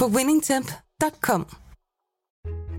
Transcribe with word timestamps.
på 0.00 0.06
winningtemp.com. 0.06 1.46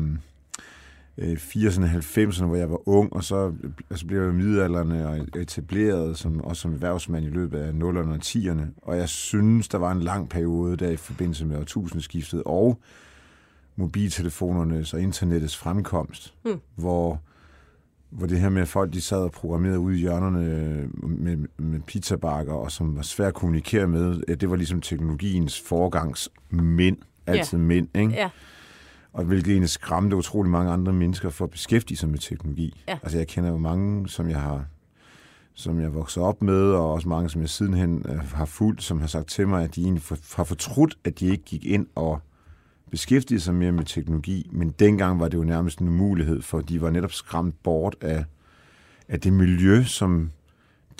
øh, 1.17 1.33
80'erne 1.33 1.83
og 1.83 1.89
90'erne, 1.89 2.45
hvor 2.45 2.55
jeg 2.55 2.69
var 2.69 2.87
ung, 2.87 3.13
og 3.13 3.23
så 3.23 3.53
altså 3.89 4.05
blev 4.05 4.23
jeg 4.23 4.33
middelalderne 4.33 5.07
og 5.07 5.41
etableret 5.41 6.17
som, 6.17 6.41
også 6.41 6.61
som 6.61 6.73
erhvervsmand 6.73 7.25
i 7.25 7.29
løbet 7.29 7.59
af 7.59 7.71
0'erne 7.71 8.11
og 8.11 8.19
10'erne. 8.25 8.81
Og 8.81 8.97
jeg 8.97 9.09
synes, 9.09 9.67
der 9.67 9.77
var 9.77 9.91
en 9.91 10.01
lang 10.01 10.29
periode 10.29 10.77
der 10.77 10.89
i 10.89 10.97
forbindelse 10.97 11.45
med 11.45 11.57
årtusindskiftet, 11.57 12.43
og 12.45 12.79
mobiltelefonernes 13.77 14.93
og 14.93 15.01
internettets 15.01 15.57
fremkomst, 15.57 16.33
Hmm. 16.45 16.59
hvor, 16.75 17.21
hvor 18.09 18.27
det 18.27 18.39
her 18.39 18.49
med, 18.49 18.61
at 18.61 18.67
folk 18.67 18.93
de 18.93 19.01
sad 19.01 19.17
og 19.17 19.31
programmerede 19.31 19.79
ude 19.79 19.95
i 19.95 19.99
hjørnerne 19.99 20.45
øh, 20.45 21.09
med, 21.09 21.37
med 21.57 21.79
pizzabakker, 21.79 22.53
og 22.53 22.71
som 22.71 22.95
var 22.95 23.01
svært 23.01 23.27
at 23.27 23.33
kommunikere 23.33 23.87
med, 23.87 24.35
det 24.35 24.49
var 24.49 24.55
ligesom 24.55 24.81
teknologiens 24.81 25.61
foregangsmænd, 25.61 26.97
altid 27.27 27.57
mænd, 27.57 27.87
ikke? 27.95 28.13
Ja, 28.13 28.29
Og 29.13 29.23
hvilket 29.23 29.51
egentlig 29.51 29.69
skræmte 29.69 30.15
utrolig 30.15 30.51
mange 30.51 30.71
andre 30.71 30.93
mennesker 30.93 31.29
for 31.29 31.45
at 31.45 31.51
beskæftige 31.51 31.97
sig 31.97 32.09
med 32.09 32.19
teknologi. 32.19 32.83
Ja. 32.87 32.97
Altså 33.03 33.17
jeg 33.17 33.27
kender 33.27 33.49
jo 33.49 33.57
mange, 33.57 34.09
som 34.09 34.29
jeg 34.29 34.41
har 34.41 34.65
som 35.53 35.79
jeg 35.79 35.93
vokset 35.93 36.23
op 36.23 36.41
med, 36.43 36.71
og 36.71 36.93
også 36.93 37.09
mange, 37.09 37.29
som 37.29 37.41
jeg 37.41 37.49
sidenhen 37.49 38.05
øh, 38.09 38.19
har 38.33 38.45
fulgt, 38.45 38.83
som 38.83 38.99
har 38.99 39.07
sagt 39.07 39.27
til 39.27 39.47
mig, 39.47 39.63
at 39.63 39.75
de 39.75 39.81
egentlig 39.81 40.03
har 40.35 40.43
fortrudt, 40.43 40.97
at 41.03 41.19
de 41.19 41.25
ikke 41.25 41.43
gik 41.43 41.65
ind 41.65 41.87
og 41.95 42.19
beskæftigede 42.91 43.43
sig 43.43 43.55
mere 43.55 43.71
med 43.71 43.83
teknologi, 43.85 44.49
men 44.51 44.69
dengang 44.69 45.19
var 45.19 45.27
det 45.27 45.37
jo 45.37 45.43
nærmest 45.43 45.79
en 45.79 45.89
mulighed, 45.89 46.41
for 46.41 46.61
de 46.61 46.81
var 46.81 46.89
netop 46.89 47.11
skræmt 47.11 47.63
bort 47.63 47.95
af, 48.01 48.25
af 49.07 49.19
det 49.19 49.33
miljø, 49.33 49.83
som 49.83 50.31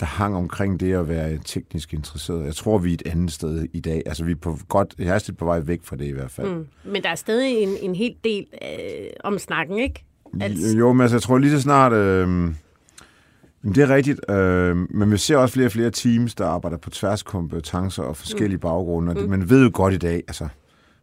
der 0.00 0.06
hang 0.06 0.36
omkring 0.36 0.80
det 0.80 0.92
at 0.92 1.08
være 1.08 1.38
teknisk 1.44 1.94
interesseret. 1.94 2.44
Jeg 2.44 2.54
tror, 2.54 2.78
vi 2.78 2.90
er 2.90 2.94
et 2.94 3.02
andet 3.06 3.32
sted 3.32 3.66
i 3.72 3.80
dag. 3.80 4.02
Altså, 4.06 4.24
vi 4.24 4.32
er 4.32 4.36
på 4.36 4.58
godt, 4.68 4.94
jeg 4.98 5.14
er 5.16 5.32
på 5.38 5.44
vej 5.44 5.60
væk 5.60 5.80
fra 5.84 5.96
det 5.96 6.04
i 6.04 6.10
hvert 6.10 6.30
fald. 6.30 6.54
mm. 6.54 6.66
men 6.84 7.02
der 7.02 7.08
er 7.08 7.14
stadig 7.14 7.56
en, 7.56 7.68
en 7.82 7.94
hel 7.94 8.14
del 8.24 8.46
øh, 8.62 9.06
om 9.24 9.38
snakken, 9.38 9.78
ikke? 9.78 10.04
Altså- 10.40 10.78
Jo, 10.78 10.92
men 10.92 11.00
altså, 11.00 11.16
jeg 11.16 11.22
tror 11.22 11.38
lige 11.38 11.50
så 11.50 11.60
snart... 11.60 11.92
Øh, 11.92 12.48
det 13.62 13.78
er 13.78 13.88
rigtigt, 13.94 14.30
øh, 14.30 14.76
men 14.90 15.12
vi 15.12 15.16
ser 15.16 15.36
også 15.36 15.52
flere 15.54 15.66
og 15.66 15.72
flere 15.72 15.90
teams, 15.90 16.34
der 16.34 16.46
arbejder 16.46 16.76
på 16.76 16.90
tværs 16.90 17.22
kompetencer 17.22 18.02
og 18.02 18.16
forskellige 18.16 18.56
mm. 18.56 18.60
baggrunde. 18.60 19.10
Og 19.10 19.16
det, 19.16 19.28
man 19.28 19.50
ved 19.50 19.64
jo 19.64 19.70
godt 19.74 19.94
i 19.94 19.98
dag, 19.98 20.22
altså, 20.28 20.48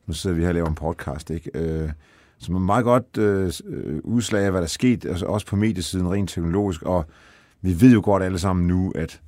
nu 0.08 0.14
sidder 0.14 0.36
vi 0.36 0.42
her 0.42 0.48
og 0.48 0.54
laver 0.54 0.68
en 0.68 0.76
podcast, 0.76 1.30
ikke? 1.30 1.52
Øh, 1.54 1.90
som 2.38 2.56
er 2.56 2.60
meget 2.60 2.84
godt 2.84 3.18
øh, 3.18 3.52
øh, 3.66 4.00
udslag 4.04 4.44
af, 4.44 4.52
hvad 4.52 4.62
der 4.62 4.66
er 4.66 4.70
sket, 4.70 5.06
altså 5.06 5.26
også 5.26 5.48
på 5.48 5.56
mediesiden 5.56 6.12
rent 6.12 6.30
teknologisk, 6.30 6.82
og 6.82 7.06
vi 7.62 7.82
ved 7.82 7.94
jo 7.94 8.02
godt 8.04 8.24
alle 8.24 8.40
sammen 8.40 8.68
nu, 8.68 8.92
at, 8.96 9.22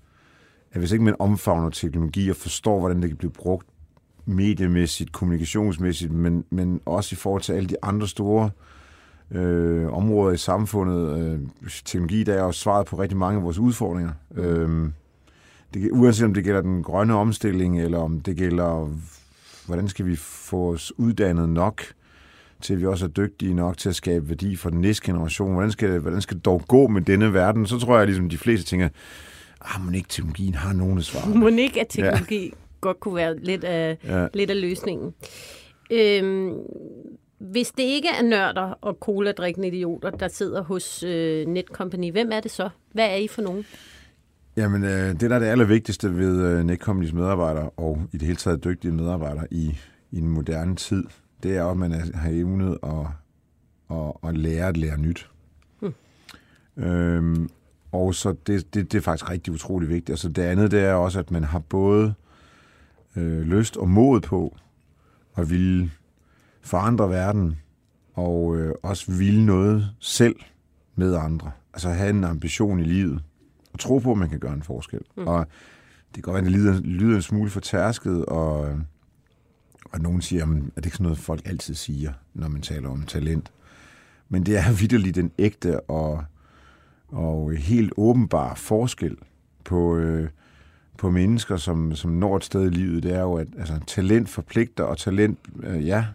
at 0.72 0.80
hvis 0.80 0.92
ikke 0.92 1.04
man 1.04 1.16
omfavner 1.20 1.70
teknologi 1.70 2.30
og 2.30 2.36
forstår, 2.36 2.80
hvordan 2.80 3.02
det 3.02 3.10
kan 3.10 3.18
blive 3.18 3.32
brugt 3.32 3.68
mediemæssigt, 4.26 5.12
kommunikationsmæssigt, 5.12 6.12
men, 6.12 6.44
men 6.50 6.82
også 6.86 7.14
i 7.14 7.16
forhold 7.16 7.42
til 7.42 7.54
alle 7.54 7.70
de 7.70 7.76
andre 7.84 8.08
store 8.08 8.50
øh, 9.32 9.94
områder 9.94 10.34
i 10.34 10.38
samfundet. 10.38 11.20
Øh, 11.20 11.40
teknologi 11.86 12.24
der 12.24 12.34
er 12.34 12.44
jo 12.44 12.52
svaret 12.52 12.86
på 12.86 12.96
rigtig 12.96 13.18
mange 13.18 13.38
af 13.38 13.44
vores 13.44 13.60
udfordringer. 13.60 14.12
Øh, 14.36 14.90
det, 15.74 15.92
uanset 15.92 16.26
om 16.26 16.34
det 16.34 16.44
gælder 16.44 16.62
den 16.62 16.84
grønne 16.84 17.14
omstilling, 17.14 17.82
eller 17.82 17.98
om 17.98 18.20
det 18.20 18.38
gælder, 18.38 18.90
hvordan 19.68 19.88
skal 19.88 20.06
vi 20.06 20.16
få 20.16 20.74
os 20.74 20.94
uddannet 20.98 21.50
nok, 21.50 21.84
til 22.62 22.80
vi 22.80 22.86
også 22.86 23.06
er 23.06 23.10
dygtige 23.10 23.54
nok 23.54 23.78
til 23.78 23.90
at 23.90 23.96
skabe 23.96 24.30
værdi 24.30 24.56
for 24.56 24.70
den 24.70 24.82
næste 24.82 25.06
generation. 25.06 25.54
Hvordan 25.54 25.72
skal, 25.72 26.00
hvordan 26.00 26.22
skal 26.22 26.38
det 26.38 26.46
dog 26.46 26.62
gå 26.68 26.88
med 26.88 27.02
denne 27.02 27.34
verden? 27.34 27.66
Så 27.66 27.80
tror 27.80 27.94
jeg, 27.94 28.02
at 28.02 28.08
ligesom 28.08 28.30
de 28.30 28.38
fleste 28.38 28.66
tænker, 28.66 28.90
ah, 29.62 29.86
men 29.86 29.96
ikke 29.96 30.10
teknologien 30.10 30.56
har 30.56 30.74
nogen 30.74 31.02
svarene. 31.02 31.36
Må 31.40 31.48
ikke, 31.48 31.82
at 31.82 31.88
teknologi 31.90 32.46
ja. 32.46 32.52
godt 32.82 33.00
kunne 33.00 33.16
være 33.16 33.40
lidt 33.40 33.64
af, 33.64 33.98
Ja. 34.04 34.28
lidt 34.34 34.50
af 34.50 34.62
løsningen. 34.62 35.14
Øhm, 35.92 36.54
hvis 37.40 37.72
det 37.72 37.84
ikke 37.84 38.08
er 38.20 38.24
nørder 38.24 38.78
og 38.82 38.98
cola-drikkende 39.02 39.68
idioter, 39.68 40.10
der 40.10 40.28
sidder 40.28 40.64
hos 40.64 41.04
øh, 41.04 41.48
Netcompany, 41.48 42.12
hvem 42.12 42.30
er 42.32 42.40
det 42.40 42.52
så? 42.52 42.70
Hvad 42.94 43.06
er 43.06 43.16
I 43.16 43.28
for 43.28 43.42
nogen? 43.42 43.66
Jamen, 44.58 44.84
øh, 44.84 45.20
det 45.20 45.22
der 45.22 45.36
er 45.36 45.40
det 45.40 45.46
allervigtigste 45.46 46.16
ved 46.16 46.42
øh, 46.42 46.66
Netcompany's 46.66 47.16
medarbejdere, 47.16 47.70
og 47.70 48.02
i 48.12 48.18
det 48.18 48.26
hele 48.26 48.36
taget 48.36 48.64
dygtige 48.64 48.92
medarbejdere 48.92 49.46
i, 49.52 49.78
i 50.12 50.20
den 50.20 50.30
moderne 50.30 50.76
tid, 50.76 51.04
det 51.44 51.58
er, 51.58 51.66
at 51.66 51.78
man 51.78 51.92
er, 51.92 52.18
har 52.18 52.30
evnet 52.30 52.78
at, 52.84 53.08
at, 53.98 54.14
at 54.30 54.38
lære 54.38 54.68
at 54.68 54.78
lære 54.78 54.98
nyt. 54.98 55.30
Hmm. 55.80 55.94
Øhm, 56.78 57.50
og 57.92 58.16
så 58.16 58.36
det, 58.48 58.74
det, 58.74 58.92
det 58.92 58.98
er 58.98 59.02
faktisk 59.02 59.30
rigtig 59.30 59.54
utrolig 59.54 59.90
vigtigt. 59.90 60.10
Altså 60.10 60.30
det 60.30 60.42
andet, 60.42 60.72
det 60.72 60.80
er 60.80 60.94
også, 60.94 61.20
at 61.20 61.32
man 61.32 61.44
har 61.44 61.60
både 61.60 62.14
øh, 63.16 63.42
lyst 63.42 63.78
og 63.78 63.90
mod 63.90 64.22
på 64.22 64.58
at 65.36 65.50
ville 65.50 65.92
forandre 66.62 67.10
verden, 67.10 67.60
og 68.14 68.58
øh, 68.58 68.74
også 68.84 69.12
ville 69.12 69.46
noget 69.46 69.90
selv 70.00 70.36
med 70.96 71.16
andre. 71.16 71.52
Altså 71.74 71.90
have 71.90 72.10
en 72.10 72.24
ambition 72.24 72.80
i 72.80 72.84
livet, 72.84 73.22
og 73.78 73.82
tro 73.82 73.98
på, 74.00 74.12
at 74.12 74.18
man 74.18 74.30
kan 74.30 74.40
gøre 74.40 74.54
en 74.54 74.64
forskel. 74.64 75.02
Mm. 75.18 75.28
Og 75.28 75.48
det 76.16 76.24
kan 76.24 76.34
godt 76.34 76.34
være, 76.34 76.46
at 76.46 76.52
det 76.52 76.60
lyder, 76.60 76.82
lyder 76.82 77.16
en 77.16 77.22
smule 77.22 77.50
fortærsket, 77.50 78.26
og, 78.26 78.80
og 79.92 80.00
nogen 80.00 80.22
siger, 80.22 80.44
er 80.44 80.48
det 80.76 80.86
ikke 80.86 80.98
sådan 80.98 81.04
noget, 81.04 81.18
folk 81.18 81.42
altid 81.46 81.74
siger, 81.74 82.14
når 82.34 82.48
man 82.48 82.62
taler 82.62 82.90
om 82.90 83.04
talent? 83.04 83.52
Men 84.30 84.46
det 84.46 84.58
er 84.58 84.72
vidderligt 84.80 85.16
den 85.16 85.32
ægte 85.38 85.80
og, 85.80 86.24
og 87.08 87.56
helt 87.56 87.94
åbenbar 87.98 88.56
forskel 88.56 89.18
på, 89.64 89.96
øh, 89.98 90.30
på 90.98 91.10
mennesker, 91.10 91.58
som, 91.58 91.96
som 91.96 92.12
når 92.12 92.38
et 92.38 92.44
sted 92.44 92.66
i 92.66 92.70
livet. 92.70 93.04
Det 93.04 93.16
er 93.16 93.22
jo, 93.22 93.34
at 93.34 93.48
altså, 93.58 93.80
talent 93.88 94.30
forpligter, 94.30 94.84
og 94.84 94.98
talent, 94.98 95.40
øh, 95.64 95.88
ja, 95.88 96.06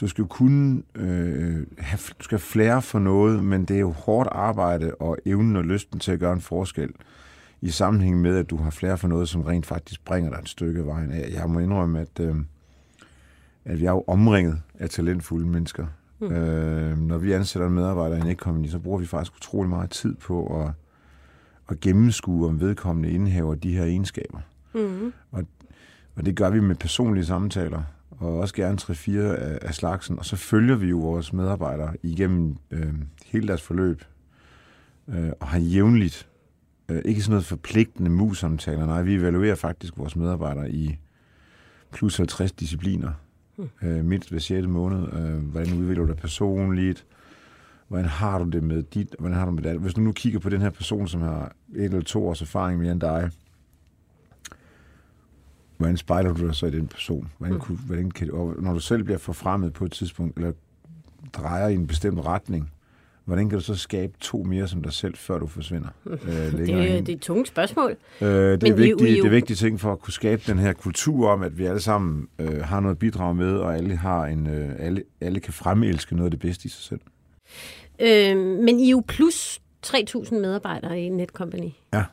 du 0.00 0.08
skal 0.08 0.24
kunne 0.24 0.82
øh, 0.94 1.66
have, 1.78 1.98
du 2.18 2.24
skal 2.24 2.38
flere 2.38 2.82
for 2.82 2.98
noget, 2.98 3.44
men 3.44 3.64
det 3.64 3.76
er 3.76 3.80
jo 3.80 3.90
hårdt 3.90 4.28
arbejde 4.32 4.94
og 4.94 5.18
evnen 5.26 5.56
og 5.56 5.64
lysten 5.64 5.98
til 6.00 6.12
at 6.12 6.20
gøre 6.20 6.32
en 6.32 6.40
forskel 6.40 6.90
i 7.60 7.70
sammenhæng 7.70 8.20
med, 8.20 8.36
at 8.36 8.50
du 8.50 8.56
har 8.56 8.70
flere 8.70 8.98
for 8.98 9.08
noget, 9.08 9.28
som 9.28 9.42
rent 9.42 9.66
faktisk 9.66 10.04
bringer 10.04 10.30
dig 10.30 10.38
et 10.38 10.48
stykke 10.48 10.86
vejen 10.86 11.10
af. 11.10 11.30
Jeg 11.32 11.50
må 11.50 11.58
indrømme, 11.58 12.00
at, 12.00 12.20
øh, 12.20 12.36
at 13.64 13.80
vi 13.80 13.84
er 13.84 13.90
jo 13.90 14.04
omringet 14.06 14.62
af 14.78 14.90
talentfulde 14.90 15.46
mennesker. 15.46 15.86
Mm. 16.20 16.32
Øh, 16.32 16.98
når 16.98 17.18
vi 17.18 17.32
ansætter 17.32 17.68
en 17.68 17.74
medarbejder 17.74 18.16
i 18.16 18.20
Netcompany, 18.20 18.68
så 18.68 18.78
bruger 18.78 18.98
vi 18.98 19.06
faktisk 19.06 19.36
utrolig 19.36 19.70
meget 19.70 19.90
tid 19.90 20.14
på 20.14 20.62
at, 20.62 20.70
at 21.68 21.80
gennemskue, 21.80 22.48
om 22.48 22.60
vedkommende 22.60 23.10
indhaver 23.10 23.54
de 23.54 23.76
her 23.76 23.84
egenskaber. 23.84 24.38
Mm. 24.74 25.12
Og, 25.30 25.44
og 26.16 26.26
det 26.26 26.36
gør 26.36 26.50
vi 26.50 26.60
med 26.60 26.74
personlige 26.74 27.24
samtaler, 27.24 27.82
og 28.22 28.38
også 28.38 28.54
gerne 28.54 28.78
3-4 28.80 29.18
af, 29.18 29.58
af 29.62 29.74
slagsen. 29.74 30.18
Og 30.18 30.24
så 30.24 30.36
følger 30.36 30.76
vi 30.76 30.86
jo 30.86 30.98
vores 30.98 31.32
medarbejdere 31.32 31.94
igennem 32.02 32.56
øh, 32.70 32.92
hele 33.26 33.48
deres 33.48 33.62
forløb, 33.62 34.04
øh, 35.08 35.30
og 35.40 35.46
har 35.46 35.58
jævnligt, 35.58 36.28
øh, 36.88 37.02
ikke 37.04 37.22
sådan 37.22 37.30
noget 37.30 37.44
forpligtende 37.44 38.10
mus-samtaler, 38.10 38.86
nej, 38.86 39.02
vi 39.02 39.14
evaluerer 39.14 39.54
faktisk 39.54 39.98
vores 39.98 40.16
medarbejdere 40.16 40.70
i 40.70 40.98
plus 41.92 42.16
50 42.16 42.52
discipliner, 42.52 43.12
hmm. 43.56 43.68
øh, 43.82 44.04
mindst 44.04 44.30
hver 44.30 44.38
6. 44.38 44.66
måned. 44.66 45.12
Øh, 45.12 45.38
hvordan 45.38 45.72
udvikler 45.72 46.04
du 46.04 46.08
dig 46.08 46.16
personligt? 46.16 47.06
Hvordan 47.88 48.06
har 48.06 48.38
du 48.38 48.50
det 48.50 48.62
med 48.62 48.82
dit? 48.82 49.14
Hvordan 49.18 49.36
har 49.36 49.44
du 49.44 49.50
med 49.50 49.62
det? 49.62 49.80
Hvis 49.80 49.94
du 49.94 50.00
nu 50.00 50.12
kigger 50.12 50.38
på 50.38 50.48
den 50.48 50.60
her 50.60 50.70
person, 50.70 51.08
som 51.08 51.20
har 51.20 51.52
et 51.74 51.84
eller 51.84 52.00
to 52.00 52.28
års 52.28 52.42
erfaring 52.42 52.80
mere 52.80 52.92
end 52.92 53.00
dig, 53.00 53.30
hvordan 55.82 55.96
spejler 55.96 56.32
du 56.32 56.46
dig 56.46 56.54
så 56.54 56.66
i 56.66 56.70
den 56.70 56.86
person? 56.86 57.28
Hvordan, 57.38 57.58
kunne, 57.58 57.78
hvordan 57.78 58.10
kan, 58.10 58.30
og 58.32 58.54
når 58.58 58.72
du 58.72 58.80
selv 58.80 59.04
bliver 59.04 59.18
forfremmet 59.18 59.72
på 59.72 59.84
et 59.84 59.92
tidspunkt, 59.92 60.36
eller 60.36 60.52
drejer 61.32 61.68
i 61.68 61.74
en 61.74 61.86
bestemt 61.86 62.26
retning, 62.26 62.72
hvordan 63.24 63.48
kan 63.48 63.58
du 63.58 63.64
så 63.64 63.74
skabe 63.74 64.12
to 64.20 64.42
mere 64.42 64.68
som 64.68 64.82
dig 64.82 64.92
selv, 64.92 65.16
før 65.16 65.38
du 65.38 65.46
forsvinder? 65.46 65.88
Øh, 66.06 66.18
det, 66.18 66.70
er, 66.70 67.00
det 67.00 67.08
er 67.08 67.12
et 67.12 67.20
tungt 67.20 67.48
spørgsmål. 67.48 67.96
Øh, 68.20 68.28
det, 68.28 68.68
er 68.68 68.74
vigtigt, 68.74 68.98
det 68.98 69.24
er 69.24 69.30
vigtige 69.30 69.56
ting 69.56 69.80
for 69.80 69.92
at 69.92 70.00
kunne 70.00 70.12
skabe 70.12 70.42
den 70.46 70.58
her 70.58 70.72
kultur 70.72 71.28
om, 71.28 71.42
at 71.42 71.58
vi 71.58 71.64
alle 71.64 71.80
sammen 71.80 72.28
øh, 72.38 72.60
har 72.60 72.80
noget 72.80 72.98
bidrag 72.98 73.36
med, 73.36 73.56
og 73.56 73.76
alle, 73.76 73.96
har 73.96 74.24
en, 74.24 74.46
øh, 74.46 74.70
alle, 74.78 75.02
alle 75.20 75.40
kan 75.40 75.52
fremelske 75.52 76.14
noget 76.16 76.26
af 76.26 76.30
det 76.30 76.40
bedste 76.40 76.66
i 76.66 76.68
sig 76.68 76.82
selv. 76.82 77.00
Øh, 78.00 78.36
men 78.36 78.80
I 78.80 78.86
er 78.86 78.90
jo 78.90 79.02
plus 79.08 79.60
3.000 79.86 80.34
medarbejdere 80.34 81.00
i 81.00 81.08
Netcompany. 81.08 81.70
Ja. 81.94 82.04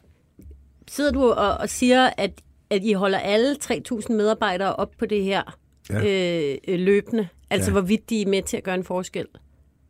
Sidder 0.87 1.11
du 1.11 1.31
og, 1.31 1.57
og 1.57 1.69
siger, 1.69 2.09
at 2.17 2.31
at 2.69 2.83
I 2.83 2.93
holder 2.93 3.19
alle 3.19 3.55
3.000 3.63 4.13
medarbejdere 4.13 4.75
op 4.75 4.91
på 4.99 5.05
det 5.05 5.23
her 5.23 5.57
ja. 5.89 6.53
øh, 6.65 6.79
løbende? 6.79 7.27
Altså, 7.49 7.69
ja. 7.69 7.71
hvorvidt 7.71 8.09
de 8.09 8.21
er 8.21 8.27
med 8.27 8.43
til 8.43 8.57
at 8.57 8.63
gøre 8.63 8.75
en 8.75 8.83
forskel? 8.83 9.25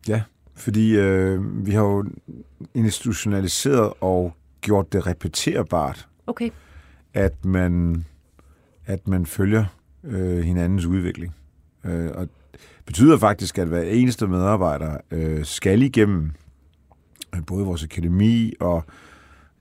Ja, 0.07 0.21
fordi 0.55 0.97
øh, 0.97 1.65
vi 1.65 1.71
har 1.71 1.83
jo 1.83 2.05
institutionaliseret 2.73 3.93
og 4.01 4.33
gjort 4.61 4.93
det 4.93 5.07
repeterbart, 5.07 6.07
okay. 6.27 6.49
at, 7.13 7.45
man, 7.45 8.05
at 8.85 9.07
man 9.07 9.25
følger 9.25 9.65
øh, 10.03 10.39
hinandens 10.39 10.85
udvikling. 10.85 11.35
Øh, 11.85 12.11
og 12.13 12.27
det 12.51 12.85
betyder 12.85 13.17
faktisk, 13.17 13.57
at 13.57 13.67
hver 13.67 13.81
eneste 13.81 14.27
medarbejder 14.27 14.97
øh, 15.11 15.45
skal 15.45 15.81
igennem 15.81 16.31
øh, 17.35 17.45
både 17.45 17.65
vores 17.65 17.83
akademi 17.83 18.53
og 18.59 18.83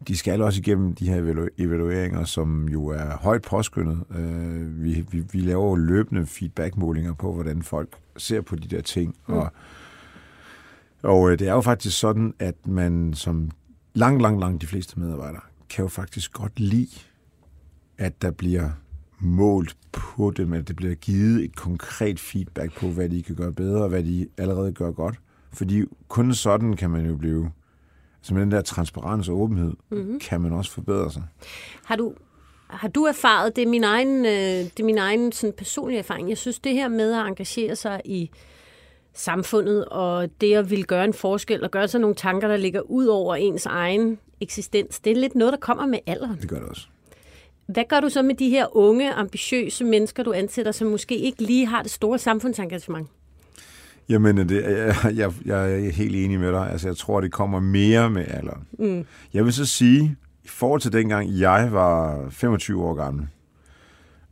de 0.09 0.17
skal 0.17 0.43
også 0.43 0.61
igennem 0.61 0.95
de 0.95 1.09
her 1.09 1.51
evalueringer, 1.59 2.25
som 2.25 2.69
jo 2.69 2.87
er 2.87 3.17
højt 3.17 3.43
påskyndet. 3.43 4.05
Øh, 4.17 4.85
vi, 4.85 5.07
vi, 5.11 5.25
vi 5.33 5.39
laver 5.39 5.77
løbende 5.77 6.27
feedbackmålinger 6.27 7.15
på, 7.15 7.33
hvordan 7.33 7.63
folk 7.63 7.97
ser 8.17 8.41
på 8.41 8.57
de 8.57 8.69
der 8.69 8.81
ting. 8.83 9.15
Mm. 9.29 9.35
Og, 9.35 9.53
og 11.03 11.31
øh, 11.31 11.39
det 11.39 11.49
er 11.49 11.53
jo 11.53 11.61
faktisk 11.61 11.99
sådan, 11.99 12.35
at 12.39 12.67
man 12.67 13.15
som 13.15 13.51
langt, 13.95 14.23
langt, 14.23 14.41
langt 14.41 14.63
de 14.63 14.67
fleste 14.67 15.01
medarbejdere, 15.01 15.43
kan 15.71 15.83
jo 15.83 15.89
faktisk 15.89 16.33
godt 16.33 16.61
lide, 16.61 17.01
at 17.99 18.23
der 18.23 18.31
bliver 18.31 18.71
målt 19.21 19.77
på 19.93 20.33
dem, 20.37 20.53
at 20.53 20.69
det 20.69 20.77
bliver 20.77 20.95
givet 20.95 21.45
et 21.45 21.57
konkret 21.57 22.21
feedback 22.21 22.79
på, 22.81 22.89
hvad 22.89 23.09
de 23.09 23.23
kan 23.23 23.35
gøre 23.35 23.53
bedre, 23.53 23.83
og 23.83 23.89
hvad 23.89 24.03
de 24.03 24.29
allerede 24.39 24.73
gør 24.73 24.91
godt. 24.91 25.21
Fordi 25.53 25.85
kun 26.09 26.35
sådan 26.35 26.77
kan 26.77 26.91
man 26.91 27.07
jo 27.07 27.17
blive 27.17 27.51
så 28.23 28.35
med 28.35 28.43
den 28.43 28.51
der 28.51 28.61
transparens 28.61 29.29
og 29.29 29.41
åbenhed, 29.41 29.73
mm-hmm. 29.91 30.21
kan 30.21 30.41
man 30.41 30.53
også 30.53 30.71
forbedre 30.71 31.13
sig. 31.13 31.23
Har 31.85 31.97
du, 31.97 32.15
har 32.67 32.89
du 32.89 33.05
erfaret, 33.05 33.57
det 33.57 33.63
er 33.63 33.69
min 33.69 33.85
egen, 33.85 34.27
øh, 34.27 34.33
det 34.33 34.81
er 34.81 34.85
min 34.85 34.99
egen 34.99 35.33
sådan 35.33 35.55
personlige 35.57 35.99
erfaring, 35.99 36.29
jeg 36.29 36.39
synes 36.39 36.59
det 36.59 36.73
her 36.73 36.89
med 36.89 37.13
at 37.13 37.27
engagere 37.27 37.77
sig 37.77 38.01
i 38.05 38.31
samfundet, 39.15 39.85
og 39.85 40.29
det 40.41 40.55
at 40.55 40.71
ville 40.71 40.85
gøre 40.85 41.05
en 41.05 41.15
forskel, 41.15 41.65
og 41.65 41.71
gøre 41.71 41.89
sig 41.89 42.01
nogle 42.01 42.17
tanker, 42.17 42.49
der 42.49 42.57
ligger 42.57 42.81
ud 42.81 43.07
over 43.07 43.37
ens 43.37 43.67
egen 43.67 44.19
eksistens, 44.41 45.01
det 45.01 45.13
er 45.13 45.17
lidt 45.17 45.35
noget, 45.35 45.53
der 45.53 45.59
kommer 45.59 45.87
med 45.87 45.99
alderen. 46.07 46.39
Det 46.41 46.49
gør 46.49 46.59
det 46.59 46.69
også. 46.69 46.87
Hvad 47.67 47.85
gør 47.89 48.01
du 48.01 48.09
så 48.09 48.23
med 48.23 48.35
de 48.35 48.49
her 48.49 48.77
unge, 48.77 49.13
ambitiøse 49.13 49.85
mennesker, 49.85 50.23
du 50.23 50.33
ansætter, 50.33 50.73
som 50.73 50.89
måske 50.89 51.17
ikke 51.17 51.43
lige 51.43 51.67
har 51.67 51.83
det 51.83 51.91
store 51.91 52.19
samfundsengagement? 52.19 53.09
Jamen, 54.09 54.49
det, 54.49 54.63
jeg, 54.63 55.15
jeg, 55.17 55.33
jeg 55.45 55.73
er 55.73 55.91
helt 55.93 56.17
enig 56.17 56.41
med 56.41 56.53
dig. 56.53 56.71
Altså, 56.71 56.89
jeg 56.89 56.97
tror, 56.97 57.21
det 57.21 57.33
kommer 57.33 57.61
mere 57.61 58.11
med 58.11 58.25
alderen. 58.29 58.63
Mm. 58.79 59.05
Jeg 59.35 59.45
vil 59.45 59.53
så 59.53 59.67
sige, 59.67 60.17
i 60.45 60.49
forhold 60.49 60.81
til 60.81 60.93
dengang 60.93 61.39
jeg 61.39 61.69
var 61.73 62.27
25 62.31 62.85
år 62.85 62.95
gammel, 62.95 63.27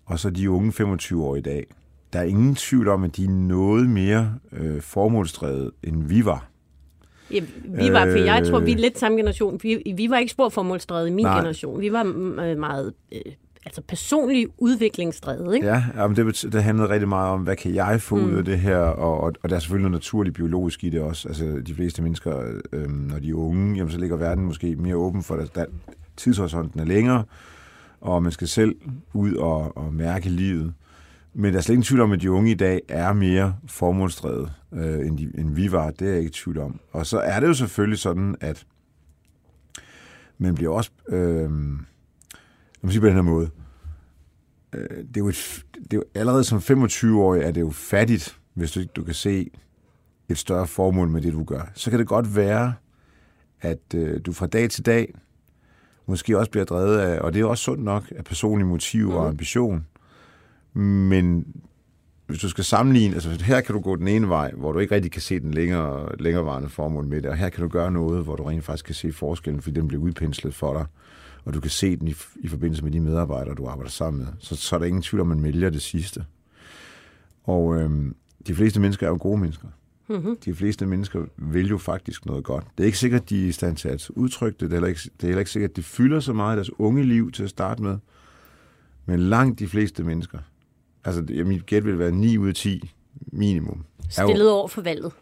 og 0.04 0.18
så 0.18 0.30
de 0.30 0.50
unge 0.50 0.72
25 0.72 1.24
år 1.24 1.36
i 1.36 1.40
dag, 1.40 1.66
der 2.12 2.18
er 2.18 2.24
ingen 2.24 2.54
tvivl 2.54 2.88
om, 2.88 3.04
at 3.04 3.16
de 3.16 3.24
er 3.24 3.28
noget 3.28 3.88
mere 3.88 4.34
øh, 4.52 4.80
formålsdrevet, 4.82 5.70
end 5.82 6.04
vi 6.08 6.24
var. 6.24 6.48
Ja, 7.30 7.40
vi 7.64 7.92
var, 7.92 8.10
for 8.10 8.18
jeg 8.18 8.46
tror, 8.46 8.60
vi 8.60 8.72
er 8.72 8.76
lidt 8.76 8.98
samme 8.98 9.16
generation. 9.18 9.60
Vi, 9.62 9.92
vi 9.96 10.10
var 10.10 10.18
ikke 10.18 10.32
spor 10.32 10.48
formålsdrevet 10.48 11.08
i 11.08 11.10
min 11.10 11.24
Nej. 11.24 11.38
generation. 11.38 11.80
Vi 11.80 11.92
var 11.92 12.04
øh, 12.42 12.58
meget 12.58 12.92
øh, 13.12 13.32
altså 13.66 13.82
personlig 13.88 14.46
udviklingsdrevet, 14.58 15.54
ikke? 15.54 15.66
Ja, 15.66 16.06
men 16.06 16.16
det, 16.16 16.52
det 16.52 16.62
handlede 16.62 16.88
rigtig 16.88 17.08
meget 17.08 17.30
om, 17.30 17.42
hvad 17.42 17.56
kan 17.56 17.74
jeg 17.74 18.00
få 18.00 18.16
mm. 18.16 18.24
ud 18.24 18.32
af 18.32 18.44
det 18.44 18.58
her, 18.58 18.78
og, 18.78 19.20
og, 19.20 19.32
og 19.42 19.50
der 19.50 19.56
er 19.56 19.60
selvfølgelig 19.60 19.90
noget 19.90 20.02
naturligt 20.02 20.36
biologisk 20.36 20.84
i 20.84 20.90
det 20.90 21.00
også. 21.00 21.28
Altså 21.28 21.62
de 21.66 21.74
fleste 21.74 22.02
mennesker, 22.02 22.60
øh, 22.72 22.88
når 22.90 23.18
de 23.18 23.30
er 23.30 23.34
unge, 23.34 23.76
jamen, 23.76 23.90
så 23.90 23.98
ligger 23.98 24.16
verden 24.16 24.44
måske 24.44 24.76
mere 24.76 24.96
åben 24.96 25.22
for 25.22 25.36
det. 25.36 25.54
Der, 25.54 25.64
tidshorisonten 26.16 26.80
er 26.80 26.84
længere, 26.84 27.24
og 28.00 28.22
man 28.22 28.32
skal 28.32 28.48
selv 28.48 28.74
ud 29.12 29.34
og, 29.34 29.76
og 29.76 29.94
mærke 29.94 30.28
livet. 30.28 30.74
Men 31.34 31.52
der 31.52 31.58
er 31.58 31.62
slet 31.62 31.74
ingen 31.74 31.84
tvivl 31.84 32.00
om, 32.00 32.12
at 32.12 32.20
de 32.20 32.30
unge 32.30 32.50
i 32.50 32.54
dag 32.54 32.80
er 32.88 33.12
mere 33.12 33.56
formålsdrevet, 33.66 34.52
øh, 34.72 35.06
end, 35.06 35.18
de, 35.18 35.30
end 35.38 35.54
vi 35.54 35.72
var. 35.72 35.90
Det 35.90 36.06
er 36.08 36.10
jeg 36.10 36.18
ikke 36.18 36.28
i 36.28 36.32
tvivl 36.32 36.58
om. 36.58 36.80
Og 36.92 37.06
så 37.06 37.18
er 37.18 37.40
det 37.40 37.46
jo 37.46 37.54
selvfølgelig 37.54 37.98
sådan, 37.98 38.36
at 38.40 38.66
man 40.38 40.54
bliver 40.54 40.72
også... 40.72 40.90
Øh, 41.08 41.50
man 42.86 42.92
sige 42.92 43.00
på 43.00 43.06
den 43.06 43.14
her 43.14 43.22
måde, 43.22 43.50
øh, 44.72 44.98
det 44.98 45.16
er 45.16 45.20
jo, 45.20 45.28
et, 45.28 45.64
det 45.74 45.92
er 45.92 45.96
jo 45.96 46.04
allerede 46.14 46.44
som 46.44 46.58
25-årig 46.58 47.42
er 47.42 47.50
det 47.50 47.60
jo 47.60 47.70
fattigt, 47.70 48.38
hvis 48.54 48.72
du 48.72 48.80
ikke 48.80 48.92
du 48.96 49.04
kan 49.04 49.14
se 49.14 49.50
et 50.28 50.38
større 50.38 50.66
formål 50.66 51.08
med 51.08 51.22
det, 51.22 51.32
du 51.32 51.44
gør. 51.44 51.70
Så 51.74 51.90
kan 51.90 51.98
det 51.98 52.06
godt 52.06 52.36
være, 52.36 52.74
at 53.60 53.94
øh, 53.94 54.20
du 54.26 54.32
fra 54.32 54.46
dag 54.46 54.70
til 54.70 54.86
dag 54.86 55.14
måske 56.06 56.38
også 56.38 56.50
bliver 56.50 56.64
drevet 56.64 56.98
af, 56.98 57.20
og 57.20 57.34
det 57.34 57.40
er 57.40 57.44
også 57.44 57.64
sundt 57.64 57.84
nok, 57.84 58.12
af 58.16 58.24
personlige 58.24 58.66
motiver 58.66 59.10
mm. 59.10 59.16
og 59.16 59.22
mhm. 59.22 59.30
ambition. 59.30 59.86
Men 60.72 61.46
hvis 62.26 62.38
du 62.38 62.48
skal 62.48 62.64
sammenligne, 62.64 63.14
altså 63.14 63.44
her 63.44 63.60
kan 63.60 63.74
du 63.74 63.80
gå 63.80 63.96
den 63.96 64.08
ene 64.08 64.28
vej, 64.28 64.52
hvor 64.56 64.72
du 64.72 64.78
ikke 64.78 64.94
rigtig 64.94 65.12
kan 65.12 65.22
se 65.22 65.40
den 65.40 65.54
længere, 65.54 66.16
længerevarende 66.18 66.68
formål 66.68 67.06
med 67.06 67.22
det, 67.22 67.30
og 67.30 67.36
her 67.36 67.48
kan 67.48 67.62
du 67.62 67.68
gøre 67.68 67.90
noget, 67.90 68.24
hvor 68.24 68.36
du 68.36 68.42
rent 68.42 68.64
faktisk 68.64 68.84
kan 68.84 68.94
se 68.94 69.12
forskellen, 69.12 69.62
fordi 69.62 69.80
den 69.80 69.88
bliver 69.88 70.02
udpenslet 70.02 70.54
for 70.54 70.72
dig 70.72 70.86
og 71.46 71.54
du 71.54 71.60
kan 71.60 71.70
se 71.70 71.96
den 71.96 72.08
i, 72.08 72.14
i 72.36 72.48
forbindelse 72.48 72.84
med 72.84 72.92
de 72.92 73.00
medarbejdere, 73.00 73.54
du 73.54 73.66
arbejder 73.66 73.90
sammen 73.90 74.24
med, 74.24 74.32
så, 74.38 74.56
så 74.56 74.74
er 74.74 74.78
der 74.78 74.86
ingen 74.86 75.02
tvivl 75.02 75.20
om, 75.20 75.30
at 75.30 75.36
man 75.36 75.44
vælger 75.44 75.70
det 75.70 75.82
sidste. 75.82 76.24
Og 77.44 77.76
øhm, 77.76 78.16
de 78.46 78.54
fleste 78.54 78.80
mennesker 78.80 79.06
er 79.06 79.10
jo 79.10 79.18
gode 79.20 79.38
mennesker. 79.38 79.68
Mm-hmm. 80.08 80.36
De 80.44 80.54
fleste 80.54 80.86
mennesker 80.86 81.24
vil 81.36 81.68
jo 81.68 81.78
faktisk 81.78 82.26
noget 82.26 82.44
godt. 82.44 82.64
Det 82.78 82.84
er 82.84 82.86
ikke 82.86 82.98
sikkert, 82.98 83.22
at 83.22 83.30
de 83.30 83.44
er 83.44 83.48
i 83.48 83.52
stand 83.52 83.76
til 83.76 83.88
at 83.88 84.10
udtrykke 84.10 84.58
det. 84.60 84.70
Det 84.70 84.82
er, 84.82 84.86
ikke, 84.86 85.00
det 85.00 85.22
er 85.22 85.26
heller 85.26 85.38
ikke 85.38 85.50
sikkert, 85.50 85.70
at 85.70 85.76
det 85.76 85.84
fylder 85.84 86.20
så 86.20 86.32
meget 86.32 86.54
i 86.54 86.56
deres 86.56 86.80
unge 86.80 87.02
liv 87.02 87.32
til 87.32 87.42
at 87.42 87.50
starte 87.50 87.82
med. 87.82 87.98
Men 89.06 89.20
langt 89.20 89.58
de 89.58 89.68
fleste 89.68 90.04
mennesker, 90.04 90.38
altså 91.04 91.22
mit 91.46 91.66
gæt 91.66 91.84
vil 91.84 91.98
være 91.98 92.12
9 92.12 92.38
ud 92.38 92.48
af 92.48 92.54
10 92.54 92.90
minimum. 93.32 93.84
Stillet 94.10 94.44
jo, 94.44 94.50
over 94.50 94.68
for 94.68 94.82
valget. 94.82 95.12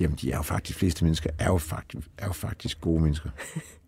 Jamen, 0.00 0.18
de 0.20 0.32
er 0.32 0.36
jo 0.36 0.42
faktisk, 0.42 0.76
de 0.76 0.78
fleste 0.78 1.04
mennesker 1.04 1.30
er 1.38 1.46
jo 1.46 1.58
faktisk, 1.58 2.06
er 2.18 2.26
jo 2.26 2.32
faktisk 2.32 2.80
gode 2.80 3.02
mennesker. 3.02 3.30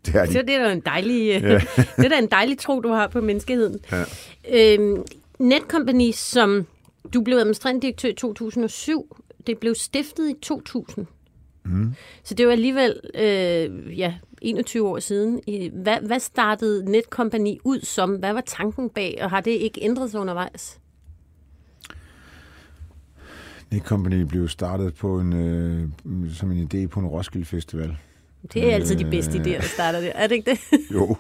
Det 0.07 0.15
er, 0.15 0.27
de. 0.27 0.33
Så 0.33 0.43
det 0.43 0.55
er 0.55 0.65
da 0.65 0.73
en 0.73 0.81
dejlig, 0.81 1.27
ja. 1.27 1.61
det 1.97 2.05
er 2.05 2.09
da 2.09 2.19
en 2.19 2.31
dejlig 2.31 2.59
tro, 2.59 2.81
du 2.81 2.89
har 2.89 3.09
på 3.09 3.21
menneskeheden. 3.21 3.79
Ja. 3.93 4.05
Øhm, 4.53 5.05
Netcompany, 5.39 6.13
som 6.13 6.67
du 7.15 7.21
blev 7.21 7.37
administrerende 7.37 7.83
direktør 7.83 8.09
i 8.09 8.15
2007, 8.15 9.17
det 9.47 9.59
blev 9.59 9.75
stiftet 9.75 10.31
i 10.31 10.35
2000. 10.43 11.07
Mm. 11.65 11.95
Så 12.23 12.35
det 12.35 12.47
var 12.47 12.53
alligevel 12.53 13.01
øh, 13.15 13.99
ja, 13.99 14.15
21 14.43 14.89
år 14.89 14.99
siden. 14.99 15.41
Hvad, 15.73 15.97
hvad 16.07 16.21
startede 16.21 16.91
Netcompany 16.91 17.59
ud 17.65 17.81
som? 17.81 18.15
Hvad 18.15 18.33
var 18.33 18.43
tanken 18.47 18.91
bag, 18.91 19.19
og 19.23 19.31
har 19.31 19.41
det 19.41 19.51
ikke 19.51 19.81
ændret 19.83 20.11
sig 20.11 20.21
undervejs? 20.21 20.81
Netcompany 23.71 24.23
blev 24.23 24.49
startet 24.49 24.95
på 24.95 25.21
en, 25.21 25.33
øh, 25.33 25.89
som 26.35 26.53
en 26.53 26.69
idé 26.75 26.87
på 26.87 27.01
en 27.01 27.07
Roskilde 27.07 27.47
Festival. 27.47 27.97
Det 28.53 28.71
er 28.71 28.75
altid 28.75 28.97
de 28.97 29.05
bedste 29.05 29.39
idéer, 29.39 29.61
der 29.61 29.69
starter 29.75 30.01
det. 30.01 30.13
Er 30.15 30.27
det 30.27 30.35
ikke 30.35 30.51
det? 30.51 30.61
jo. 30.95 31.17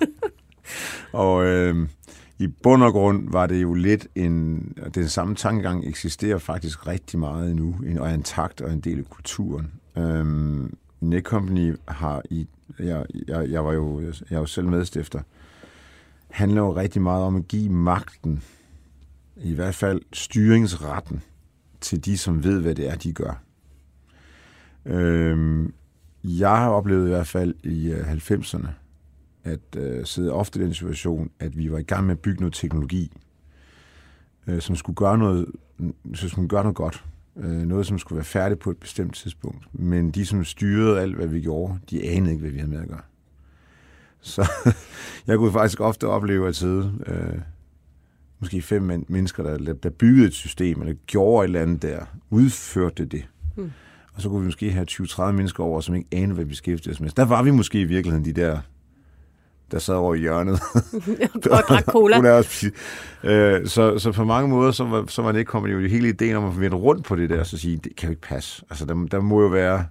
Og 1.12 1.44
øh, 1.44 1.88
i 2.38 2.46
bund 2.46 2.82
og 2.82 2.92
grund 2.92 3.30
var 3.30 3.46
det 3.46 3.62
jo 3.62 3.74
lidt 3.74 4.08
en... 4.14 4.58
Den 4.94 5.08
samme 5.08 5.34
tankegang 5.34 5.88
eksisterer 5.88 6.38
faktisk 6.38 6.86
rigtig 6.86 7.18
meget 7.18 7.50
endnu, 7.50 7.76
og 7.98 8.10
er 8.10 8.14
en 8.14 8.22
takt 8.22 8.60
og 8.60 8.72
en 8.72 8.80
del 8.80 8.98
af 8.98 9.04
kulturen. 9.10 9.72
Øhm, 9.96 10.74
Netcompany 11.00 11.76
har 11.88 12.22
i... 12.30 12.46
Jeg, 12.78 13.04
jeg, 13.28 13.50
jeg, 13.50 13.64
var 13.64 13.72
jo, 13.72 14.00
jeg 14.00 14.14
er 14.30 14.38
jo 14.38 14.46
selv 14.46 14.66
medstifter. 14.66 15.20
handler 16.28 16.60
jo 16.62 16.76
rigtig 16.76 17.02
meget 17.02 17.24
om 17.24 17.36
at 17.36 17.48
give 17.48 17.70
magten, 17.70 18.42
i 19.36 19.54
hvert 19.54 19.74
fald 19.74 20.02
styringsretten, 20.12 21.22
til 21.80 22.04
de, 22.04 22.18
som 22.18 22.44
ved, 22.44 22.60
hvad 22.60 22.74
det 22.74 22.88
er, 22.88 22.94
de 22.94 23.12
gør. 23.12 23.42
Øh, 24.84 25.68
jeg 26.24 26.56
har 26.56 26.68
oplevet 26.68 27.06
i 27.06 27.10
hvert 27.10 27.26
fald 27.26 27.54
i 27.62 27.90
øh, 27.92 28.12
90'erne, 28.12 28.68
at 29.44 29.76
øh, 29.76 30.04
sidde 30.06 30.32
ofte 30.32 30.60
i 30.60 30.62
den 30.62 30.74
situation, 30.74 31.30
at 31.40 31.58
vi 31.58 31.72
var 31.72 31.78
i 31.78 31.82
gang 31.82 32.06
med 32.06 32.12
at 32.14 32.20
bygge 32.20 32.40
noget 32.40 32.54
teknologi, 32.54 33.12
øh, 34.46 34.60
som 34.60 34.76
skulle 34.76 34.96
gøre 34.96 35.18
noget, 35.18 35.46
som 36.14 36.28
skulle 36.28 36.48
gøre 36.48 36.62
noget 36.62 36.76
godt. 36.76 37.04
Øh, 37.36 37.50
noget, 37.50 37.86
som 37.86 37.98
skulle 37.98 38.16
være 38.16 38.24
færdigt 38.24 38.60
på 38.60 38.70
et 38.70 38.76
bestemt 38.76 39.14
tidspunkt. 39.14 39.74
Men 39.74 40.10
de, 40.10 40.26
som 40.26 40.44
styrede 40.44 41.00
alt, 41.00 41.16
hvad 41.16 41.26
vi 41.26 41.40
gjorde, 41.40 41.78
de 41.90 42.08
anede 42.08 42.30
ikke, 42.30 42.40
hvad 42.40 42.50
vi 42.50 42.58
havde 42.58 42.70
med 42.70 42.80
at 42.80 42.88
gøre. 42.88 43.00
Så 44.20 44.50
jeg 45.26 45.36
kunne 45.36 45.52
faktisk 45.52 45.80
ofte 45.80 46.06
opleve 46.06 46.48
at 46.48 46.56
sidde, 46.56 46.92
øh, 47.06 47.40
måske 48.40 48.62
fem 48.62 49.04
mennesker, 49.08 49.42
der, 49.42 49.72
der 49.72 49.90
byggede 49.90 50.26
et 50.26 50.34
system, 50.34 50.80
eller 50.80 50.94
gjorde 51.06 51.44
et 51.44 51.48
eller 51.48 51.62
andet 51.62 51.82
der, 51.82 52.00
udførte 52.30 53.04
det. 53.04 53.24
Mm. 53.56 53.70
Og 54.14 54.22
så 54.22 54.28
kunne 54.28 54.40
vi 54.40 54.44
måske 54.44 54.72
have 54.72 54.86
20-30 54.90 55.22
mennesker 55.30 55.64
over, 55.64 55.80
som 55.80 55.94
ikke 55.94 56.08
anede, 56.12 56.34
hvad 56.34 56.44
vi 56.44 56.48
beskæftigede 56.48 56.94
os 56.94 57.00
med. 57.00 57.10
Der 57.10 57.24
var 57.24 57.42
vi 57.42 57.50
måske 57.50 57.80
i 57.80 57.84
virkeligheden 57.84 58.24
de 58.24 58.40
der 58.40 58.58
der 59.70 59.78
sad 59.78 59.94
over 59.94 60.14
i 60.14 60.18
hjørnet. 60.18 60.60
og 61.50 61.62
drak 61.68 61.84
cola. 61.94 62.20
øh, 63.24 63.66
så, 63.66 63.98
så 63.98 64.12
på 64.12 64.24
mange 64.24 64.48
måder, 64.48 64.70
så 64.70 64.84
var, 64.84 65.04
så 65.08 65.22
var 65.22 65.32
det 65.32 65.38
ikke 65.38 65.48
kommet 65.48 65.72
jo 65.72 65.80
hele 65.80 66.08
ideen 66.08 66.36
om 66.36 66.44
at 66.44 66.60
vende 66.60 66.76
rundt 66.76 67.04
på 67.04 67.16
det 67.16 67.30
der, 67.30 67.40
og 67.40 67.46
så 67.46 67.58
sige, 67.58 67.76
det 67.76 67.96
kan 67.96 68.06
jo 68.06 68.10
ikke 68.10 68.22
passe. 68.22 68.64
Altså, 68.70 68.84
der, 68.84 68.94
der 68.94 69.20
må 69.20 69.42
jo 69.42 69.48
være 69.48 69.84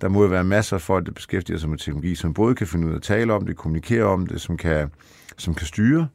der 0.00 0.08
må 0.08 0.22
jo 0.22 0.28
være 0.28 0.44
masser 0.44 0.76
af 0.76 0.82
folk, 0.82 1.06
der 1.06 1.12
beskæftiger 1.12 1.58
sig 1.58 1.70
med 1.70 1.78
teknologi, 1.78 2.14
som 2.14 2.34
både 2.34 2.54
kan 2.54 2.66
finde 2.66 2.86
ud 2.86 2.92
af 2.92 2.96
at 2.96 3.02
tale 3.02 3.32
om 3.32 3.46
det, 3.46 3.56
kommunikere 3.56 4.04
om 4.04 4.26
det, 4.26 4.40
som 4.40 4.56
kan, 4.56 4.90
som 5.36 5.54
kan 5.54 5.66
styre 5.66 6.08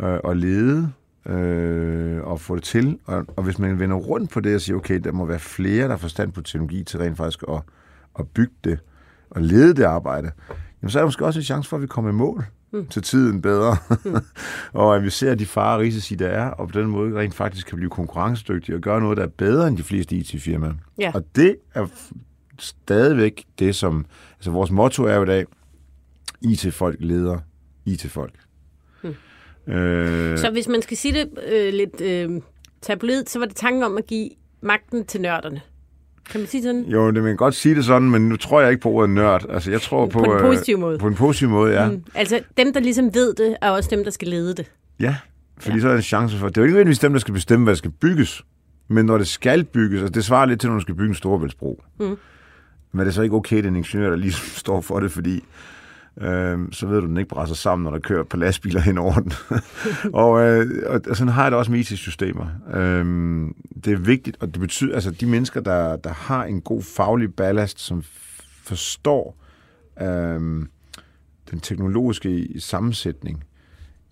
øh, 0.00 0.18
og 0.24 0.36
lede 0.36 0.92
øh, 1.26 2.22
og 2.22 2.40
få 2.40 2.54
det 2.54 2.64
til. 2.64 2.98
Og, 3.04 3.24
og 3.36 3.42
hvis 3.42 3.58
man 3.58 3.78
vender 3.78 3.96
rundt 3.96 4.30
på 4.30 4.40
det 4.40 4.54
og 4.54 4.60
siger, 4.60 4.76
okay, 4.76 5.00
der 5.04 5.12
må 5.12 5.24
være 5.24 5.38
flere, 5.38 5.82
der 5.82 5.90
har 5.90 5.96
forstand 5.96 6.32
på 6.32 6.42
teknologi 6.42 6.84
til 6.84 6.98
rent 6.98 7.16
faktisk 7.16 7.44
at, 7.48 7.60
at 8.18 8.28
bygge 8.28 8.54
det 8.64 8.78
og 9.30 9.42
lede 9.42 9.74
det 9.74 9.82
arbejde, 9.82 10.30
jamen, 10.82 10.90
så 10.90 10.98
er 10.98 11.02
der 11.02 11.06
måske 11.06 11.26
også 11.26 11.40
en 11.40 11.44
chance 11.44 11.68
for, 11.68 11.76
at 11.76 11.82
vi 11.82 11.86
kommer 11.86 12.10
i 12.10 12.14
mål 12.14 12.44
mm. 12.72 12.86
til 12.86 13.02
tiden 13.02 13.42
bedre. 13.42 13.76
Mm. 14.04 14.16
og 14.80 14.96
at 14.96 15.02
vi 15.02 15.10
ser 15.10 15.34
de 15.34 15.46
farer 15.46 15.74
og 15.74 15.80
risici, 15.80 16.14
der 16.14 16.28
er, 16.28 16.50
og 16.50 16.68
på 16.68 16.80
den 16.80 16.88
måde 16.88 17.18
rent 17.18 17.34
faktisk 17.34 17.66
kan 17.66 17.76
blive 17.76 17.90
konkurrencedygtige 17.90 18.76
og 18.76 18.80
gøre 18.80 19.00
noget, 19.00 19.16
der 19.16 19.22
er 19.22 19.30
bedre 19.38 19.68
end 19.68 19.76
de 19.76 19.82
fleste 19.82 20.16
IT-firmaer. 20.16 20.74
Ja. 20.98 21.10
Og 21.14 21.24
det 21.36 21.56
er 21.74 21.86
stadigvæk 22.58 23.44
det, 23.58 23.74
som... 23.74 24.06
Altså, 24.36 24.50
vores 24.50 24.70
motto 24.70 25.04
er 25.04 25.14
jo 25.14 25.22
i 25.22 25.26
dag, 25.26 25.46
IT-folk 26.40 26.96
leder 27.00 27.38
IT-folk. 27.84 28.34
Mm. 29.02 29.14
Øh, 29.68 30.38
så 30.38 30.50
hvis 30.50 30.68
man 30.68 30.82
skal 30.82 30.96
sige 30.96 31.14
det 31.14 31.28
øh, 31.52 31.72
lidt 31.72 32.00
øh, 32.00 32.40
tabloid, 32.82 33.26
så 33.26 33.38
var 33.38 33.46
det 33.46 33.56
tanken 33.56 33.82
om 33.82 33.96
at 33.96 34.06
give 34.06 34.30
magten 34.60 35.04
til 35.04 35.20
nørderne. 35.20 35.60
Kan 36.30 36.40
man 36.40 36.48
sige 36.48 36.62
sådan? 36.62 36.84
Jo, 36.84 37.06
det 37.06 37.14
man 37.14 37.24
kan 37.24 37.36
godt 37.36 37.54
sige 37.54 37.74
det 37.74 37.84
sådan, 37.84 38.10
men 38.10 38.28
nu 38.28 38.36
tror 38.36 38.60
jeg 38.60 38.70
ikke 38.70 38.82
på 38.82 38.90
ordet 38.90 39.10
nørd. 39.10 39.46
Altså, 39.50 39.70
jeg 39.70 39.80
tror 39.80 40.06
på... 40.06 40.18
På 40.18 40.34
en 40.34 40.40
positiv 40.40 40.74
øh, 40.74 40.80
måde. 40.80 40.98
På 40.98 41.06
en 41.06 41.14
positiv 41.14 41.48
måde, 41.48 41.72
ja. 41.72 41.90
Mm. 41.90 42.04
Altså, 42.14 42.40
dem, 42.56 42.72
der 42.72 42.80
ligesom 42.80 43.14
ved 43.14 43.34
det, 43.34 43.56
er 43.62 43.70
også 43.70 43.90
dem, 43.90 44.04
der 44.04 44.10
skal 44.10 44.28
lede 44.28 44.54
det. 44.54 44.72
Ja, 45.00 45.16
fordi 45.58 45.76
ja. 45.76 45.80
så 45.80 45.86
er 45.86 45.90
der 45.90 45.96
en 45.96 46.02
chance 46.02 46.38
for... 46.38 46.48
Det 46.48 46.56
er 46.56 46.60
jo 46.60 46.64
ikke 46.64 46.72
nødvendigvis 46.72 46.98
dem, 46.98 47.12
der 47.12 47.20
skal 47.20 47.34
bestemme, 47.34 47.64
hvad 47.64 47.74
der 47.74 47.78
skal 47.78 47.90
bygges. 47.90 48.42
Men 48.88 49.06
når 49.06 49.18
det 49.18 49.28
skal 49.28 49.64
bygges, 49.64 50.00
altså 50.00 50.12
det 50.12 50.24
svarer 50.24 50.46
lidt 50.46 50.60
til, 50.60 50.68
når 50.68 50.76
du 50.76 50.82
skal 50.82 50.94
bygge 50.94 51.08
en 51.08 51.14
storbæltsbro. 51.14 51.82
Mm. 52.00 52.16
Men 52.92 53.00
er 53.00 53.04
det 53.04 53.14
så 53.14 53.22
ikke 53.22 53.36
okay, 53.36 53.56
at 53.56 53.64
det 53.64 53.68
er 53.68 53.70
en 53.70 53.76
ingeniør, 53.76 54.10
der 54.10 54.16
lige 54.16 54.32
står 54.62 54.80
for 54.80 55.00
det, 55.00 55.12
fordi 55.12 55.44
øh, 56.20 56.58
så 56.72 56.86
ved 56.86 56.96
du, 56.96 57.02
at 57.02 57.08
den 57.08 57.16
ikke 57.16 57.28
brænder 57.28 57.54
sammen, 57.54 57.84
når 57.84 57.90
der 57.90 57.98
kører 57.98 58.24
på 58.24 58.36
lastbiler 58.36 58.80
hen 58.80 58.98
over 58.98 59.14
den. 59.14 59.32
og, 60.22 60.40
øh, 60.40 60.66
og 61.08 61.16
sådan 61.16 61.32
har 61.32 61.42
jeg 61.42 61.50
det 61.50 61.58
også 61.58 61.70
med 61.70 61.80
IT-systemer. 61.80 62.46
Øh, 62.74 63.04
det 63.84 63.92
er 63.92 63.98
vigtigt, 63.98 64.36
og 64.40 64.54
det 64.54 64.60
betyder, 64.60 64.94
altså 64.94 65.10
de 65.10 65.26
mennesker, 65.26 65.60
der, 65.60 65.96
der 65.96 66.12
har 66.12 66.44
en 66.44 66.60
god 66.60 66.82
faglig 66.82 67.34
ballast, 67.34 67.80
som 67.80 68.02
forstår 68.64 69.36
øh, 70.00 70.66
den 71.50 71.60
teknologiske 71.60 72.48
sammensætning, 72.58 73.44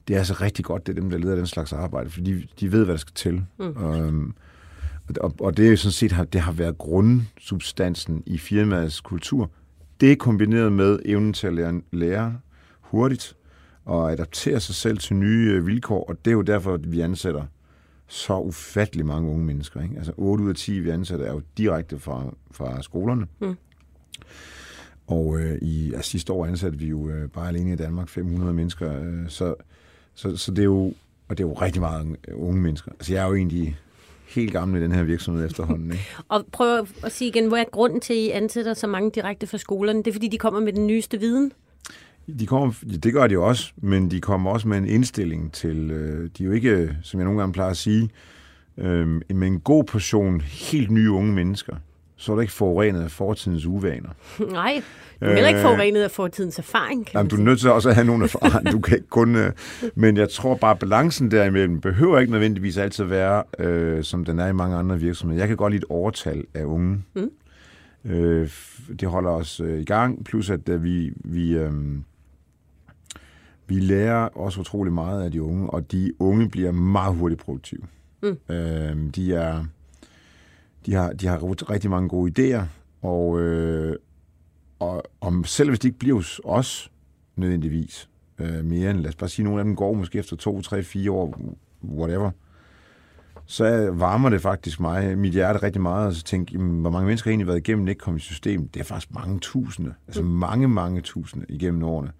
det 0.08 0.14
er 0.14 0.18
altså 0.18 0.34
rigtig 0.40 0.64
godt, 0.64 0.86
det 0.86 0.96
er 0.96 1.00
dem, 1.00 1.10
der 1.10 1.18
leder 1.18 1.36
den 1.36 1.46
slags 1.46 1.72
arbejde, 1.72 2.10
fordi 2.10 2.32
de, 2.32 2.46
de 2.60 2.72
ved, 2.72 2.84
hvad 2.84 2.94
der 2.94 2.98
skal 2.98 3.14
til. 3.14 3.44
Mm. 3.58 3.64
Øhm, 3.64 4.34
og, 5.20 5.34
og 5.40 5.56
det 5.56 5.72
er 5.72 5.76
sådan 5.76 5.92
set, 5.92 6.32
det 6.32 6.40
har 6.40 6.52
været 6.52 6.78
grundsubstansen 6.78 8.22
i 8.26 8.38
firmaets 8.38 9.00
kultur. 9.00 9.50
Det 10.00 10.12
er 10.12 10.16
kombineret 10.16 10.72
med 10.72 10.98
evnen 11.04 11.32
til 11.32 11.46
at 11.46 11.54
lære, 11.54 11.80
lære 11.92 12.38
hurtigt 12.80 13.36
og 13.84 14.12
adaptere 14.12 14.60
sig 14.60 14.74
selv 14.74 14.98
til 14.98 15.16
nye 15.16 15.52
øh, 15.52 15.66
vilkår, 15.66 16.04
og 16.04 16.24
det 16.24 16.30
er 16.30 16.34
jo 16.34 16.42
derfor, 16.42 16.74
at 16.74 16.92
vi 16.92 17.00
ansætter 17.00 17.44
så 18.06 18.38
ufattelig 18.38 19.06
mange 19.06 19.30
unge 19.30 19.44
mennesker. 19.44 19.82
Ikke? 19.82 19.96
Altså 19.96 20.12
8 20.16 20.44
ud 20.44 20.48
af 20.48 20.54
10, 20.54 20.78
vi 20.80 20.90
ansætter, 20.90 21.26
er 21.26 21.32
jo 21.32 21.42
direkte 21.58 21.98
fra, 21.98 22.34
fra 22.50 22.82
skolerne. 22.82 23.26
Mm. 23.40 23.56
Og 25.06 25.40
øh, 25.40 25.58
i 25.62 25.92
altså, 25.92 26.10
sidste 26.10 26.32
år 26.32 26.46
ansatte 26.46 26.78
vi 26.78 26.86
jo 26.86 27.08
øh, 27.08 27.28
bare 27.28 27.48
alene 27.48 27.72
i 27.72 27.76
Danmark 27.76 28.08
500 28.08 28.52
mennesker, 28.52 29.02
øh, 29.02 29.28
så, 29.28 29.54
så, 30.14 30.36
så 30.36 30.50
det 30.50 30.58
er 30.58 30.64
jo 30.64 30.94
og 31.28 31.38
det 31.38 31.44
er 31.44 31.48
jo 31.48 31.54
rigtig 31.54 31.82
mange 31.82 32.16
unge 32.32 32.60
mennesker. 32.60 32.92
Altså 32.92 33.12
jeg 33.12 33.22
er 33.22 33.28
jo 33.28 33.34
egentlig 33.34 33.78
helt 34.28 34.52
gammel 34.52 34.80
i 34.80 34.84
den 34.84 34.92
her 34.92 35.02
virksomhed 35.02 35.44
efterhånden. 35.44 35.92
Ikke? 35.92 36.04
og 36.28 36.46
prøv 36.52 36.86
at 37.02 37.12
sige 37.12 37.28
igen, 37.28 37.48
hvor 37.48 37.56
er 37.56 37.64
grunden 37.72 38.00
til, 38.00 38.12
at 38.12 38.18
I 38.18 38.30
ansætter 38.30 38.74
så 38.74 38.86
mange 38.86 39.10
direkte 39.10 39.46
fra 39.46 39.58
skolerne? 39.58 39.98
Det 39.98 40.06
er, 40.06 40.12
fordi 40.12 40.28
de 40.28 40.38
kommer 40.38 40.60
med 40.60 40.72
den 40.72 40.86
nyeste 40.86 41.20
viden? 41.20 41.52
De 42.38 42.46
kommer, 42.46 42.74
det 43.02 43.12
gør 43.12 43.26
de 43.26 43.38
også, 43.38 43.72
men 43.76 44.10
de 44.10 44.20
kommer 44.20 44.50
også 44.50 44.68
med 44.68 44.78
en 44.78 44.88
indstilling 44.88 45.52
til, 45.52 45.90
øh, 45.90 46.30
de 46.38 46.42
er 46.42 46.46
jo 46.46 46.52
ikke, 46.52 46.96
som 47.02 47.20
jeg 47.20 47.24
nogle 47.24 47.40
gange 47.40 47.52
plejer 47.52 47.70
at 47.70 47.76
sige, 47.76 48.10
øh, 48.78 49.08
med 49.34 49.46
en 49.46 49.60
god 49.60 49.84
portion 49.84 50.40
helt 50.40 50.90
nye 50.90 51.10
unge 51.10 51.32
mennesker, 51.32 51.76
så 52.16 52.32
er 52.32 52.36
du 52.36 52.40
ikke 52.40 52.52
forurenet 52.52 53.02
af 53.02 53.10
fortidens 53.10 53.66
uvaner. 53.66 54.08
Nej, 54.52 54.82
du 55.20 55.26
er 55.26 55.32
heller 55.32 55.48
ikke 55.48 55.60
øh, 55.60 55.64
forurenet 55.64 56.02
af 56.02 56.10
fortidens 56.10 56.58
erfaring. 56.58 57.06
Kan 57.06 57.18
jamen, 57.18 57.30
du 57.30 57.36
er 57.36 57.40
nødt 57.40 57.60
til 57.60 57.70
også 57.70 57.88
at 57.88 57.94
have 57.94 58.06
nogle 58.06 58.24
erfaring. 58.24 58.72
Du 58.72 58.80
kan 58.80 58.96
ikke 58.96 59.08
kun... 59.08 59.36
Øh, 59.36 59.52
men 59.94 60.16
jeg 60.16 60.30
tror 60.30 60.54
bare, 60.54 60.76
balancen 60.76 61.30
derimellem 61.30 61.80
behøver 61.80 62.18
ikke 62.18 62.32
nødvendigvis 62.32 62.76
altid 62.76 63.04
være, 63.04 63.42
øh, 63.58 64.04
som 64.04 64.24
den 64.24 64.38
er 64.38 64.46
i 64.46 64.52
mange 64.52 64.76
andre 64.76 65.00
virksomheder. 65.00 65.40
Jeg 65.40 65.48
kan 65.48 65.56
godt 65.56 65.72
lide 65.72 65.82
et 65.82 65.88
overtal 65.88 66.44
af 66.54 66.64
unge. 66.64 67.02
Mm. 67.14 67.30
Øh, 68.04 68.50
det 69.00 69.08
holder 69.08 69.30
os 69.30 69.60
øh, 69.60 69.80
i 69.80 69.84
gang, 69.84 70.24
plus 70.24 70.50
at 70.50 70.68
øh, 70.68 70.84
vi, 70.84 71.12
vi, 71.14 71.56
øh, 71.56 71.72
vi 73.66 73.74
lærer 73.74 74.28
også 74.38 74.60
utrolig 74.60 74.92
meget 74.92 75.24
af 75.24 75.30
de 75.30 75.42
unge, 75.42 75.70
og 75.70 75.92
de 75.92 76.12
unge 76.18 76.50
bliver 76.50 76.72
meget 76.72 77.16
hurtigt 77.16 77.40
produktive. 77.40 77.82
Mm. 78.22 78.54
Øh, 78.54 78.96
de 79.16 79.34
er 79.34 79.64
de 80.86 80.94
har, 80.94 81.12
de 81.12 81.26
har 81.26 81.70
rigtig 81.70 81.90
mange 81.90 82.08
gode 82.08 82.32
idéer, 82.32 82.62
og, 83.02 83.40
øh, 83.40 83.96
og 84.78 85.02
om, 85.20 85.44
selv 85.44 85.68
hvis 85.68 85.78
de 85.78 85.88
ikke 85.88 85.98
bliver 85.98 86.14
hos 86.14 86.40
os 86.44 86.92
nødvendigvis 87.36 88.08
øh, 88.38 88.64
mere 88.64 88.90
end, 88.90 88.98
lad 88.98 89.08
os 89.08 89.16
bare 89.16 89.28
sige, 89.28 89.44
nogle 89.44 89.60
af 89.60 89.64
dem 89.64 89.76
går 89.76 89.94
måske 89.94 90.18
efter 90.18 90.36
to, 90.36 90.62
tre, 90.62 90.82
fire 90.82 91.10
år, 91.10 91.40
whatever, 91.84 92.30
så 93.46 93.90
varmer 93.90 94.28
det 94.28 94.40
faktisk 94.40 94.80
mig, 94.80 95.18
mit 95.18 95.32
hjerte 95.32 95.62
rigtig 95.62 95.82
meget, 95.82 96.06
og 96.06 96.12
så 96.12 96.22
tænke, 96.22 96.52
jamen, 96.52 96.80
hvor 96.80 96.90
mange 96.90 97.06
mennesker 97.06 97.30
har 97.30 97.32
egentlig 97.32 97.46
været 97.46 97.58
igennem 97.58 97.88
ikke 97.88 97.98
kommet 97.98 98.20
i 98.20 98.24
system? 98.24 98.68
Det 98.68 98.80
er 98.80 98.84
faktisk 98.84 99.14
mange 99.14 99.38
tusinde, 99.40 99.94
altså 100.06 100.22
mm. 100.22 100.28
mange, 100.28 100.68
mange 100.68 101.00
tusinde 101.00 101.46
igennem 101.48 101.82
årene. 101.82 102.12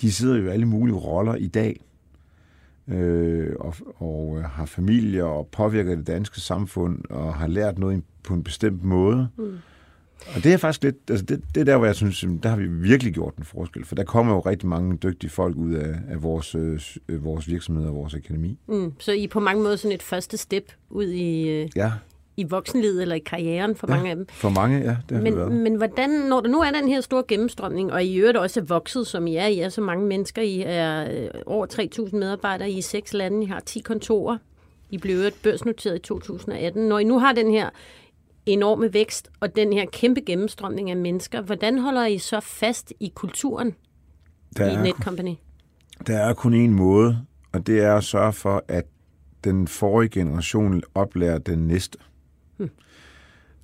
De 0.00 0.12
sidder 0.12 0.36
jo 0.36 0.44
i 0.44 0.48
alle 0.48 0.66
mulige 0.66 0.96
roller 0.96 1.34
i 1.34 1.46
dag, 1.46 1.80
øh, 2.88 3.56
og, 3.60 3.74
og 3.96 4.38
øh, 4.38 4.44
har 4.44 4.66
familie 4.66 5.24
og 5.24 5.46
påvirker 5.46 5.96
det 5.96 6.06
danske 6.06 6.40
samfund 6.40 6.98
og 7.10 7.34
har 7.34 7.46
lært 7.46 7.78
noget 7.78 8.02
på 8.22 8.34
en 8.34 8.44
bestemt 8.44 8.84
måde. 8.84 9.28
Mm. 9.36 9.58
Og 10.36 10.44
det 10.44 10.52
er 10.52 10.56
faktisk 10.56 10.82
lidt, 10.82 10.96
altså 11.10 11.24
det, 11.24 11.42
det 11.54 11.60
er 11.60 11.64
der, 11.64 11.76
hvor 11.76 11.86
jeg 11.86 11.94
synes, 11.94 12.24
der 12.42 12.48
har 12.48 12.56
vi 12.56 12.66
virkelig 12.66 13.14
gjort 13.14 13.36
en 13.36 13.44
forskel, 13.44 13.84
for 13.84 13.94
der 13.94 14.04
kommer 14.04 14.34
jo 14.34 14.40
rigtig 14.40 14.68
mange 14.68 14.96
dygtige 14.96 15.30
folk 15.30 15.56
ud 15.56 15.74
af, 15.74 15.94
af 16.08 16.22
vores, 16.22 16.54
øh, 16.54 17.24
vores 17.24 17.48
virksomhed 17.48 17.86
og 17.86 17.94
vores 17.94 18.14
akademi. 18.14 18.58
Mm, 18.68 18.92
så 18.98 19.12
I 19.12 19.24
er 19.24 19.28
på 19.28 19.40
mange 19.40 19.62
måder 19.62 19.76
sådan 19.76 19.94
et 19.94 20.02
første 20.02 20.36
step 20.36 20.72
ud 20.90 21.06
i, 21.06 21.48
øh, 21.48 21.68
ja 21.76 21.92
i 22.38 22.44
voksenlivet 22.44 23.02
eller 23.02 23.14
i 23.14 23.18
karrieren 23.18 23.76
for 23.76 23.86
ja, 23.90 23.96
mange 23.96 24.10
af 24.10 24.16
dem. 24.16 24.26
For 24.28 24.48
mange, 24.48 24.78
ja. 24.78 24.96
Det 25.08 25.22
men, 25.22 25.36
været. 25.36 25.52
men 25.52 25.74
hvordan, 25.74 26.10
når 26.10 26.40
der 26.40 26.48
nu 26.48 26.60
er 26.60 26.70
den 26.70 26.88
her 26.88 27.00
store 27.00 27.22
gennemstrømning, 27.28 27.92
og 27.92 28.04
I 28.04 28.16
øvrigt 28.16 28.38
også 28.38 28.60
er 28.60 28.64
vokset, 28.64 29.06
som 29.06 29.26
I 29.26 29.36
er, 29.36 29.46
I 29.46 29.58
er 29.58 29.68
så 29.68 29.80
mange 29.80 30.06
mennesker, 30.06 30.42
I 30.42 30.62
er 30.66 31.10
øh, 31.12 31.28
over 31.46 31.66
3.000 32.06 32.16
medarbejdere 32.16 32.70
i 32.70 32.80
seks 32.80 33.12
lande, 33.12 33.42
I 33.42 33.46
har 33.46 33.60
10 33.60 33.80
kontorer, 33.80 34.38
I 34.90 34.98
blev 34.98 35.16
øvrigt 35.16 35.42
børsnoteret 35.42 35.96
i 35.96 35.98
2018. 35.98 36.88
Når 36.88 36.98
I 36.98 37.04
nu 37.04 37.18
har 37.18 37.32
den 37.32 37.50
her 37.50 37.70
enorme 38.46 38.94
vækst 38.94 39.30
og 39.40 39.56
den 39.56 39.72
her 39.72 39.86
kæmpe 39.92 40.20
gennemstrømning 40.20 40.90
af 40.90 40.96
mennesker, 40.96 41.40
hvordan 41.40 41.78
holder 41.78 42.06
I 42.06 42.18
så 42.18 42.40
fast 42.40 42.92
i 43.00 43.12
kulturen 43.14 43.74
der 44.56 44.70
i 44.70 44.82
Netcompany? 44.82 45.34
Der 46.06 46.18
er 46.18 46.34
kun 46.34 46.54
en 46.54 46.74
måde 46.74 47.18
og 47.52 47.66
det 47.66 47.80
er 47.80 47.94
at 47.94 48.04
sørge 48.04 48.32
for, 48.32 48.64
at 48.68 48.84
den 49.44 49.68
forrige 49.68 50.08
generation 50.08 50.82
oplærer 50.94 51.38
den 51.38 51.58
næste. 51.58 51.98
Hmm. 52.58 52.70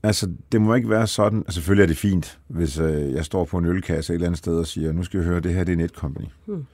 Altså, 0.02 0.30
det 0.52 0.60
må 0.60 0.74
ikke 0.74 0.88
være 0.88 1.06
sådan, 1.06 1.38
altså 1.38 1.52
selvfølgelig 1.52 1.82
er 1.82 1.86
det 1.86 1.96
fint, 1.96 2.38
hvis 2.48 2.78
øh, 2.78 3.12
jeg 3.12 3.24
står 3.24 3.44
på 3.44 3.58
en 3.58 3.64
ølkasse 3.64 4.12
et 4.12 4.14
eller 4.14 4.26
andet 4.26 4.38
sted 4.38 4.58
og 4.58 4.66
siger, 4.66 4.92
nu 4.92 5.02
skal 5.02 5.20
vi 5.20 5.24
høre, 5.24 5.40
det 5.40 5.54
her 5.54 5.64
det 5.64 5.72
er 5.72 5.76
Netcompany. 5.76 6.26
Hmm. 6.46 6.66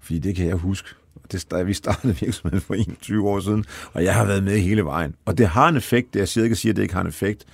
Fordi 0.00 0.18
det 0.18 0.36
kan 0.36 0.46
jeg 0.46 0.56
huske. 0.56 0.88
Det, 1.32 1.66
vi 1.66 1.72
startede 1.72 2.16
virksomheden 2.20 2.60
for 2.60 2.74
21 2.74 3.28
år 3.28 3.40
siden, 3.40 3.64
og 3.92 4.04
jeg 4.04 4.14
har 4.14 4.24
været 4.24 4.44
med 4.44 4.58
hele 4.58 4.84
vejen. 4.84 5.14
Og 5.24 5.38
det 5.38 5.48
har 5.48 5.68
en 5.68 5.76
effekt, 5.76 6.14
det 6.14 6.20
jeg 6.20 6.28
siger 6.28 6.44
ikke 6.44 6.56
siger, 6.56 6.72
at 6.72 6.76
det 6.76 6.82
ikke 6.82 6.94
har 6.94 7.00
en 7.00 7.06
effekt, 7.06 7.44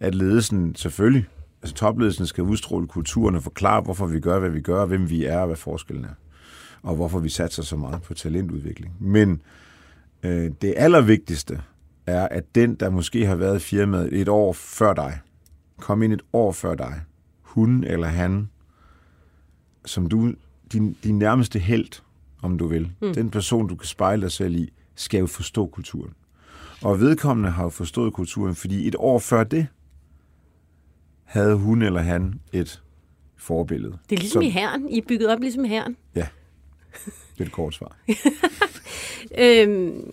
at 0.00 0.14
ledelsen 0.14 0.74
selvfølgelig, 0.74 1.26
altså 1.62 1.74
topledelsen 1.74 2.26
skal 2.26 2.44
udstråle 2.44 2.86
kulturen 2.86 3.34
og 3.34 3.42
forklare, 3.42 3.80
hvorfor 3.80 4.06
vi 4.06 4.20
gør, 4.20 4.38
hvad 4.38 4.50
vi 4.50 4.60
gør, 4.60 4.86
hvem 4.86 5.10
vi 5.10 5.24
er 5.24 5.38
og 5.38 5.46
hvad 5.46 5.56
forskellen 5.56 6.04
er. 6.04 6.14
Og 6.82 6.94
hvorfor 6.94 7.18
vi 7.18 7.28
satser 7.28 7.62
så 7.62 7.76
meget 7.76 8.02
på 8.02 8.14
talentudvikling. 8.14 8.96
Men 9.00 9.40
øh, 10.22 10.50
det 10.62 10.74
allervigtigste 10.76 11.60
er, 12.08 12.28
at 12.28 12.54
den, 12.54 12.74
der 12.74 12.90
måske 12.90 13.26
har 13.26 13.36
været 13.36 13.56
i 13.56 13.60
firmaet 13.60 14.20
et 14.20 14.28
år 14.28 14.52
før 14.52 14.94
dig, 14.94 15.18
kom 15.78 16.02
ind 16.02 16.12
et 16.12 16.22
år 16.32 16.52
før 16.52 16.74
dig, 16.74 17.00
hun 17.40 17.84
eller 17.84 18.06
han, 18.06 18.50
som 19.84 20.06
du, 20.06 20.32
din, 20.72 20.96
din 21.04 21.18
nærmeste 21.18 21.58
held, 21.58 22.02
om 22.42 22.58
du 22.58 22.66
vil, 22.66 22.92
mm. 23.02 23.14
den 23.14 23.30
person, 23.30 23.68
du 23.68 23.76
kan 23.76 23.86
spejle 23.86 24.22
dig 24.22 24.32
selv 24.32 24.54
i, 24.54 24.72
skal 24.94 25.20
jo 25.20 25.26
forstå 25.26 25.66
kulturen. 25.66 26.12
Og 26.82 27.00
vedkommende 27.00 27.50
har 27.50 27.62
jo 27.62 27.68
forstået 27.68 28.12
kulturen, 28.12 28.54
fordi 28.54 28.88
et 28.88 28.96
år 28.98 29.18
før 29.18 29.44
det, 29.44 29.66
havde 31.24 31.54
hun 31.54 31.82
eller 31.82 32.00
han 32.00 32.40
et 32.52 32.82
forbillede. 33.36 33.98
Det 34.10 34.16
er 34.16 34.20
ligesom 34.20 34.42
som, 34.42 34.46
i 34.46 34.50
herren. 34.50 34.88
I 34.88 34.98
er 34.98 35.02
bygget 35.08 35.28
op 35.28 35.40
ligesom 35.40 35.64
i 35.64 35.68
herren. 35.68 35.96
Ja, 36.14 36.26
det 37.04 37.40
er 37.40 37.44
et 37.44 37.52
kort 37.52 37.74
svar. 37.74 37.96
øhm, 39.44 40.10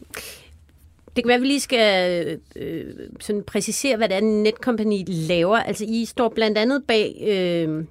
det 1.15 1.24
kan 1.24 1.27
være, 1.27 1.36
at 1.36 1.41
vi 1.41 1.48
lige 1.48 1.60
skal 1.60 2.39
øh, 2.55 2.86
sådan 3.19 3.43
præcisere, 3.43 3.98
hvad 3.98 4.10
det 4.10 4.17
er, 4.17 4.22
Netcompany 4.22 5.03
laver. 5.07 5.57
Altså, 5.57 5.86
I 5.88 6.05
står 6.05 6.29
blandt 6.29 6.57
andet 6.57 6.84
bag 6.88 7.24
øh, 7.27 7.86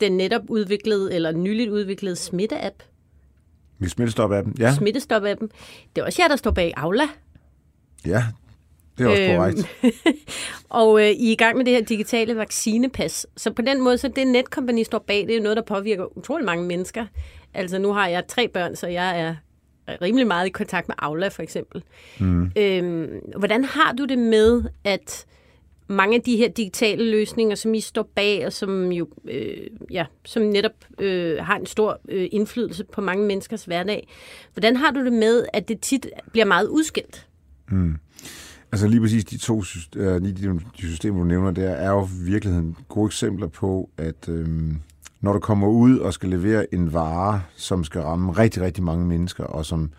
den 0.00 0.12
netop 0.12 0.42
udviklede, 0.48 1.14
eller 1.14 1.32
nyligt 1.32 1.70
udviklede 1.70 2.16
smitte-app. 2.16 2.82
Vi 3.78 3.88
Smittestop-appen, 3.88 4.54
ja. 4.58 4.74
Smittestop-appen. 4.74 5.48
Det 5.96 6.02
er 6.02 6.04
også 6.04 6.22
jer, 6.22 6.28
der 6.28 6.36
står 6.36 6.50
bag 6.50 6.72
Aula. 6.76 7.04
Ja, 8.06 8.24
det 8.98 9.06
er 9.06 9.10
også 9.10 9.22
øhm, 9.22 9.36
korrekt. 9.36 9.68
og 10.80 11.00
øh, 11.00 11.06
I 11.06 11.28
er 11.28 11.32
i 11.32 11.34
gang 11.34 11.56
med 11.56 11.64
det 11.64 11.74
her 11.74 11.84
digitale 11.84 12.36
vaccinepas. 12.36 13.26
Så 13.36 13.52
på 13.52 13.62
den 13.62 13.80
måde, 13.80 13.98
så 13.98 14.08
det 14.08 14.26
Netcompany 14.26 14.82
står 14.82 14.98
bag, 14.98 15.16
det 15.16 15.30
er 15.30 15.36
jo 15.36 15.42
noget, 15.42 15.56
der 15.56 15.62
påvirker 15.62 16.18
utrolig 16.18 16.46
mange 16.46 16.64
mennesker. 16.64 17.06
Altså 17.54 17.78
nu 17.78 17.92
har 17.92 18.08
jeg 18.08 18.26
tre 18.28 18.48
børn, 18.48 18.76
så 18.76 18.86
jeg 18.86 19.20
er 19.20 19.34
rimelig 20.02 20.26
meget 20.26 20.46
i 20.46 20.50
kontakt 20.50 20.88
med 20.88 20.94
Aula 20.98 21.28
for 21.28 21.42
eksempel. 21.42 21.82
Mm. 22.20 22.50
Øhm, 22.56 23.08
hvordan 23.38 23.64
har 23.64 23.92
du 23.92 24.04
det 24.04 24.18
med, 24.18 24.62
at 24.84 25.26
mange 25.90 26.16
af 26.16 26.22
de 26.22 26.36
her 26.36 26.48
digitale 26.48 27.10
løsninger, 27.10 27.56
som 27.56 27.74
I 27.74 27.80
står 27.80 28.10
bag, 28.14 28.46
og 28.46 28.52
som 28.52 28.92
jo 28.92 29.08
øh, 29.28 29.66
ja, 29.90 30.04
som 30.24 30.42
netop 30.42 30.72
øh, 31.00 31.38
har 31.38 31.56
en 31.56 31.66
stor 31.66 32.00
øh, 32.08 32.28
indflydelse 32.32 32.84
på 32.84 33.00
mange 33.00 33.26
menneskers 33.26 33.64
hverdag. 33.64 34.08
Hvordan 34.54 34.76
har 34.76 34.90
du 34.90 35.04
det 35.04 35.12
med, 35.12 35.46
at 35.52 35.68
det 35.68 35.80
tit 35.80 36.06
bliver 36.32 36.44
meget 36.46 36.68
udskilt? 36.68 37.26
Mm. 37.70 37.96
Altså 38.72 38.88
lige 38.88 39.00
præcis 39.00 39.24
de 39.24 39.38
to 39.38 39.62
øh, 39.96 40.22
de 40.22 40.60
systemer, 40.74 41.18
du 41.18 41.24
nævner 41.24 41.50
der, 41.50 41.70
er 41.70 41.90
jo 41.90 42.04
i 42.04 42.24
virkeligheden 42.24 42.76
gode 42.88 43.06
eksempler 43.06 43.46
på, 43.46 43.90
at 43.96 44.28
øh, 44.28 44.48
når 45.20 45.32
du 45.32 45.38
kommer 45.38 45.68
ud 45.68 45.98
og 45.98 46.12
skal 46.12 46.28
levere 46.28 46.74
en 46.74 46.92
vare, 46.92 47.42
som 47.56 47.84
skal 47.84 48.00
ramme 48.00 48.32
rigtig, 48.32 48.62
rigtig 48.62 48.84
mange 48.84 49.06
mennesker, 49.06 49.44
og 49.44 49.66
som 49.66 49.90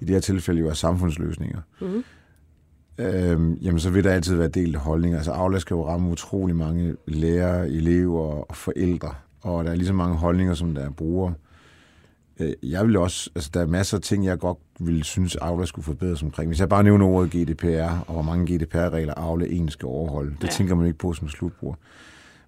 i 0.00 0.04
det 0.04 0.14
her 0.14 0.20
tilfælde 0.20 0.60
jo 0.60 0.68
er 0.68 0.74
samfundsløsninger, 0.74 1.60
mm. 1.80 2.04
øhm, 2.98 3.54
jamen 3.54 3.80
så 3.80 3.90
vil 3.90 4.04
der 4.04 4.10
altid 4.10 4.36
være 4.36 4.48
delt 4.48 4.76
holdninger. 4.76 5.18
Altså 5.18 5.32
Aula 5.32 5.58
skal 5.58 5.74
jo 5.74 5.88
ramme 5.88 6.10
utrolig 6.10 6.56
mange 6.56 6.96
lærere, 7.06 7.68
elever 7.68 8.20
og 8.50 8.56
forældre, 8.56 9.14
og 9.40 9.64
der 9.64 9.70
er 9.70 9.74
lige 9.74 9.86
så 9.86 9.92
mange 9.92 10.16
holdninger, 10.16 10.54
som 10.54 10.74
der 10.74 10.82
er 10.82 10.90
brugere. 10.90 11.34
Øh, 12.40 12.52
jeg 12.62 12.86
vil 12.86 12.96
også, 12.96 13.30
altså 13.34 13.50
der 13.54 13.60
er 13.60 13.66
masser 13.66 13.96
af 13.96 14.02
ting, 14.02 14.24
jeg 14.24 14.38
godt 14.38 14.58
ville 14.80 15.04
synes, 15.04 15.36
Aula 15.36 15.66
skulle 15.66 15.84
forbedres 15.84 16.22
omkring. 16.22 16.48
Hvis 16.48 16.60
jeg 16.60 16.68
bare 16.68 16.84
nævner 16.84 17.06
ordet 17.06 17.30
GDPR, 17.30 18.04
og 18.06 18.12
hvor 18.12 18.22
mange 18.22 18.56
GDPR-regler 18.56 19.14
Aula 19.14 19.44
egentlig 19.46 19.72
skal 19.72 19.86
overholde, 19.86 20.30
det 20.30 20.44
ja. 20.44 20.48
tænker 20.48 20.74
man 20.74 20.86
ikke 20.86 20.98
på 20.98 21.12
som 21.12 21.28
slutbrug. 21.28 21.76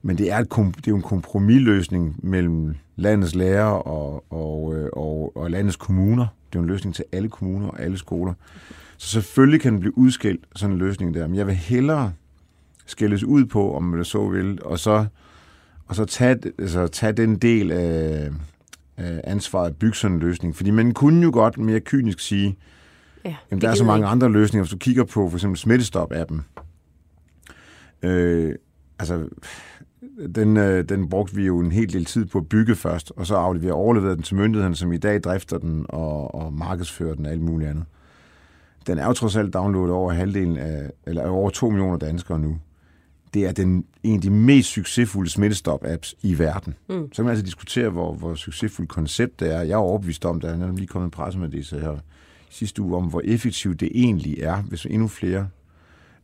Men 0.02 0.18
det 0.18 0.32
er, 0.32 0.38
et, 0.38 0.50
det 0.50 0.86
er 0.86 0.88
jo 0.88 0.96
en 0.96 1.02
kompromisløsning 1.02 2.16
mellem 2.22 2.74
landets 2.96 3.34
lærere 3.34 3.82
og, 3.82 4.24
og, 4.30 4.74
øh, 4.76 4.88
og, 4.92 5.36
og 5.36 5.50
landets 5.50 5.76
kommuner. 5.76 6.26
Det 6.46 6.58
er 6.58 6.60
jo 6.60 6.62
en 6.62 6.68
løsning 6.68 6.94
til 6.94 7.04
alle 7.12 7.28
kommuner 7.28 7.68
og 7.68 7.80
alle 7.80 7.98
skoler. 7.98 8.34
Så 8.96 9.08
selvfølgelig 9.08 9.60
kan 9.60 9.72
den 9.72 9.80
blive 9.80 9.98
udskilt, 9.98 10.44
sådan 10.56 10.72
en 10.72 10.78
løsning 10.78 11.14
der. 11.14 11.26
Men 11.26 11.36
jeg 11.36 11.46
vil 11.46 11.54
hellere 11.54 12.12
skældes 12.86 13.24
ud 13.24 13.44
på, 13.44 13.76
om 13.76 13.82
man 13.82 14.04
så 14.04 14.28
vil, 14.28 14.58
og 14.64 14.78
så, 14.78 15.06
og 15.86 15.96
så 15.96 16.04
tage, 16.04 16.38
altså, 16.58 16.86
tage 16.86 17.12
den 17.12 17.36
del 17.36 17.72
af, 17.72 18.30
af 18.96 19.20
ansvaret 19.24 19.70
at 19.70 19.76
bygge 19.76 19.96
sådan 19.96 20.14
en 20.14 20.20
løsning. 20.20 20.56
Fordi 20.56 20.70
man 20.70 20.94
kunne 20.94 21.22
jo 21.22 21.30
godt 21.32 21.58
mere 21.58 21.80
kynisk 21.80 22.20
sige, 22.20 22.56
ja, 23.24 23.36
jamen, 23.50 23.62
der 23.62 23.68
er 23.68 23.74
så 23.74 23.84
mange 23.84 23.98
ikke. 23.98 24.08
andre 24.08 24.32
løsninger. 24.32 24.62
Hvis 24.64 24.70
du 24.70 24.78
kigger 24.78 25.04
på 25.04 25.30
for 25.30 25.36
eksempel 25.36 25.58
Smittestop-appen, 25.58 26.40
øh, 28.02 28.54
altså 28.98 29.28
den, 30.34 30.56
øh, 30.56 30.88
den 30.88 31.08
brugte 31.08 31.36
vi 31.36 31.46
jo 31.46 31.60
en 31.60 31.72
hel 31.72 31.92
del 31.92 32.04
tid 32.04 32.24
på 32.24 32.38
at 32.38 32.48
bygge 32.48 32.74
først, 32.74 33.12
og 33.16 33.26
så 33.26 33.34
afleverede 33.34 33.74
overleveret 33.74 34.16
den 34.16 34.22
til 34.22 34.36
myndighederne, 34.36 34.76
som 34.76 34.92
i 34.92 34.96
dag 34.96 35.20
drifter 35.20 35.58
den 35.58 35.86
og, 35.88 36.34
og 36.34 36.52
markedsfører 36.52 37.14
den 37.14 37.26
og 37.26 37.32
alt 37.32 37.42
muligt 37.42 37.70
andet. 37.70 37.84
Den 38.86 38.98
er 38.98 39.06
jo 39.06 39.12
trods 39.12 39.36
alt 39.36 39.54
downloadet 39.54 39.92
over 39.92 40.12
halvdelen 40.12 40.56
af, 40.56 40.90
eller 41.06 41.28
over 41.28 41.50
2 41.50 41.70
millioner 41.70 41.96
danskere 41.96 42.38
nu. 42.38 42.58
Det 43.34 43.46
er 43.46 43.52
den, 43.52 43.84
en 44.02 44.14
af 44.14 44.20
de 44.20 44.30
mest 44.30 44.68
succesfulde 44.68 45.30
smittestop-apps 45.30 46.14
i 46.22 46.38
verden. 46.38 46.74
Mm. 46.88 47.08
Så 47.12 47.16
kan 47.16 47.24
man 47.24 47.30
altså 47.30 47.44
diskutere, 47.44 47.88
hvor, 47.88 48.14
hvor 48.14 48.34
succesfuldt 48.34 48.90
koncept 48.90 49.40
det 49.40 49.54
er. 49.54 49.60
Jeg 49.60 49.72
er 49.72 49.76
overbevist 49.76 50.24
om, 50.24 50.40
der 50.40 50.48
er 50.48 50.72
lige 50.72 50.86
kommet 50.86 51.06
en 51.06 51.10
pressemeddelelse 51.10 51.80
her 51.80 51.96
sidste 52.50 52.82
uge, 52.82 52.96
om 52.96 53.04
hvor 53.04 53.22
effektivt 53.24 53.80
det 53.80 53.90
egentlig 53.94 54.40
er, 54.40 54.62
hvis 54.62 54.86
endnu 54.86 55.08
flere 55.08 55.48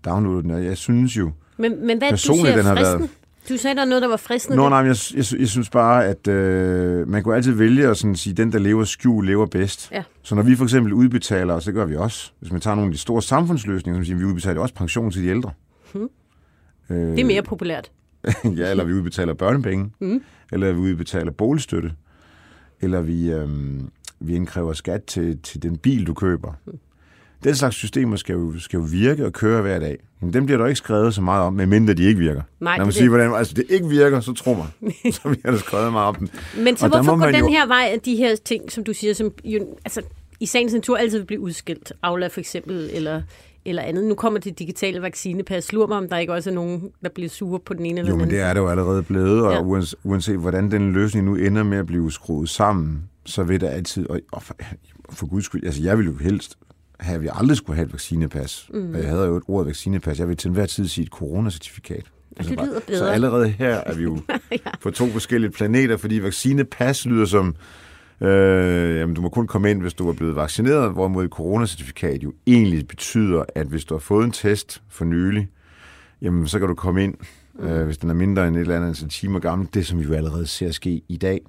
downloader 0.04 0.42
den. 0.42 0.50
Og 0.50 0.64
jeg 0.64 0.76
synes 0.76 1.16
jo, 1.16 1.30
men, 1.56 1.86
men 1.86 1.98
hvad 1.98 2.10
personligt, 2.10 2.42
du 2.42 2.46
siger, 2.46 2.56
den 2.56 2.66
har 2.66 2.74
fristen? 2.76 3.00
været 3.00 3.10
du 3.48 3.56
sagde, 3.56 3.76
der 3.76 3.84
noget, 3.84 4.02
der 4.02 4.08
var 4.08 4.16
fristende. 4.16 4.56
Nå, 4.56 4.68
nej, 4.68 4.78
jeg, 4.78 4.96
jeg, 5.14 5.24
jeg 5.40 5.48
synes 5.48 5.70
bare, 5.70 6.06
at 6.06 6.28
øh, 6.28 7.08
man 7.08 7.22
kunne 7.22 7.36
altid 7.36 7.52
vælge 7.52 7.88
at 7.88 7.96
sådan 7.96 8.16
sige, 8.16 8.34
den, 8.34 8.52
der 8.52 8.58
lever 8.58 8.84
skjul, 8.84 9.26
lever 9.26 9.46
bedst. 9.46 9.90
Ja. 9.92 10.02
Så 10.22 10.34
når 10.34 10.42
vi 10.42 10.56
for 10.56 10.64
eksempel 10.64 10.92
udbetaler, 10.92 11.54
og 11.54 11.62
så 11.62 11.72
gør 11.72 11.84
vi 11.84 11.96
også, 11.96 12.32
hvis 12.40 12.52
man 12.52 12.60
tager 12.60 12.74
nogle 12.74 12.88
af 12.88 12.92
de 12.92 12.98
store 12.98 13.22
samfundsløsninger, 13.22 13.98
som 13.98 14.04
siger, 14.04 14.16
vi 14.18 14.24
udbetaler 14.24 14.60
også 14.60 14.74
pension 14.74 15.10
til 15.10 15.22
de 15.22 15.28
ældre. 15.28 15.50
Hmm. 15.94 16.08
Øh, 16.90 16.96
det 16.96 17.20
er 17.20 17.24
mere 17.24 17.42
populært. 17.42 17.90
ja, 18.58 18.70
eller 18.70 18.84
vi 18.84 18.92
udbetaler 18.92 19.34
børnepenge, 19.34 19.90
hmm. 19.98 20.22
eller 20.52 20.72
vi 20.72 20.78
udbetaler 20.78 21.32
boligstøtte, 21.32 21.92
eller 22.80 23.00
vi, 23.00 23.32
øh, 23.32 23.48
vi 24.20 24.34
indkræver 24.34 24.72
skat 24.72 25.04
til, 25.04 25.38
til 25.42 25.62
den 25.62 25.76
bil, 25.76 26.06
du 26.06 26.14
køber. 26.14 26.52
Hmm. 26.64 26.78
Den 27.44 27.54
slags 27.54 27.76
systemer 27.76 28.16
skal 28.16 28.32
jo, 28.32 28.58
skal 28.58 28.76
jo 28.76 28.86
virke 28.90 29.26
og 29.26 29.32
køre 29.32 29.62
hver 29.62 29.78
dag. 29.78 29.98
Men 30.20 30.32
dem 30.32 30.46
bliver 30.46 30.58
der 30.58 30.66
ikke 30.66 30.78
skrevet 30.78 31.14
så 31.14 31.20
meget 31.20 31.42
om, 31.42 31.52
medmindre 31.52 31.94
de 31.94 32.04
ikke 32.04 32.20
virker. 32.20 32.42
Nej, 32.60 32.76
Når 32.78 32.84
man 32.84 32.92
siger, 32.92 33.08
hvordan 33.08 33.34
altså, 33.34 33.54
det 33.54 33.64
ikke 33.68 33.88
virker, 33.88 34.20
så 34.20 34.32
tror 34.32 34.54
man. 34.54 34.92
så 35.12 35.20
bliver 35.22 35.50
der 35.50 35.58
skrevet 35.58 35.92
meget 35.92 36.08
om 36.08 36.14
dem. 36.14 36.28
Men 36.56 36.76
så 36.76 36.86
og 36.86 36.90
hvorfor 36.90 37.18
går 37.18 37.26
den 37.26 37.40
jo... 37.40 37.48
her 37.48 37.66
vej 37.66 37.90
af 37.92 38.00
de 38.00 38.16
her 38.16 38.36
ting, 38.44 38.72
som 38.72 38.84
du 38.84 38.92
siger, 38.92 39.14
som 39.14 39.32
jo, 39.44 39.66
altså, 39.84 40.02
i 40.40 40.46
sagens 40.46 40.72
natur 40.72 40.96
altid 40.96 41.18
vil 41.18 41.26
blive 41.26 41.40
udskilt? 41.40 41.92
Aula 42.02 42.26
for 42.26 42.40
eksempel, 42.40 42.90
eller 42.92 43.22
eller 43.64 43.82
andet. 43.82 44.04
Nu 44.04 44.14
kommer 44.14 44.40
det 44.40 44.58
digitale 44.58 45.02
vaccinepas. 45.02 45.72
Lur 45.72 45.86
mig, 45.86 45.96
om 45.96 46.08
der 46.08 46.16
ikke 46.16 46.32
også 46.32 46.50
er 46.50 46.54
nogen, 46.54 46.90
der 47.02 47.08
bliver 47.08 47.28
sure 47.28 47.60
på 47.60 47.74
den 47.74 47.86
ene 47.86 48.00
eller 48.00 48.12
den 48.12 48.20
anden. 48.20 48.20
Jo, 48.20 48.24
men 48.24 48.44
det 48.44 48.50
er 48.50 48.54
det 48.54 48.60
jo 48.60 48.68
allerede 48.68 49.02
blevet, 49.02 49.42
og 49.42 49.52
ja. 49.52 49.60
uanset, 49.60 49.98
uanset 50.04 50.38
hvordan 50.38 50.70
den 50.70 50.92
løsning 50.92 51.26
nu 51.26 51.34
ender 51.34 51.62
med 51.62 51.78
at 51.78 51.86
blive 51.86 52.12
skruet 52.12 52.48
sammen, 52.48 53.02
så 53.24 53.42
vil 53.42 53.60
der 53.60 53.70
altid, 53.70 54.10
og, 54.10 54.20
og 54.32 54.42
for, 54.42 54.56
for 55.10 55.26
guds 55.26 55.44
skyld, 55.44 55.64
altså 55.64 55.82
jeg 55.82 55.98
vil 55.98 56.06
jo 56.06 56.16
helst 56.16 56.58
have, 57.02 57.14
at 57.14 57.22
vi 57.22 57.28
aldrig 57.32 57.56
skulle 57.56 57.76
have 57.76 57.86
et 57.86 57.92
vaccinepas. 57.92 58.68
Mm. 58.74 58.94
Og 58.94 59.00
jeg 59.00 59.08
havde 59.08 59.24
jo 59.24 59.36
et 59.36 59.42
ord 59.48 59.64
vaccinepas. 59.64 60.18
Jeg 60.18 60.28
vil 60.28 60.36
til 60.36 60.48
enhver 60.48 60.66
tid 60.66 60.88
sige 60.88 61.04
et 61.04 61.10
coronacertifikat. 61.10 62.04
Altså 62.36 62.54
det 62.54 62.64
lyder 62.64 62.80
bedre. 62.86 62.98
Så 62.98 63.06
allerede 63.06 63.48
her 63.48 63.74
er 63.74 63.94
vi 63.94 64.02
jo 64.02 64.18
ja. 64.50 64.56
på 64.82 64.90
to 64.90 65.06
forskellige 65.06 65.50
planeter, 65.50 65.96
fordi 65.96 66.18
vaccinepas 66.18 67.06
lyder 67.06 67.24
som, 67.24 67.56
øh, 68.20 68.96
jamen 68.96 69.14
du 69.14 69.20
må 69.20 69.28
kun 69.28 69.46
komme 69.46 69.70
ind, 69.70 69.80
hvis 69.82 69.94
du 69.94 70.08
er 70.08 70.12
blevet 70.12 70.36
vaccineret, 70.36 70.92
hvorimod 70.92 71.24
et 71.24 71.30
coronacertifikat 71.30 72.22
jo 72.22 72.32
egentlig 72.46 72.88
betyder, 72.88 73.44
at 73.54 73.66
hvis 73.66 73.84
du 73.84 73.94
har 73.94 74.00
fået 74.00 74.24
en 74.24 74.32
test 74.32 74.82
for 74.88 75.04
nylig, 75.04 75.48
jamen 76.22 76.46
så 76.46 76.58
kan 76.58 76.68
du 76.68 76.74
komme 76.74 77.04
ind, 77.04 77.14
mm. 77.54 77.66
øh, 77.66 77.84
hvis 77.84 77.98
den 77.98 78.10
er 78.10 78.14
mindre 78.14 78.48
end 78.48 78.56
et 78.56 78.60
eller 78.60 78.76
andet 78.76 78.88
antal 78.88 79.08
timer 79.08 79.38
gammel. 79.38 79.68
Det, 79.74 79.86
som 79.86 79.98
vi 79.98 80.04
jo 80.04 80.14
allerede 80.14 80.46
ser 80.46 80.70
ske 80.70 81.02
i 81.08 81.16
dag 81.16 81.40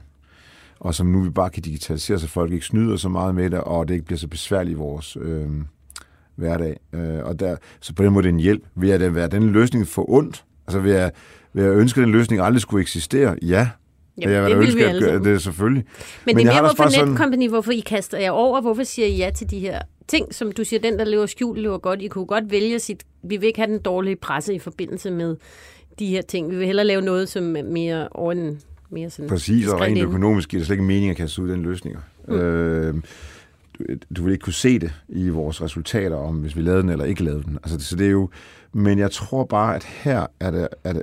og 0.83 0.95
som 0.95 1.07
nu 1.07 1.21
vi 1.21 1.29
bare 1.29 1.49
kan 1.49 1.63
digitalisere, 1.63 2.19
så 2.19 2.27
folk 2.27 2.51
ikke 2.53 2.65
snyder 2.65 2.95
så 2.97 3.09
meget 3.09 3.35
med 3.35 3.49
det, 3.49 3.59
og 3.59 3.87
det 3.87 3.93
ikke 3.93 4.05
bliver 4.05 4.19
så 4.19 4.27
besværligt 4.27 4.75
i 4.75 4.77
vores 4.77 5.17
øh, 5.21 5.47
hverdag. 6.35 6.79
Øh, 6.93 7.19
og 7.23 7.39
der, 7.39 7.55
så 7.81 7.93
på 7.93 8.03
den 8.03 8.13
måde 8.13 8.23
det 8.23 8.29
er 8.29 8.33
en 8.33 8.39
hjælp. 8.39 8.63
Vil 8.75 8.89
jeg 8.89 8.99
det 8.99 9.15
være 9.15 9.27
den 9.27 9.49
løsning 9.49 9.87
for 9.87 10.09
ondt? 10.09 10.43
Altså 10.67 10.79
vil 10.79 10.91
jeg, 10.91 11.11
vil 11.53 11.63
jeg 11.63 11.73
ønske, 11.73 12.01
at 12.01 12.05
den 12.05 12.11
løsning 12.11 12.41
aldrig 12.41 12.61
skulle 12.61 12.81
eksistere? 12.81 13.35
Ja, 13.41 13.69
Jamen, 14.21 14.35
jeg 14.35 14.49
det 14.49 14.57
vil 14.57 14.63
ønske, 14.65 14.77
vi 14.77 14.83
at 14.83 15.01
gøre- 15.01 15.19
det 15.23 15.33
er 15.33 15.37
selvfølgelig. 15.37 15.83
Men, 16.25 16.35
Men 16.35 16.45
det 16.45 16.51
er 16.51 16.61
mere, 16.61 16.61
hvorfor 16.73 16.89
sådan- 16.89 17.07
Netcompany, 17.09 17.49
hvorfor 17.49 17.71
I 17.71 17.79
kaster 17.79 18.17
jer 18.17 18.31
over, 18.31 18.61
hvorfor 18.61 18.83
siger 18.83 19.07
I 19.07 19.15
ja 19.17 19.29
til 19.35 19.49
de 19.51 19.59
her 19.59 19.79
ting, 20.07 20.33
som 20.35 20.51
du 20.51 20.63
siger, 20.63 20.79
den, 20.79 20.99
der 20.99 21.05
lever 21.05 21.25
skjult, 21.25 21.59
lever 21.61 21.77
godt. 21.77 22.01
I 22.01 22.07
kunne 22.07 22.25
godt 22.25 22.51
vælge 22.51 22.79
sit, 22.79 23.03
vi 23.23 23.37
vil 23.37 23.47
ikke 23.47 23.59
have 23.59 23.71
den 23.71 23.81
dårlige 23.81 24.15
presse 24.15 24.53
i 24.55 24.59
forbindelse 24.59 25.11
med 25.11 25.35
de 25.99 26.07
her 26.07 26.21
ting. 26.21 26.51
Vi 26.51 26.55
vil 26.57 26.65
hellere 26.65 26.85
lave 26.87 27.01
noget, 27.01 27.29
som 27.29 27.55
er 27.55 27.63
mere 27.63 28.07
over 28.11 28.31
en 28.31 28.59
mere 28.93 29.09
sådan 29.09 29.29
Præcis, 29.29 29.67
og 29.67 29.81
rent 29.81 30.01
økonomisk 30.01 30.49
giver 30.49 30.59
det 30.59 30.65
slet 30.67 30.73
ikke 30.73 30.83
mening 30.83 31.09
at 31.09 31.17
kaste 31.17 31.41
ud 31.41 31.49
den 31.49 31.61
løsninger. 31.61 31.99
Mm. 32.27 32.33
Øh, 32.33 32.95
du, 33.79 33.83
du 34.15 34.23
vil 34.23 34.31
ikke 34.31 34.43
kunne 34.43 34.53
se 34.53 34.79
det 34.79 34.93
i 35.09 35.29
vores 35.29 35.61
resultater, 35.61 36.15
om 36.15 36.35
hvis 36.35 36.55
vi 36.55 36.61
lavede 36.61 36.81
den 36.81 36.89
eller 36.89 37.05
ikke 37.05 37.23
lavede 37.23 37.43
den. 37.43 37.57
Altså, 37.63 37.79
så 37.79 37.95
det 37.95 38.07
er 38.07 38.11
jo, 38.11 38.29
men 38.73 38.99
jeg 38.99 39.11
tror 39.11 39.43
bare, 39.43 39.75
at 39.75 39.83
her 39.83 40.27
er 40.39 40.51
det, 40.51 40.67
er 40.83 40.93
det 40.93 41.01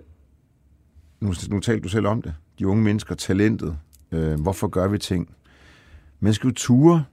nu, 1.21 1.35
nu 1.51 1.61
talte 1.61 1.83
du 1.83 1.89
selv 1.89 2.07
om 2.07 2.23
det, 2.23 2.35
de 2.59 2.67
unge 2.67 2.83
mennesker, 2.83 3.15
talentet, 3.15 3.77
øh, 4.13 4.41
hvorfor 4.41 4.69
gør 4.69 4.89
vi 4.89 4.99
ting? 4.99 5.29
Man 6.21 6.35
skal 6.35 6.49
jo 6.49 6.55
ture 6.55 7.05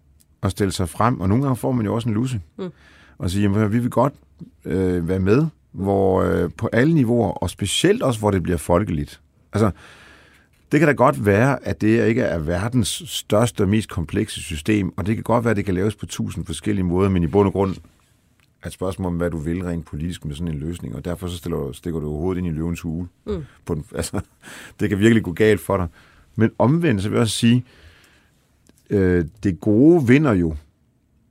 og 0.42 0.52
stille 0.52 0.72
sig 0.72 0.90
frem, 0.90 1.22
og 1.22 1.30
nogle 1.30 1.44
gange 1.44 1.56
får 1.56 1.72
man 1.72 1.86
jo 1.86 1.96
også 1.96 2.10
en 2.10 2.16
lusse. 2.16 2.42
Mm. 2.58 2.70
Og 3.18 3.30
sige, 3.30 3.42
jamen, 3.42 3.72
vi 3.72 3.80
vil 3.80 3.90
godt 3.90 4.14
øh, 4.66 5.08
være 5.08 5.20
med, 5.20 5.46
hvor 5.72 6.22
øh, 6.22 6.50
på 6.58 6.70
alle 6.74 6.94
niveauer, 6.94 7.32
og 7.32 7.50
specielt 7.50 8.04
også, 8.04 8.20
hvor 8.20 8.32
det 8.32 8.44
bliver 8.44 8.58
folkeligt. 8.58 9.22
Altså, 9.54 9.72
det 10.72 10.80
kan 10.80 10.88
da 10.88 10.94
godt 10.94 11.26
være, 11.26 11.66
at 11.68 11.82
det 11.82 12.08
ikke 12.08 12.22
er 12.22 12.40
verdens 12.40 13.04
største 13.06 13.62
og 13.62 13.70
mest 13.70 13.90
komplekse 13.90 14.42
system, 14.42 14.94
og 14.98 15.06
det 15.06 15.16
kan 15.16 15.24
godt 15.24 15.44
være, 15.44 15.52
at 15.52 15.58
det 15.58 15.66
kan 15.66 15.74
laves 15.74 15.96
på 15.96 16.06
tusind 16.06 16.46
forskellige 16.46 16.84
måder, 16.86 17.10
men 17.10 17.24
i 17.24 17.28
bund 17.28 17.48
og 17.48 17.54
grund 17.54 17.76
er 18.64 18.68
et 18.68 18.74
spørgsmål 18.74 19.08
om, 19.12 19.18
hvad 19.18 19.30
du 19.32 19.38
vil 19.38 19.64
rent 19.64 19.86
politisk 19.86 20.26
med 20.26 20.36
sådan 20.36 20.54
en 20.54 20.60
løsning, 20.60 20.96
og 20.96 21.06
derfor 21.06 21.28
så 21.28 21.38
stiller, 21.38 21.58
du- 21.58 21.74
stikker 21.74 22.00
du 22.00 22.08
hovedet 22.10 22.38
ind 22.40 22.48
i 22.48 22.52
løvens 22.52 22.82
hule. 22.82 23.08
Mm. 23.26 23.46
På 23.66 23.76
den, 23.76 23.86
altså, 23.96 24.22
det 24.80 24.90
kan 24.90 25.00
virkelig 25.00 25.24
gå 25.24 25.32
galt 25.34 25.62
for 25.62 25.78
dig. 25.78 25.88
Men 26.36 26.52
omvendt, 26.60 27.02
så 27.02 27.10
vil 27.10 27.16
jeg 27.16 27.22
også 27.22 27.36
sige, 27.38 27.64
øh, 28.90 29.26
det 29.44 29.60
gode 29.60 30.08
vinder 30.08 30.34
jo 30.34 30.56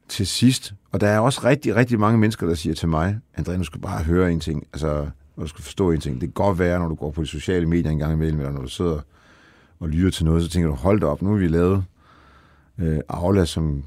til 0.09 0.27
sidst, 0.27 0.75
og 0.93 1.01
der 1.01 1.09
er 1.09 1.19
også 1.19 1.41
rigtig, 1.45 1.77
rigtig 1.77 2.01
mange 2.01 2.19
mennesker, 2.19 2.47
der 2.47 2.55
siger 2.55 2.75
til 2.75 2.89
mig, 2.89 3.19
André, 3.39 3.57
du 3.57 3.65
skal 3.65 3.81
bare 3.81 4.03
høre 4.05 4.33
en 4.33 4.41
ting, 4.41 4.67
altså, 4.73 4.89
og 5.37 5.43
du 5.43 5.47
skal 5.47 5.65
forstå 5.65 5.91
en 5.91 6.01
ting. 6.01 6.15
Det 6.15 6.27
kan 6.29 6.33
godt 6.33 6.59
være, 6.59 6.79
når 6.79 6.89
du 6.89 6.95
går 6.95 7.11
på 7.11 7.23
de 7.23 7.27
sociale 7.27 7.67
medier 7.67 7.91
en 7.91 7.99
gang 7.99 8.13
imellem, 8.13 8.41
eller 8.41 8.53
når 8.53 8.63
du 8.63 8.69
sidder 8.69 9.01
og 9.81 9.89
lytter 9.89 10.11
til 10.11 10.25
noget, 10.25 10.43
så 10.43 10.49
tænker 10.49 10.69
du, 10.69 10.75
hold 10.75 11.01
da 11.01 11.07
op, 11.07 11.23
nu 11.23 11.31
har 11.31 11.37
vi 11.37 11.49
lavet 11.49 11.85
øh, 12.79 12.99
Aula, 13.09 13.45
som 13.45 13.85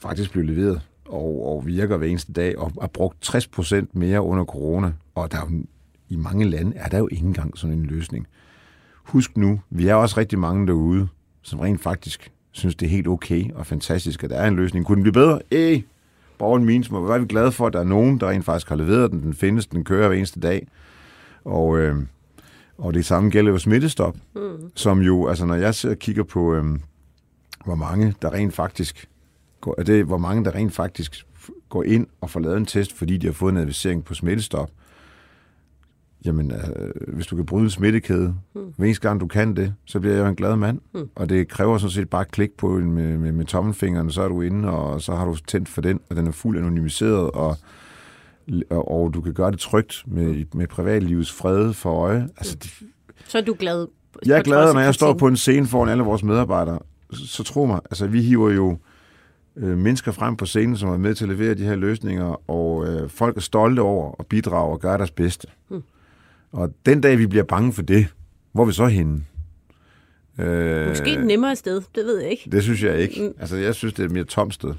faktisk 0.00 0.32
blev 0.32 0.44
leveret 0.44 0.80
og, 1.08 1.46
og 1.46 1.66
virker 1.66 1.96
hver 1.96 2.06
eneste 2.06 2.32
dag, 2.32 2.58
og 2.58 2.72
har 2.80 2.88
brugt 2.88 3.28
60% 3.34 3.86
mere 3.92 4.22
under 4.22 4.44
corona, 4.44 4.92
og 5.14 5.32
der 5.32 5.38
er 5.38 5.50
jo, 5.50 5.62
i 6.08 6.16
mange 6.16 6.44
lande 6.44 6.76
er 6.76 6.88
der 6.88 6.98
jo 6.98 7.08
ikke 7.10 7.26
engang 7.26 7.58
sådan 7.58 7.78
en 7.78 7.86
løsning. 7.86 8.26
Husk 9.04 9.36
nu, 9.36 9.60
vi 9.70 9.88
er 9.88 9.94
også 9.94 10.16
rigtig 10.16 10.38
mange 10.38 10.66
derude, 10.66 11.08
som 11.42 11.60
rent 11.60 11.80
faktisk 11.80 12.32
synes, 12.50 12.74
det 12.74 12.86
er 12.86 12.90
helt 12.90 13.08
okay 13.08 13.50
og 13.54 13.66
fantastisk, 13.66 14.24
at 14.24 14.30
der 14.30 14.36
er 14.36 14.48
en 14.48 14.56
løsning. 14.56 14.86
Kunne 14.86 14.96
den 14.96 15.02
blive 15.02 15.12
bedre? 15.12 15.40
Ej, 15.52 15.82
borgeren 16.38 16.64
means, 16.64 16.86
hvor 16.86 17.14
er 17.14 17.18
vi 17.18 17.26
glade 17.26 17.52
for, 17.52 17.66
at 17.66 17.72
der 17.72 17.80
er 17.80 17.84
nogen, 17.84 18.20
der 18.20 18.28
rent 18.28 18.44
faktisk 18.44 18.68
har 18.68 18.76
leveret 18.76 19.10
den. 19.10 19.22
Den 19.22 19.34
findes, 19.34 19.66
den 19.66 19.84
kører 19.84 20.08
hver 20.08 20.16
eneste 20.16 20.40
dag. 20.40 20.66
Og, 21.44 21.78
øh, 21.78 21.96
og 22.78 22.94
det 22.94 23.04
samme 23.04 23.30
gælder 23.30 23.52
jo 23.52 23.58
smittestop, 23.58 24.16
mm. 24.34 24.70
som 24.74 25.00
jo, 25.00 25.26
altså 25.28 25.46
når 25.46 25.54
jeg 25.54 25.74
sidder 25.74 25.94
og 25.94 25.98
kigger 25.98 26.22
på, 26.22 26.54
øh, 26.54 26.64
hvor 27.64 27.74
mange 27.74 28.14
der 28.22 28.32
rent 28.32 28.54
faktisk 28.54 29.08
går, 29.60 29.74
er 29.78 29.82
det, 29.82 30.04
hvor 30.04 30.18
mange 30.18 30.44
der 30.44 30.54
rent 30.54 30.72
faktisk 30.72 31.26
går 31.68 31.82
ind 31.82 32.06
og 32.20 32.30
får 32.30 32.40
lavet 32.40 32.56
en 32.56 32.66
test, 32.66 32.92
fordi 32.92 33.16
de 33.16 33.26
har 33.26 33.32
fået 33.32 33.52
en 33.52 33.58
advisering 33.58 34.04
på 34.04 34.14
smittestop. 34.14 34.70
Jamen, 36.24 36.52
øh, 36.52 37.14
hvis 37.14 37.26
du 37.26 37.36
kan 37.36 37.46
bryde 37.46 37.64
en 37.64 37.70
smittekæde, 37.70 38.34
mm. 38.54 38.60
hver 38.76 38.86
eneste 38.86 39.08
gang 39.08 39.20
du 39.20 39.26
kan 39.26 39.56
det, 39.56 39.74
så 39.84 40.00
bliver 40.00 40.14
jeg 40.14 40.22
jo 40.22 40.28
en 40.28 40.34
glad 40.34 40.56
mand. 40.56 40.80
Mm. 40.94 41.08
Og 41.14 41.28
det 41.28 41.48
kræver 41.48 41.78
sådan 41.78 41.90
set 41.90 42.10
bare 42.10 42.22
et 42.22 42.30
klik 42.30 42.50
på 42.52 42.68
med, 42.68 43.18
med, 43.18 43.32
med 43.32 43.44
tommelfingeren, 43.44 44.10
så 44.10 44.22
er 44.22 44.28
du 44.28 44.40
inde, 44.40 44.70
og 44.70 45.02
så 45.02 45.14
har 45.14 45.24
du 45.24 45.36
tændt 45.36 45.68
for 45.68 45.80
den, 45.80 46.00
og 46.10 46.16
den 46.16 46.26
er 46.26 46.32
fuldt 46.32 46.58
anonymiseret, 46.58 47.30
og, 47.30 47.56
og, 48.70 49.14
du 49.14 49.20
kan 49.20 49.34
gøre 49.34 49.50
det 49.50 49.58
trygt 49.60 50.02
med, 50.06 50.44
med 50.54 50.66
privatlivets 50.66 51.32
fred 51.32 51.72
for 51.72 51.92
øje. 51.92 52.28
Altså, 52.36 52.56
det, 52.62 52.70
Så 53.28 53.38
er 53.38 53.42
du 53.42 53.56
glad. 53.58 53.86
jeg 54.26 54.38
er 54.38 54.42
glad, 54.42 54.72
når 54.74 54.80
jeg 54.80 54.94
står 54.94 55.12
på 55.14 55.26
en 55.26 55.36
scene 55.36 55.66
foran 55.66 55.88
alle 55.88 56.02
vores 56.02 56.22
medarbejdere. 56.22 56.78
Så, 57.12 57.26
så 57.26 57.42
tro 57.44 57.64
mig, 57.66 57.80
altså 57.84 58.06
vi 58.06 58.22
hiver 58.22 58.50
jo 58.50 58.78
øh, 59.56 59.78
mennesker 59.78 60.12
frem 60.12 60.36
på 60.36 60.46
scenen, 60.46 60.76
som 60.76 60.88
er 60.88 60.96
med 60.96 61.14
til 61.14 61.24
at 61.24 61.30
levere 61.30 61.54
de 61.54 61.62
her 61.64 61.76
løsninger, 61.76 62.50
og 62.50 62.86
øh, 62.86 63.10
folk 63.10 63.36
er 63.36 63.40
stolte 63.40 63.80
over 63.80 64.14
at 64.18 64.26
bidrage 64.26 64.72
og 64.72 64.80
gøre 64.80 64.98
deres 64.98 65.10
bedste. 65.10 65.48
Hmm. 65.68 65.82
Og 66.52 66.70
den 66.86 67.00
dag, 67.00 67.18
vi 67.18 67.26
bliver 67.26 67.44
bange 67.44 67.72
for 67.72 67.82
det, 67.82 68.06
hvor 68.52 68.62
er 68.62 68.66
vi 68.66 68.72
så 68.72 68.86
henne? 68.86 69.24
Øh, 70.38 70.88
Måske 70.88 71.12
et 71.12 71.26
nemmere 71.26 71.56
sted, 71.56 71.80
det 71.94 72.04
ved 72.04 72.18
jeg 72.20 72.30
ikke. 72.30 72.50
Det 72.52 72.62
synes 72.62 72.82
jeg 72.82 72.98
ikke. 72.98 73.32
Altså, 73.40 73.56
jeg 73.56 73.74
synes, 73.74 73.94
det 73.94 74.02
er 74.02 74.06
et 74.06 74.12
mere 74.12 74.24
tomt 74.24 74.54
sted. 74.54 74.74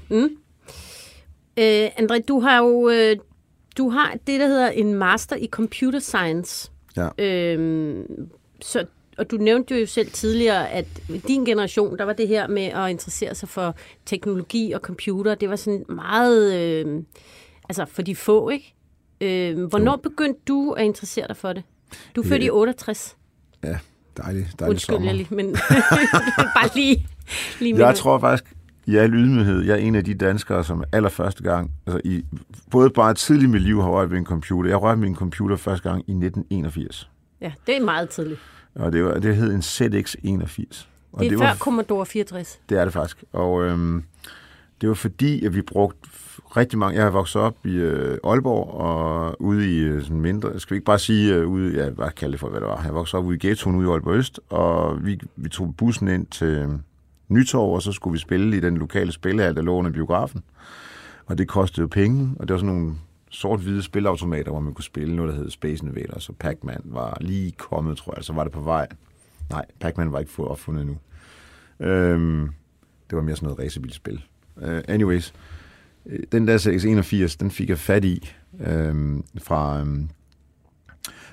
Øh, 1.58 1.86
André, 1.86 2.20
du 2.28 2.40
har 2.40 2.58
jo 2.58 2.88
øh, 2.88 3.16
du 3.80 3.88
har 3.90 4.14
det, 4.26 4.40
der 4.40 4.46
hedder 4.46 4.68
en 4.70 4.94
master 4.94 5.36
i 5.36 5.46
computer 5.46 5.98
science. 5.98 6.70
Ja. 6.96 7.08
Øhm, 7.18 8.04
så, 8.62 8.86
og 9.18 9.30
du 9.30 9.36
nævnte 9.36 9.80
jo 9.80 9.86
selv 9.86 10.10
tidligere, 10.10 10.70
at 10.70 10.86
i 11.08 11.18
din 11.18 11.44
generation, 11.44 11.98
der 11.98 12.04
var 12.04 12.12
det 12.12 12.28
her 12.28 12.48
med 12.48 12.62
at 12.62 12.90
interessere 12.90 13.34
sig 13.34 13.48
for 13.48 13.74
teknologi 14.06 14.72
og 14.72 14.80
computer, 14.80 15.34
det 15.34 15.50
var 15.50 15.56
sådan 15.56 15.84
meget, 15.88 16.54
øh, 16.54 17.02
altså 17.68 17.84
for 17.84 18.02
de 18.02 18.16
få, 18.16 18.48
ikke? 18.48 18.74
Øh, 19.20 19.64
hvornår 19.64 19.96
begyndte 19.96 20.40
du 20.48 20.70
at 20.72 20.84
interessere 20.84 21.28
dig 21.28 21.36
for 21.36 21.52
det? 21.52 21.62
Du 22.16 22.20
er 22.20 22.24
født 22.26 22.40
Ja. 22.42 22.46
i 22.46 22.50
68. 22.50 23.16
Ja, 23.64 23.78
dejlig, 24.16 24.46
dejlig 24.58 24.70
Undskyld, 24.70 24.94
sommer. 24.96 25.08
jeg 25.08 25.14
lige, 25.16 25.34
men 25.34 25.52
bare 26.56 26.70
lige, 26.74 27.06
lige 27.60 27.86
Jeg 27.86 27.94
tror 27.94 28.18
faktisk, 28.18 28.52
i 28.90 28.96
al 28.96 29.14
ydmyghed, 29.14 29.64
jeg 29.64 29.72
er 29.72 29.76
en 29.76 29.94
af 29.94 30.04
de 30.04 30.14
danskere, 30.14 30.64
som 30.64 30.84
allerførste 30.92 31.42
gang, 31.42 31.70
altså 31.86 32.00
i, 32.04 32.24
både 32.70 32.90
bare 32.90 33.14
tidligt 33.14 33.48
i 33.48 33.50
mit 33.50 33.62
liv 33.62 33.82
har 33.82 33.88
rørt 33.88 34.10
ved 34.10 34.18
en 34.18 34.24
computer. 34.24 34.70
Jeg 34.70 34.82
rørte 34.82 35.06
en 35.06 35.16
computer 35.16 35.56
første 35.56 35.88
gang 35.88 35.98
i 35.98 36.12
1981. 36.12 37.10
Ja, 37.40 37.52
det 37.66 37.76
er 37.76 37.84
meget 37.84 38.08
tidligt. 38.08 38.40
Og 38.74 38.92
det, 38.92 39.04
var, 39.04 39.18
det 39.18 39.36
hed 39.36 39.52
en 39.52 39.60
ZX81. 39.60 40.86
Og 41.12 41.20
Det 41.20 41.26
er 41.26 41.30
det 41.30 41.38
før 41.38 41.46
var, 41.46 41.56
Commodore 41.56 42.06
64. 42.06 42.60
Det 42.68 42.78
er 42.78 42.84
det 42.84 42.92
faktisk. 42.92 43.24
Og 43.32 43.64
øhm, 43.64 44.04
det 44.80 44.88
var 44.88 44.94
fordi, 44.94 45.46
at 45.46 45.54
vi 45.54 45.62
brugte 45.62 46.08
rigtig 46.56 46.78
mange... 46.78 46.96
Jeg 46.96 47.04
har 47.04 47.10
vokset 47.10 47.42
op 47.42 47.66
i 47.66 47.74
øh, 47.74 48.18
Aalborg 48.24 48.74
og 48.74 49.42
ude 49.42 49.76
i 49.76 49.78
øh, 49.78 50.02
sådan 50.02 50.20
mindre... 50.20 50.60
Skal 50.60 50.74
vi 50.74 50.76
ikke 50.76 50.84
bare 50.84 50.98
sige 50.98 51.34
øh, 51.34 51.48
ude... 51.48 51.74
Ja, 51.74 51.90
hvad 51.90 52.08
kalde 52.16 52.32
det 52.32 52.40
for, 52.40 52.48
hvad 52.48 52.60
det 52.60 52.68
var. 52.68 52.82
Jeg 52.84 52.94
voksede 52.94 53.18
op 53.18 53.26
ude 53.26 53.36
i 53.36 53.46
ghettoen 53.46 53.76
ude 53.76 53.88
i 53.88 53.90
Aalborg 53.90 54.14
Øst, 54.14 54.40
og 54.50 55.04
vi, 55.04 55.20
vi 55.36 55.48
tog 55.48 55.74
bussen 55.76 56.08
ind 56.08 56.26
til 56.26 56.68
Nytorv, 57.30 57.74
og 57.74 57.82
så 57.82 57.92
skulle 57.92 58.12
vi 58.12 58.18
spille 58.18 58.56
i 58.56 58.60
den 58.60 58.76
lokale 58.76 59.12
spillehal, 59.12 59.54
der 59.54 59.62
lå 59.62 59.74
under 59.74 59.90
biografen. 59.90 60.42
Og 61.26 61.38
det 61.38 61.48
kostede 61.48 61.80
jo 61.80 61.88
penge, 61.88 62.34
og 62.38 62.48
det 62.48 62.54
var 62.54 62.58
sådan 62.58 62.74
nogle 62.74 62.94
sort-hvide 63.30 63.82
spilautomater, 63.82 64.50
hvor 64.50 64.60
man 64.60 64.74
kunne 64.74 64.84
spille 64.84 65.16
noget, 65.16 65.32
der 65.32 65.38
hed 65.38 65.50
Space 65.50 65.86
Invaders, 65.86 66.28
og 66.28 66.36
Pac-Man 66.36 66.80
var 66.84 67.16
lige 67.20 67.52
kommet, 67.52 67.96
tror 67.96 68.14
jeg, 68.16 68.24
så 68.24 68.32
var 68.32 68.44
det 68.44 68.52
på 68.52 68.60
vej. 68.60 68.86
Nej, 69.50 69.64
Pac-Man 69.80 70.12
var 70.12 70.18
ikke 70.18 70.32
fået 70.32 70.48
opfundet 70.48 70.82
endnu. 70.82 70.96
Øhm, 71.80 72.48
det 73.10 73.16
var 73.16 73.22
mere 73.22 73.36
sådan 73.36 73.46
noget 73.46 73.58
racerbilspil. 73.58 74.24
Uh, 74.56 74.78
anyways, 74.88 75.34
øh, 76.06 76.18
den 76.32 76.48
der 76.48 76.58
681, 76.58 77.36
den 77.36 77.50
fik 77.50 77.68
jeg 77.68 77.78
fat 77.78 78.04
i 78.04 78.32
øhm, 78.60 79.24
fra, 79.38 79.80
øhm, 79.80 80.08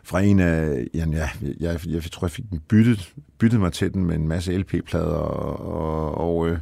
fra 0.08 0.22
en 0.22 0.40
af... 0.40 0.88
Ja, 0.94 1.06
jeg, 1.12 1.30
jeg, 1.60 1.80
jeg 1.88 2.04
tror, 2.12 2.28
jeg 2.28 2.32
fik 2.32 2.50
den 2.50 2.60
byttet, 2.60 3.14
byttet 3.38 3.60
mig 3.60 3.74
til 3.74 3.94
den 3.94 4.06
med 4.06 4.16
en 4.16 4.28
masse 4.28 4.58
LP-plader, 4.58 5.06
og, 5.06 5.60
og, 5.66 6.18
og, 6.38 6.50
øh, 6.50 6.58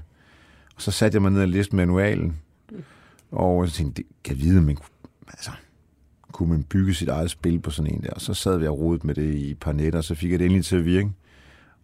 og 0.75 0.81
så 0.81 0.91
satte 0.91 1.15
jeg 1.15 1.21
mig 1.21 1.31
ned 1.31 1.41
og 1.41 1.47
læste 1.47 1.75
manualen, 1.75 2.35
og 3.31 3.67
så 3.67 3.73
tænkte 3.73 3.99
jeg, 3.99 4.05
kan 4.23 4.37
vide, 4.43 4.61
men 4.61 4.77
altså, 5.29 5.51
kunne 6.31 6.49
man 6.49 6.63
bygge 6.63 6.93
sit 6.93 7.07
eget 7.09 7.31
spil 7.31 7.59
på 7.59 7.71
sådan 7.71 7.93
en 7.93 8.01
der? 8.03 8.09
Og 8.09 8.21
så 8.21 8.33
sad 8.33 8.57
vi 8.57 8.67
og 8.67 8.79
rodet 8.79 9.03
med 9.03 9.15
det 9.15 9.33
i 9.33 9.51
et 9.51 9.59
par 9.59 9.71
nætter, 9.71 9.99
og 9.99 10.03
så 10.03 10.15
fik 10.15 10.31
jeg 10.31 10.39
det 10.39 10.45
endelig 10.45 10.65
til 10.65 10.75
at 10.75 10.85
virke. 10.85 11.09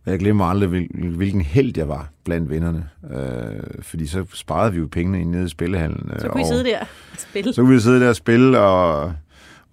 Og 0.05 0.11
jeg 0.11 0.19
glemmer 0.19 0.45
aldrig, 0.45 0.69
hvil- 0.69 1.15
hvilken 1.17 1.41
held 1.41 1.73
jeg 1.77 1.87
var 1.87 2.09
blandt 2.23 2.49
vennerne. 2.49 2.89
Øh, 3.11 3.59
fordi 3.81 4.07
så 4.07 4.25
sparede 4.33 4.73
vi 4.73 4.79
jo 4.79 4.87
pengene 4.91 5.21
ind 5.21 5.29
nede 5.29 5.45
i 5.45 5.49
spillehallen. 5.49 6.11
Så 6.19 6.27
kunne 6.29 6.41
I 6.41 6.43
og 6.43 6.47
sidde 6.47 6.63
der 6.63 6.79
og 6.79 6.87
spille. 7.17 7.53
Så 7.53 7.61
kunne 7.61 7.73
vi 7.75 7.79
sidde 7.79 7.99
der 7.99 8.09
og 8.09 8.15
spille, 8.15 8.59
og, 8.59 9.13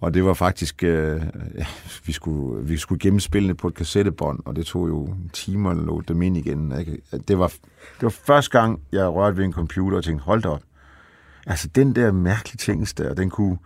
og 0.01 0.13
det 0.13 0.25
var 0.25 0.33
faktisk... 0.33 0.83
Øh, 0.83 1.21
ja, 1.57 1.65
vi, 2.05 2.11
skulle, 2.11 2.67
vi 2.67 2.77
skulle 2.77 2.99
gemme 2.99 3.19
spillene 3.19 3.55
på 3.55 3.67
et 3.67 3.73
kassettebånd, 3.73 4.39
og 4.45 4.55
det 4.55 4.65
tog 4.65 4.87
jo 4.87 5.15
timer 5.33 5.71
at 5.71 5.77
load 5.77 6.03
dem 6.03 6.21
ind 6.21 6.37
igen. 6.37 6.79
Ikke? 6.79 7.01
Det, 7.27 7.39
var, 7.39 7.47
det 7.47 8.01
var 8.01 8.09
første 8.09 8.59
gang, 8.59 8.81
jeg 8.91 9.07
rørte 9.07 9.37
ved 9.37 9.45
en 9.45 9.53
computer 9.53 9.97
og 9.97 10.03
tænkte, 10.03 10.23
hold 10.23 10.41
da 10.41 10.49
op. 10.49 10.61
Altså, 11.45 11.67
den 11.67 11.95
der 11.95 12.11
mærkelige 12.11 12.57
ting 12.57 12.97
der, 12.97 13.13
den 13.13 13.29
kunne, 13.29 13.57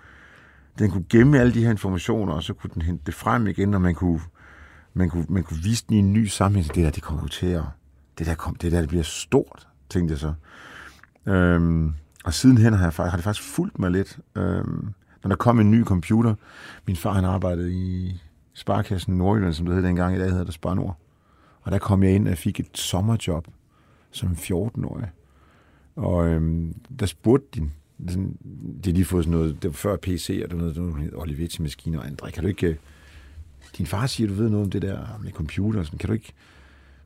den 0.80 0.92
kunne 0.92 1.06
gemme 1.10 1.40
alle 1.40 1.54
de 1.54 1.64
her 1.64 1.72
informationer, 1.72 2.34
og 2.34 2.44
så 2.44 2.54
kunne 2.54 2.72
den 2.74 2.82
hente 2.82 3.04
det 3.06 3.14
frem 3.14 3.48
igen, 3.48 3.74
og 3.74 3.82
man 3.82 3.96
kunne, 3.96 4.22
man 4.94 5.10
kunne, 5.10 5.26
man 5.30 5.44
kunne 5.44 5.64
vise 5.64 5.86
den 5.90 5.96
i 5.96 6.00
en 6.00 6.14
ny 6.14 6.26
sammenhæng. 6.26 6.76
Det 6.76 6.84
der, 6.84 6.90
det 6.90 7.04
kommer 7.04 7.22
jo 7.22 7.28
til 7.28 7.48
at... 7.48 7.64
Det 8.18 8.28
der, 8.28 8.36
kom, 8.36 8.56
det 8.56 8.72
der 8.72 8.80
det 8.80 8.90
bliver 8.90 9.04
stort, 9.04 9.68
tænkte 9.90 10.12
jeg 10.12 10.20
så. 10.20 10.34
Øhm, 11.32 11.94
og 12.24 12.34
sidenhen 12.34 12.74
har, 12.74 12.94
jeg, 12.98 13.12
har 13.12 13.18
det 13.18 13.24
faktisk 13.24 13.56
fulgt 13.56 13.80
mig 13.80 13.92
lidt. 13.92 14.20
Øhm, 14.36 14.94
når 15.24 15.30
der 15.30 15.36
kom 15.36 15.60
en 15.60 15.72
ny 15.72 15.84
computer. 15.84 16.36
Min 16.88 16.96
far 16.96 17.14
han 17.14 17.26
arbejdede 17.26 17.74
i 17.74 18.22
Sparkassen 18.54 19.18
Nordjylland, 19.18 19.54
som 19.54 19.66
det 19.66 19.76
hed 19.76 19.84
dengang. 19.84 20.16
I 20.16 20.20
dag 20.20 20.30
hedder 20.30 20.44
det 20.44 20.54
Spar 20.54 20.74
Nord. 20.74 20.98
Og 21.62 21.72
der 21.72 21.78
kom 21.78 22.04
jeg 22.04 22.12
ind 22.12 22.28
og 22.28 22.38
fik 22.38 22.60
et 22.60 22.78
sommerjob 22.78 23.48
som 24.12 24.32
14-årig. 24.32 25.10
Og 25.96 26.28
øhm, 26.28 26.76
der 27.00 27.06
spurgte 27.06 27.60
de, 27.60 27.70
sådan, 28.08 28.38
de 28.84 28.90
har 28.90 28.94
lige 28.94 29.06
fået 29.06 29.24
sådan 29.24 29.40
noget, 29.40 29.64
det 29.64 29.70
var 29.70 29.74
før 29.74 29.96
PC, 29.96 30.42
og 30.44 30.52
det 30.52 30.58
var 30.60 30.72
noget, 30.72 31.14
Olivetti-maskiner, 31.14 32.00
og 32.00 32.06
André, 32.06 32.32
kan 32.32 32.44
du 32.44 32.50
ikke, 32.50 32.68
øh, 32.68 32.76
din 33.78 33.86
far 33.86 34.08
siger, 34.08 34.28
du 34.28 34.34
ved 34.34 34.50
noget 34.50 34.66
om 34.66 34.72
det 34.72 34.82
der 34.82 35.20
med 35.24 35.32
computer, 35.32 35.84
sådan, 35.84 36.00
kan 36.00 36.08
du 36.08 36.14
ikke, 36.14 36.34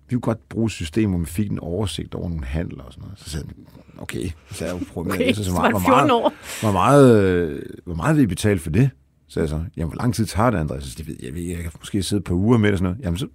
vi 0.10 0.16
kunne 0.16 0.22
godt 0.22 0.50
bruge 0.50 0.66
et 0.66 0.72
system, 0.72 1.10
hvor 1.10 1.18
man 1.18 1.26
fik 1.26 1.52
en 1.52 1.60
oversigt 1.60 2.16
over 2.16 2.30
nogle 2.30 2.46
handler 2.46 2.84
og 2.84 2.94
sådan 2.94 3.04
noget. 3.04 3.20
Så 3.20 3.30
sagde 3.30 3.46
han, 3.48 3.66
okay, 3.98 4.30
så 4.52 4.66
jeg 4.66 4.74
jo 4.74 4.80
prøvet 4.94 5.12
Okay, 5.12 5.26
med 5.26 5.34
så 5.34 5.44
så 5.44 5.52
meget, 5.52 5.74
det 5.74 5.82
hvor, 5.82 5.90
14 5.90 6.08
meget, 6.08 6.34
hvor, 6.62 6.72
meget, 6.72 7.24
øh, 7.24 7.62
hvor 7.86 7.96
meget 7.96 8.16
vil 8.16 8.24
I 8.24 8.28
betale 8.28 8.60
for 8.60 8.70
det? 8.70 8.90
Så 9.28 9.40
jeg 9.40 9.50
så, 9.50 9.64
jamen, 9.78 9.90
hvor 9.90 10.02
lang 10.02 10.16
tid 10.16 10.26
tager 10.26 10.50
det, 10.50 10.58
Andreas? 10.58 10.84
Så 10.84 10.96
det 10.98 11.08
ved 11.08 11.16
jeg, 11.20 11.26
jeg, 11.26 11.36
ved, 11.36 11.42
jeg 11.42 11.58
kan 11.58 11.72
måske 11.80 12.04
sidde 12.04 12.20
et 12.20 12.24
par 12.24 12.36
uger 12.36 12.58
med 12.58 12.68
det 12.68 12.74
og 12.74 12.78
sådan 12.78 12.92
noget. 12.92 13.06
Jamen, 13.06 13.18
så, 13.18 13.28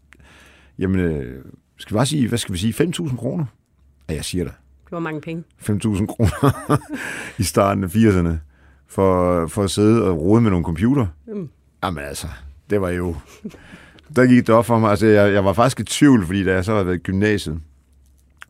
jamen, 0.78 1.00
øh, 1.00 1.44
skal 1.78 1.94
vi 1.94 1.96
bare 1.96 2.06
sige, 2.06 2.28
hvad 2.28 2.38
skal 2.38 2.52
vi 2.52 2.58
sige, 2.58 2.85
5.000 2.85 3.16
kroner? 3.16 3.44
Ja, 4.08 4.14
jeg 4.14 4.24
siger 4.24 4.44
det. 4.44 4.52
Det 4.85 4.92
var 4.92 4.98
mange 4.98 5.20
penge. 5.20 5.44
5.000 5.61 6.06
kroner 6.06 6.78
i 7.40 7.42
starten 7.42 7.85
af 7.85 7.88
80'erne 7.88 8.32
for, 8.87 9.46
for 9.46 9.62
at 9.62 9.70
sidde 9.70 10.04
og 10.04 10.20
rode 10.20 10.40
med 10.40 10.50
nogle 10.50 10.64
computer. 10.64 11.06
Mm. 11.26 11.48
Jamen 11.85 12.04
altså, 12.04 12.26
det 12.70 12.80
var 12.80 12.90
jo... 12.90 13.16
Der 14.16 14.27
gik 14.27 14.46
det 14.46 14.55
op 14.55 14.66
for 14.66 14.79
mig. 14.79 14.90
Altså, 14.90 15.07
jeg, 15.07 15.33
jeg 15.33 15.44
var 15.44 15.53
faktisk 15.53 15.81
i 15.81 15.85
tvivl, 15.85 16.27
fordi 16.27 16.44
da 16.44 16.55
jeg 16.55 16.64
så 16.64 16.72
havde 16.72 16.87
været 16.87 16.96
i 16.96 17.03
gymnasiet, 17.03 17.61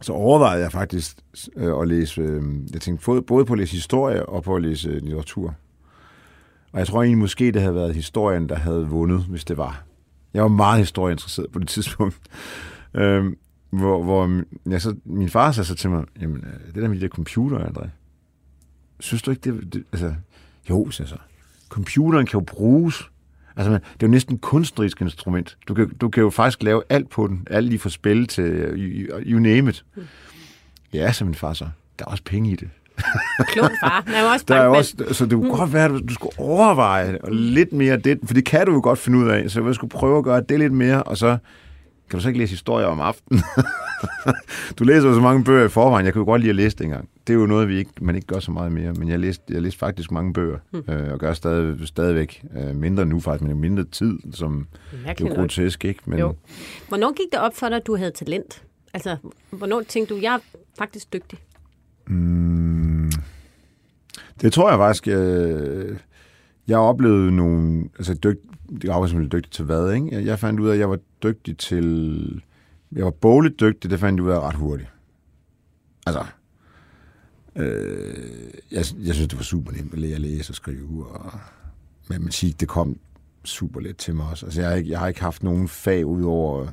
så 0.00 0.12
overvejede 0.12 0.62
jeg 0.62 0.72
faktisk 0.72 1.16
øh, 1.56 1.80
at 1.80 1.88
læse... 1.88 2.20
Øh, 2.20 2.42
jeg 2.72 2.80
tænkte 2.80 3.22
både- 3.22 3.44
på 3.44 3.52
at 3.52 3.58
læse 3.58 3.72
historie 3.72 4.26
og 4.26 4.42
på 4.42 4.56
at 4.56 4.62
læse 4.62 4.88
øh, 4.88 5.02
litteratur. 5.02 5.54
Og 6.72 6.78
jeg 6.78 6.86
tror 6.86 7.02
egentlig 7.02 7.18
måske, 7.18 7.52
det 7.52 7.62
havde 7.62 7.74
været 7.74 7.94
historien, 7.94 8.48
der 8.48 8.56
havde 8.56 8.86
vundet, 8.88 9.20
hvis 9.28 9.44
det 9.44 9.56
var. 9.56 9.84
Jeg 10.34 10.42
var 10.42 10.48
meget 10.48 10.78
historieinteresseret 10.78 11.52
på 11.52 11.58
det 11.58 11.68
tidspunkt. 11.68 12.16
Øhm, 12.94 13.36
hvor, 13.70 14.02
hvor 14.02 14.42
ja, 14.70 14.78
så, 14.78 14.94
min 15.04 15.28
far 15.28 15.52
sagde 15.52 15.66
så 15.66 15.74
til 15.74 15.90
mig, 15.90 16.04
jamen, 16.20 16.36
øh, 16.36 16.74
det 16.74 16.82
der 16.82 16.88
med 16.88 16.96
de 16.96 17.00
der 17.00 17.08
computer, 17.08 17.58
André, 17.58 17.88
synes 19.00 19.22
du 19.22 19.30
ikke, 19.30 19.52
det, 19.52 19.72
det 19.74 19.84
altså, 19.92 20.14
jo, 20.70 20.90
sagde 20.90 21.10
jeg 21.10 21.18
så, 21.18 21.24
computeren 21.68 22.26
kan 22.26 22.40
jo 22.40 22.44
bruges, 22.46 23.10
altså, 23.56 23.70
man, 23.70 23.80
det 23.80 24.02
er 24.02 24.06
jo 24.06 24.10
næsten 24.10 24.34
et 24.34 24.40
kunstnerisk 24.40 25.00
instrument. 25.00 25.56
Du 25.68 25.74
kan, 25.74 25.88
du 26.00 26.08
kan 26.08 26.22
jo 26.22 26.30
faktisk 26.30 26.62
lave 26.62 26.82
alt 26.88 27.08
på 27.08 27.26
den, 27.26 27.46
alt 27.50 27.68
lige 27.68 27.78
fra 27.78 27.90
spil 27.90 28.26
til, 28.26 28.44
øh, 28.44 28.78
you, 28.78 29.20
you 29.20 29.38
name 29.38 29.70
it. 29.70 29.84
Ja, 30.92 31.12
så 31.12 31.24
min 31.24 31.34
far 31.34 31.52
så, 31.52 31.68
der 31.98 32.04
er 32.04 32.10
også 32.10 32.24
penge 32.24 32.50
i 32.50 32.56
det. 32.56 32.68
Klog 33.52 33.70
far. 33.82 34.02
Han 34.06 34.24
var 34.24 34.32
også 34.32 34.44
Der 34.48 34.54
er 34.54 34.66
også, 34.66 34.94
så 35.12 35.26
det 35.26 35.32
kunne 35.32 35.56
godt 35.56 35.72
være, 35.72 35.84
at 35.84 35.90
du 36.08 36.14
skulle 36.14 36.38
overveje 36.38 37.18
lidt 37.32 37.72
mere 37.72 37.96
det, 37.96 38.18
for 38.24 38.34
det 38.34 38.44
kan 38.44 38.66
du 38.66 38.72
jo 38.72 38.80
godt 38.82 38.98
finde 38.98 39.18
ud 39.18 39.28
af, 39.28 39.50
så 39.50 39.66
jeg 39.66 39.74
skulle 39.74 39.90
prøve 39.90 40.18
at 40.18 40.24
gøre 40.24 40.42
det 40.48 40.58
lidt 40.58 40.72
mere, 40.72 41.02
og 41.02 41.16
så 41.16 41.38
kan 42.10 42.18
du 42.18 42.22
så 42.22 42.28
ikke 42.28 42.38
læse 42.40 42.50
historier 42.50 42.86
om 42.86 43.00
aftenen. 43.00 43.42
du 44.78 44.84
læser 44.84 45.08
jo 45.08 45.14
så 45.14 45.20
mange 45.20 45.44
bøger 45.44 45.64
i 45.64 45.68
forvejen, 45.68 46.06
jeg 46.06 46.12
kunne 46.12 46.20
jo 46.20 46.24
godt 46.24 46.40
lide 46.40 46.50
at 46.50 46.56
læse 46.56 46.76
det 46.76 46.84
engang. 46.84 47.08
Det 47.26 47.32
er 47.32 47.38
jo 47.38 47.46
noget, 47.46 47.68
vi 47.68 47.78
ikke, 47.78 47.90
man 48.00 48.14
ikke 48.14 48.26
gør 48.26 48.38
så 48.40 48.50
meget 48.50 48.72
mere, 48.72 48.92
men 48.92 49.08
jeg 49.08 49.18
læste, 49.18 49.44
jeg 49.48 49.62
læste 49.62 49.78
faktisk 49.78 50.10
mange 50.10 50.32
bøger, 50.32 50.58
øh, 50.88 51.12
og 51.12 51.18
gør 51.18 51.32
stadig, 51.32 51.88
stadigvæk 51.88 52.44
øh, 52.56 52.76
mindre 52.76 53.06
nu 53.06 53.20
faktisk, 53.20 53.48
men 53.48 53.60
mindre 53.60 53.84
tid, 53.84 54.18
som 54.32 54.66
det 55.18 55.30
er 55.30 55.34
grotesk, 55.36 55.84
ikke? 55.84 56.00
Men, 56.06 56.18
Jo. 56.18 56.34
Hvornår 56.88 57.12
gik 57.12 57.26
det 57.32 57.40
op 57.40 57.54
for 57.56 57.68
dig, 57.68 57.76
at 57.76 57.86
du 57.86 57.96
havde 57.96 58.10
talent? 58.10 58.62
Altså, 58.94 59.16
hvornår 59.50 59.82
tænkte 59.88 60.14
du, 60.14 60.20
jeg 60.20 60.34
er 60.34 60.38
faktisk 60.78 61.12
dygtig? 61.12 61.38
Mm, 62.06 63.10
det 64.40 64.52
tror 64.52 64.70
jeg 64.70 64.78
faktisk. 64.78 65.08
Øh, 65.08 65.96
jeg 66.68 66.78
oplevede 66.78 67.36
nogle... 67.36 67.84
Altså, 67.98 68.14
dygt, 68.14 68.40
det 68.82 68.88
var 68.90 69.06
simpelthen 69.06 69.38
dygtig 69.38 69.52
til 69.52 69.64
hvad, 69.64 69.92
ikke? 69.92 70.08
Jeg- 70.12 70.24
Jeg 70.26 70.38
fandt 70.38 70.60
ud 70.60 70.68
af, 70.68 70.72
at 70.72 70.78
jeg 70.78 70.90
var 70.90 70.98
dygtig 71.22 71.58
til... 71.58 72.42
Jeg 72.92 73.04
var 73.04 73.10
bogligt 73.10 73.60
dygtig, 73.60 73.90
det 73.90 74.00
fandt 74.00 74.16
jeg 74.18 74.24
ud 74.24 74.30
af 74.30 74.40
ret 74.40 74.54
hurtigt. 74.54 74.88
Altså... 76.06 76.24
Øh, 77.56 78.14
jeg, 78.70 78.84
jeg 79.04 79.14
synes, 79.14 79.28
det 79.28 79.36
var 79.36 79.42
super 79.42 79.72
nemt 79.72 79.92
at 79.92 79.98
lære 79.98 80.14
at 80.14 80.20
læse 80.20 80.50
og 80.50 80.54
skrive, 80.54 81.06
og 81.06 81.32
matematik, 82.08 82.60
det 82.60 82.68
kom 82.68 82.98
super 83.44 83.80
let 83.80 83.96
til 83.96 84.14
mig 84.14 84.26
også. 84.30 84.46
Altså, 84.46 84.60
jeg 84.60 84.70
har 84.70 84.76
ikke, 84.76 84.90
jeg 84.90 84.98
har 84.98 85.08
ikke 85.08 85.20
haft 85.20 85.42
nogen 85.42 85.68
fag 85.68 86.06
udover 86.06 86.66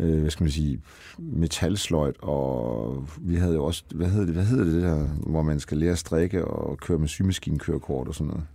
øh, 0.00 0.20
hvad 0.20 0.30
skal 0.30 0.44
man 0.44 0.50
sige, 0.50 0.80
metalsløjt, 1.18 2.16
og 2.18 3.08
vi 3.20 3.34
havde 3.34 3.54
jo 3.54 3.64
også, 3.64 3.84
hvad 3.94 4.08
hedder 4.08 4.26
det, 4.26 4.34
hvad 4.34 4.44
hedder 4.44 4.64
det, 4.64 4.74
det 4.74 4.82
der, 4.82 5.06
hvor 5.06 5.42
man 5.42 5.60
skal 5.60 5.78
lære 5.78 5.92
at 5.92 5.98
strikke 5.98 6.44
og 6.44 6.78
køre 6.78 6.98
med 6.98 7.08
symaskinkørekort 7.08 8.08
og 8.08 8.14
sådan 8.14 8.26
noget. 8.26 8.46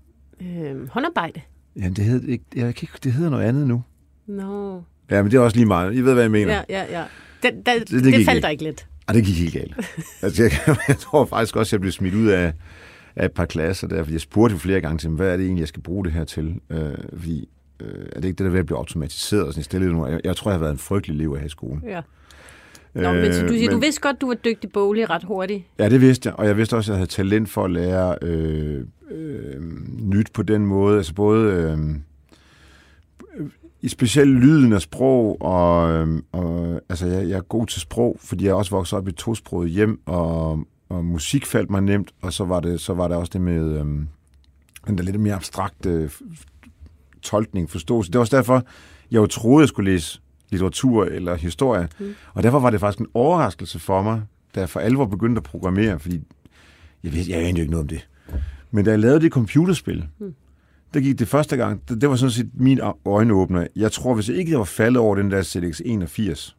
Øhm, 0.69 0.87
håndarbejde? 0.91 1.41
Ja, 1.75 1.89
det 1.89 2.05
hedder, 2.05 2.31
ikke, 2.31 2.45
jeg 2.55 2.75
kan 2.75 2.83
ikke, 2.83 2.99
det 3.03 3.13
hedder 3.13 3.29
noget 3.29 3.43
andet 3.43 3.67
nu. 3.67 3.83
Nå. 4.27 4.83
Ja, 5.11 5.21
men 5.21 5.31
det 5.31 5.37
er 5.37 5.41
også 5.41 5.57
lige 5.57 5.65
meget. 5.65 5.93
I 5.93 6.01
ved, 6.01 6.13
hvad 6.13 6.23
jeg 6.23 6.31
mener. 6.31 6.53
Ja, 6.53 6.63
ja, 6.69 6.99
ja. 6.99 7.05
Det, 7.43 7.53
det, 7.53 7.65
det, 7.65 7.89
det 7.89 8.03
det 8.03 8.13
faldt 8.13 8.29
ikke. 8.29 8.41
dig 8.41 8.51
ikke 8.51 8.63
lidt. 8.63 8.87
Og 9.07 9.13
det 9.13 9.25
gik 9.25 9.39
helt 9.39 9.53
galt. 9.53 9.75
altså, 10.21 10.43
jeg, 10.43 10.51
jeg 10.87 10.97
tror 10.97 11.25
faktisk 11.25 11.55
også, 11.55 11.69
at 11.69 11.71
jeg 11.73 11.81
blev 11.81 11.91
smidt 11.91 12.15
ud 12.15 12.27
af, 12.27 12.53
af 13.15 13.25
et 13.25 13.31
par 13.31 13.45
klasser 13.45 13.87
der, 13.87 14.03
fordi 14.03 14.13
jeg 14.13 14.21
spurgte 14.21 14.53
jo 14.53 14.59
flere 14.59 14.81
gange 14.81 14.97
til 14.97 15.09
dem, 15.09 15.15
hvad 15.15 15.29
er 15.33 15.37
det 15.37 15.45
egentlig, 15.45 15.61
jeg 15.61 15.67
skal 15.67 15.83
bruge 15.83 16.05
det 16.05 16.13
her 16.13 16.23
til? 16.23 16.59
Øh, 16.69 16.93
fordi 17.13 17.49
øh, 17.79 18.05
er 18.11 18.19
det 18.19 18.27
ikke 18.27 18.37
det, 18.37 18.39
der 18.39 18.45
er 18.45 18.49
ved 18.49 18.59
at 18.59 18.65
blive 18.65 18.77
automatiseret? 18.77 19.43
Og 19.43 19.53
sådan, 19.53 19.63
stillede 19.63 19.93
nogle, 19.93 20.11
jeg, 20.11 20.21
jeg 20.23 20.35
tror, 20.35 20.51
jeg 20.51 20.55
har 20.55 20.59
været 20.59 20.71
en 20.71 20.77
frygtelig 20.77 21.15
elev 21.15 21.37
have 21.37 21.45
i 21.45 21.49
skolen. 21.49 21.83
Ja. 21.87 22.01
Nå, 22.93 23.13
men 23.13 23.33
så 23.33 23.41
du 23.41 23.47
siger, 23.47 23.69
Øh, 23.69 23.75
du 23.75 23.79
vidste 23.79 24.01
godt, 24.01 24.21
du 24.21 24.27
var 24.27 24.33
dygtig 24.33 24.71
boglig 24.71 25.09
ret 25.09 25.23
hurtigt. 25.23 25.63
Ja, 25.79 25.89
det 25.89 26.01
vidste 26.01 26.29
jeg, 26.29 26.39
og 26.39 26.47
jeg 26.47 26.57
vidste 26.57 26.75
også, 26.75 26.91
at 26.91 26.93
jeg 26.93 26.99
havde 26.99 27.11
talent 27.11 27.49
for 27.49 27.65
at 27.65 27.71
lære 27.71 28.15
øh, 28.21 28.85
øh, 29.11 29.61
nyt 30.01 30.31
på 30.33 30.43
den 30.43 30.65
måde. 30.65 30.97
Altså 30.97 31.13
både 31.13 31.53
øh, 31.53 31.77
i 33.85 33.89
specielt 33.89 34.39
lyden 34.39 34.73
af 34.73 34.81
sprog, 34.81 35.41
og, 35.41 35.91
øh, 35.91 36.21
og 36.31 36.81
altså 36.89 37.07
jeg, 37.07 37.29
jeg 37.29 37.37
er 37.37 37.41
god 37.41 37.67
til 37.67 37.81
sprog, 37.81 38.17
fordi 38.19 38.45
jeg 38.45 38.53
også 38.53 38.71
vokset 38.71 38.97
op 38.97 39.07
i 39.07 39.09
et 39.09 39.15
tosproget 39.15 39.69
hjem, 39.69 39.99
og, 40.05 40.59
og 40.89 41.05
musik 41.05 41.45
faldt 41.45 41.69
mig 41.69 41.81
nemt, 41.81 42.11
og 42.21 42.33
så 42.33 42.45
var 42.45 42.59
det, 42.59 42.81
så 42.81 42.93
var 42.93 43.07
der 43.07 43.15
også 43.15 43.29
det 43.33 43.41
med 43.41 43.79
øh, 43.79 43.85
den 44.87 44.97
der 44.97 45.03
lidt 45.03 45.19
mere 45.19 45.35
abstrakte 45.35 46.09
tolkning, 47.21 47.69
forståelse. 47.69 48.11
Det 48.11 48.17
var 48.17 48.21
også 48.21 48.37
derfor, 48.37 48.63
jeg 49.11 49.17
jo 49.17 49.25
troede, 49.25 49.61
jeg 49.61 49.69
skulle 49.69 49.91
læse 49.91 50.21
litteratur 50.49 51.05
eller 51.05 51.35
historie. 51.35 51.87
Mm. 51.99 52.15
Og 52.33 52.43
derfor 52.43 52.59
var 52.59 52.69
det 52.69 52.79
faktisk 52.79 52.99
en 52.99 53.07
overraskelse 53.13 53.79
for 53.79 54.01
mig, 54.01 54.21
da 54.55 54.59
jeg 54.59 54.69
for 54.69 54.79
alvor 54.79 55.05
begyndte 55.05 55.39
at 55.39 55.43
programmere, 55.43 55.99
fordi 55.99 56.21
jeg 57.03 57.13
vidste, 57.13 57.31
jeg 57.31 57.39
anede 57.39 57.57
jo 57.57 57.61
ikke 57.61 57.71
noget 57.71 57.83
om 57.83 57.87
det. 57.87 58.07
Men 58.71 58.85
da 58.85 58.91
jeg 58.91 58.99
lavede 58.99 59.19
det 59.19 59.31
computerspil, 59.31 60.07
mm. 60.19 60.35
Der 60.95 61.01
gik 61.01 61.19
det 61.19 61.27
første 61.27 61.57
gang, 61.57 61.89
det, 61.89 62.01
det 62.01 62.09
var 62.09 62.15
sådan 62.15 62.31
set 62.31 62.49
min 62.53 62.79
øjenåbner. 63.05 63.67
Jeg 63.75 63.91
tror, 63.91 64.13
hvis 64.13 64.29
jeg 64.29 64.37
ikke 64.37 64.57
var 64.57 64.63
faldet 64.63 64.97
over 64.97 65.15
den 65.15 65.31
der 65.31 65.43
ZX 65.43 65.81
81, 65.85 66.57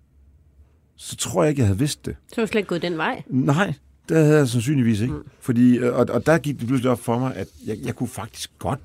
så 0.97 1.17
tror 1.17 1.43
jeg 1.43 1.51
ikke, 1.51 1.61
jeg 1.61 1.67
havde 1.67 1.79
vidst 1.79 2.07
det. 2.07 2.17
Så 2.33 2.41
var 2.41 2.47
slet 2.47 2.59
ikke 2.59 2.69
gået 2.69 2.83
den 2.83 2.97
vej. 2.97 3.23
Nej, 3.29 3.75
det 4.09 4.17
havde 4.17 4.39
jeg 4.39 4.49
sandsynligvis 4.49 5.01
ikke. 5.01 5.15
Mm. 5.15 5.23
Fordi, 5.41 5.77
øh, 5.79 5.95
og, 5.95 6.07
og 6.11 6.27
der 6.27 6.39
gik 6.39 6.59
det 6.59 6.67
pludselig 6.67 6.91
op 6.91 7.01
for 7.01 7.19
mig, 7.19 7.37
at 7.37 7.49
jeg, 7.67 7.77
jeg 7.85 7.95
kunne 7.95 8.09
faktisk 8.09 8.59
godt... 8.59 8.81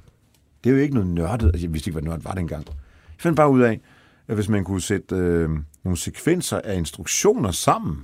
Det 0.63 0.69
er 0.69 0.73
jo 0.73 0.81
ikke 0.81 0.93
noget 0.93 1.09
nørdet. 1.09 1.47
Altså, 1.47 1.65
jeg 1.65 1.73
vidste 1.73 1.89
ikke, 1.89 1.99
hvad 1.99 2.09
nørdet 2.09 2.25
var 2.25 2.33
dengang. 2.33 2.65
Jeg 2.67 2.75
fandt 3.17 3.35
bare 3.35 3.51
ud 3.51 3.61
af, 3.61 3.79
at 4.27 4.35
hvis 4.35 4.49
man 4.49 4.63
kunne 4.63 4.81
sætte 4.81 5.15
øh, 5.15 5.49
nogle 5.83 5.97
sekvenser 5.97 6.61
af 6.63 6.77
instruktioner 6.77 7.51
sammen, 7.51 7.97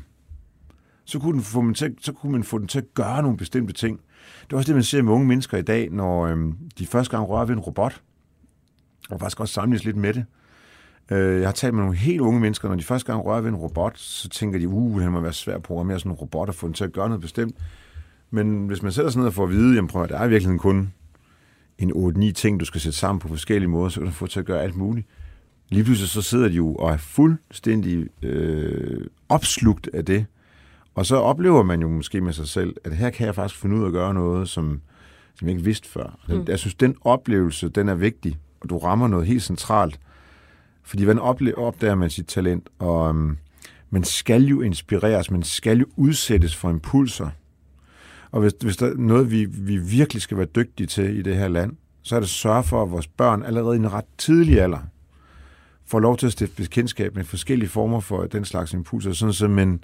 så 1.06 1.20
kunne, 1.20 1.34
den 1.34 1.44
få 1.44 1.62
man 1.62 1.74
til, 1.74 1.96
så 2.02 2.12
kunne 2.12 2.32
man 2.32 2.44
få 2.44 2.58
den 2.58 2.68
til 2.68 2.78
at 2.78 2.94
gøre 2.94 3.22
nogle 3.22 3.38
bestemte 3.38 3.74
ting. 3.74 4.00
Det 4.46 4.54
er 4.54 4.58
også 4.58 4.68
det, 4.68 4.76
man 4.76 4.84
ser 4.84 5.02
med 5.02 5.14
unge 5.14 5.28
mennesker 5.28 5.58
i 5.58 5.62
dag, 5.62 5.90
når 5.92 6.26
øh, 6.26 6.38
de 6.80 6.88
første 6.88 7.18
gang 7.18 7.30
rører 7.30 7.46
ved 7.46 7.54
en 7.54 7.60
robot, 7.60 8.02
og 9.10 9.20
faktisk 9.20 9.40
også 9.40 9.54
samles 9.54 9.86
lidt 9.86 9.98
med 9.98 10.14
det. 10.14 10.26
Øh, 11.12 11.40
Jeg 11.40 11.48
har 11.48 11.54
talt 11.54 11.74
med 11.74 11.84
nogle 11.84 11.98
helt 11.98 12.22
unge 12.22 12.40
mennesker, 12.40 12.70
når 12.70 12.76
de 12.76 12.84
første 12.84 13.12
gang 13.14 13.26
rører 13.26 13.42
ved 13.42 13.50
en 13.50 13.56
robot, 13.56 13.98
så 13.98 14.30
tænker 14.30 14.60
de, 14.60 14.68
uh, 14.68 15.02
det 15.02 15.12
må 15.12 15.20
være 15.20 15.34
svært 15.34 15.56
at 15.56 15.64
programmere 15.64 16.00
sådan 16.00 16.12
en 16.12 16.16
robot 16.16 16.50
og 16.50 16.56
få 16.56 16.68
den 16.68 16.74
til 16.74 16.84
at 16.84 16.94
gøre 16.94 17.10
noget 17.10 17.22
bestemt. 17.22 17.56
Men 18.32 18.68
hvis 18.68 18.82
man 18.82 18.92
sætter 18.92 19.12
sig 19.12 19.20
ned 19.20 19.28
og 19.28 19.34
får 19.34 19.44
at 19.44 19.50
vide, 19.50 19.76
jamen 19.76 19.88
prøv 19.88 20.04
at, 20.04 20.10
der 20.10 20.18
er 20.18 20.28
virkelig 20.28 20.60
kun 20.60 20.94
en 21.78 21.92
8-9 21.92 22.32
ting, 22.32 22.60
du 22.60 22.66
skal 22.66 22.82
sætte 22.82 22.98
sammen 22.98 23.20
på 23.20 23.28
forskellige 23.28 23.70
måder, 23.70 23.90
så 23.90 24.00
kan 24.00 24.08
du 24.08 24.14
få 24.14 24.28
til 24.28 24.40
at 24.40 24.46
gøre 24.46 24.62
alt 24.62 24.76
muligt. 24.76 25.08
Lige 25.70 25.84
pludselig 25.84 26.10
så 26.10 26.22
sidder 26.22 26.48
de 26.48 26.54
jo 26.54 26.76
og 26.76 26.92
er 26.92 26.98
fuldstændig 26.98 28.08
øh, 28.22 29.06
opslugt 29.30 29.90
af 29.94 30.06
det. 30.06 30.26
Og 30.98 31.06
så 31.06 31.16
oplever 31.16 31.64
man 31.64 31.82
jo 31.82 31.90
måske 31.90 32.22
med 32.22 32.34
sig 32.34 32.48
selv, 32.48 32.76
at 32.84 32.96
her 32.96 33.10
kan 33.10 33.26
jeg 33.26 33.36
faktisk 33.36 33.62
finde 33.62 33.76
ud 33.76 33.84
af 33.84 33.88
at 33.88 33.92
gøre 33.92 34.14
noget, 34.14 34.50
som, 34.50 34.82
som 35.36 35.48
jeg 35.48 35.56
ikke 35.56 35.66
vidste 35.66 35.90
før. 35.90 36.20
Mm. 36.30 36.46
Jeg 36.48 36.60
synes, 36.60 36.76
den 36.76 36.96
oplevelse, 37.02 37.70
den 37.70 37.90
er 37.90 37.96
vigtig, 37.96 38.38
og 38.62 38.70
du 38.70 38.78
rammer 38.78 39.08
noget 39.08 39.28
helt 39.28 39.44
centralt. 39.44 40.00
Fordi 40.84 41.04
hvordan 41.04 41.22
ople- 41.24 41.58
opdager 41.58 41.96
man 41.96 42.10
sit 42.10 42.28
talent? 42.28 42.70
Og 42.80 43.10
um, 43.10 43.38
man 43.90 44.04
skal 44.04 44.44
jo 44.44 44.62
inspireres, 44.62 45.32
man 45.32 45.44
skal 45.44 45.80
jo 45.80 45.86
udsættes 45.96 46.56
for 46.56 46.70
impulser. 46.70 47.30
Og 48.32 48.42
hvis, 48.42 48.54
hvis 48.62 48.78
der 48.78 48.88
er 48.88 48.94
noget, 48.94 49.32
vi, 49.32 49.46
vi 49.46 49.78
virkelig 49.78 50.22
skal 50.22 50.38
være 50.38 50.48
dygtige 50.56 50.88
til 50.88 51.18
i 51.18 51.22
det 51.22 51.36
her 51.36 51.48
land, 51.48 51.74
så 52.04 52.16
er 52.16 52.20
det 52.20 52.26
at 52.26 52.30
sørge 52.30 52.64
for, 52.64 52.84
at 52.84 52.92
vores 52.92 53.08
børn 53.08 53.44
allerede 53.44 53.76
i 53.76 53.80
en 53.80 53.94
ret 53.94 54.06
tidlig 54.18 54.62
alder 54.62 54.80
får 55.86 56.00
lov 56.00 56.18
til 56.18 56.26
at 56.26 56.32
stifte 56.32 56.56
bekendtskab 56.56 57.16
med 57.16 57.24
forskellige 57.24 57.70
former 57.70 58.00
for 58.00 58.24
den 58.24 58.46
slags 58.46 58.74
impulser, 58.74 59.14
sådan 59.14 59.34
så 59.34 59.48
man 59.48 59.80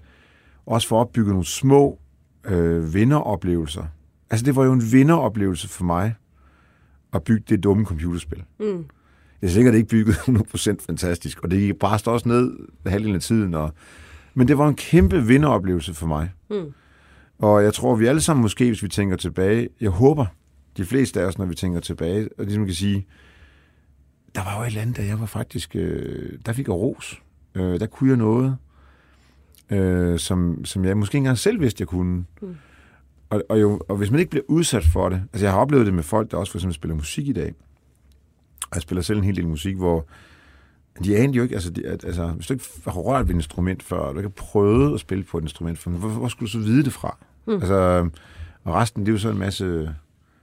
også 0.65 0.87
får 0.87 0.99
opbygget 0.99 1.29
nogle 1.29 1.45
små 1.45 1.99
øh, 2.45 2.93
vinderoplevelser. 2.93 3.85
Altså 4.29 4.45
det 4.45 4.55
var 4.55 4.63
jo 4.63 4.73
en 4.73 4.91
vinderoplevelse 4.91 5.69
for 5.69 5.83
mig 5.83 6.15
at 7.13 7.23
bygge 7.23 7.43
det 7.49 7.63
dumme 7.63 7.85
computerspil. 7.85 8.43
Mm. 8.59 8.85
det 9.41 9.47
er 9.47 9.51
sikkert 9.51 9.75
ikke 9.75 9.89
bygget 9.89 10.15
100% 10.75 10.75
fantastisk, 10.85 11.39
og 11.43 11.51
det 11.51 11.59
gik 11.59 11.75
bare 11.75 12.11
også 12.11 12.29
ned 12.29 12.51
halvdelen 12.85 13.15
af 13.15 13.21
tiden. 13.21 13.53
Og, 13.53 13.73
men 14.33 14.47
det 14.47 14.57
var 14.57 14.67
en 14.67 14.75
kæmpe 14.75 15.23
vinderoplevelse 15.23 15.93
for 15.93 16.07
mig. 16.07 16.31
Mm. 16.49 16.73
Og 17.39 17.63
jeg 17.63 17.73
tror, 17.73 17.95
vi 17.95 18.05
alle 18.05 18.21
sammen 18.21 18.41
måske, 18.41 18.65
hvis 18.65 18.83
vi 18.83 18.87
tænker 18.87 19.15
tilbage, 19.15 19.69
jeg 19.81 19.89
håber, 19.89 20.25
de 20.77 20.85
fleste 20.85 21.21
af 21.21 21.25
os, 21.25 21.37
når 21.37 21.45
vi 21.45 21.55
tænker 21.55 21.79
tilbage, 21.79 22.29
og 22.37 22.45
ligesom 22.45 22.65
kan 22.65 22.75
sige, 22.75 23.07
der 24.35 24.43
var 24.43 24.57
jo 24.57 24.61
et 24.61 24.67
eller 24.67 24.81
andet, 24.81 24.97
der 24.97 25.03
jeg 25.03 25.19
var 25.19 25.25
faktisk, 25.25 25.75
øh, 25.75 26.39
der 26.45 26.53
fik 26.53 26.67
jeg 26.67 26.75
ros. 26.75 27.21
Øh, 27.55 27.79
der 27.79 27.85
kunne 27.85 28.09
jeg 28.09 28.17
noget, 28.17 28.57
øh, 29.69 30.19
som, 30.19 30.65
som 30.65 30.85
jeg 30.85 30.97
måske 30.97 31.15
ikke 31.15 31.17
engang 31.17 31.37
selv 31.37 31.61
vidste, 31.61 31.81
jeg 31.81 31.87
kunne. 31.87 32.25
Mm. 32.41 32.55
Og, 33.29 33.43
og, 33.49 33.61
jo, 33.61 33.81
og 33.87 33.97
hvis 33.97 34.11
man 34.11 34.19
ikke 34.19 34.29
bliver 34.29 34.43
udsat 34.47 34.83
for 34.83 35.09
det, 35.09 35.23
altså 35.33 35.45
jeg 35.45 35.53
har 35.53 35.59
oplevet 35.59 35.85
det 35.85 35.93
med 35.93 36.03
folk, 36.03 36.31
der 36.31 36.37
også 36.37 36.51
for 36.51 36.57
eksempel 36.57 36.75
spiller 36.75 36.95
musik 36.95 37.27
i 37.27 37.33
dag, 37.33 37.53
og 38.61 38.75
jeg 38.75 38.81
spiller 38.81 39.01
selv 39.01 39.17
en 39.17 39.23
hel 39.23 39.35
del 39.35 39.47
musik, 39.47 39.75
hvor 39.75 40.05
de 41.03 41.17
anede 41.17 41.37
jo 41.37 41.43
ikke, 41.43 41.55
altså, 41.55 41.69
de, 41.69 41.87
at, 41.87 42.05
altså 42.05 42.27
hvis 42.27 42.47
du 42.47 42.53
ikke 42.53 42.65
har 42.85 42.91
rørt 42.91 43.27
ved 43.27 43.35
et 43.35 43.37
instrument 43.37 43.83
før, 43.83 43.97
og 43.97 44.13
du 44.13 44.19
ikke 44.19 44.29
har 44.29 44.43
prøvet 44.45 44.93
at 44.93 44.99
spille 44.99 45.23
på 45.23 45.37
et 45.37 45.41
instrument 45.41 45.79
før, 45.79 45.91
hvor, 45.91 46.09
hvor 46.09 46.27
skulle 46.27 46.47
du 46.47 46.51
så 46.51 46.59
vide 46.59 46.83
det 46.83 46.93
fra? 46.93 47.17
Mm. 47.45 47.53
Altså, 47.53 48.09
og 48.63 48.73
resten, 48.73 49.01
det 49.01 49.07
er 49.07 49.13
jo 49.13 49.19
så 49.19 49.29
en 49.29 49.37
masse 49.37 49.95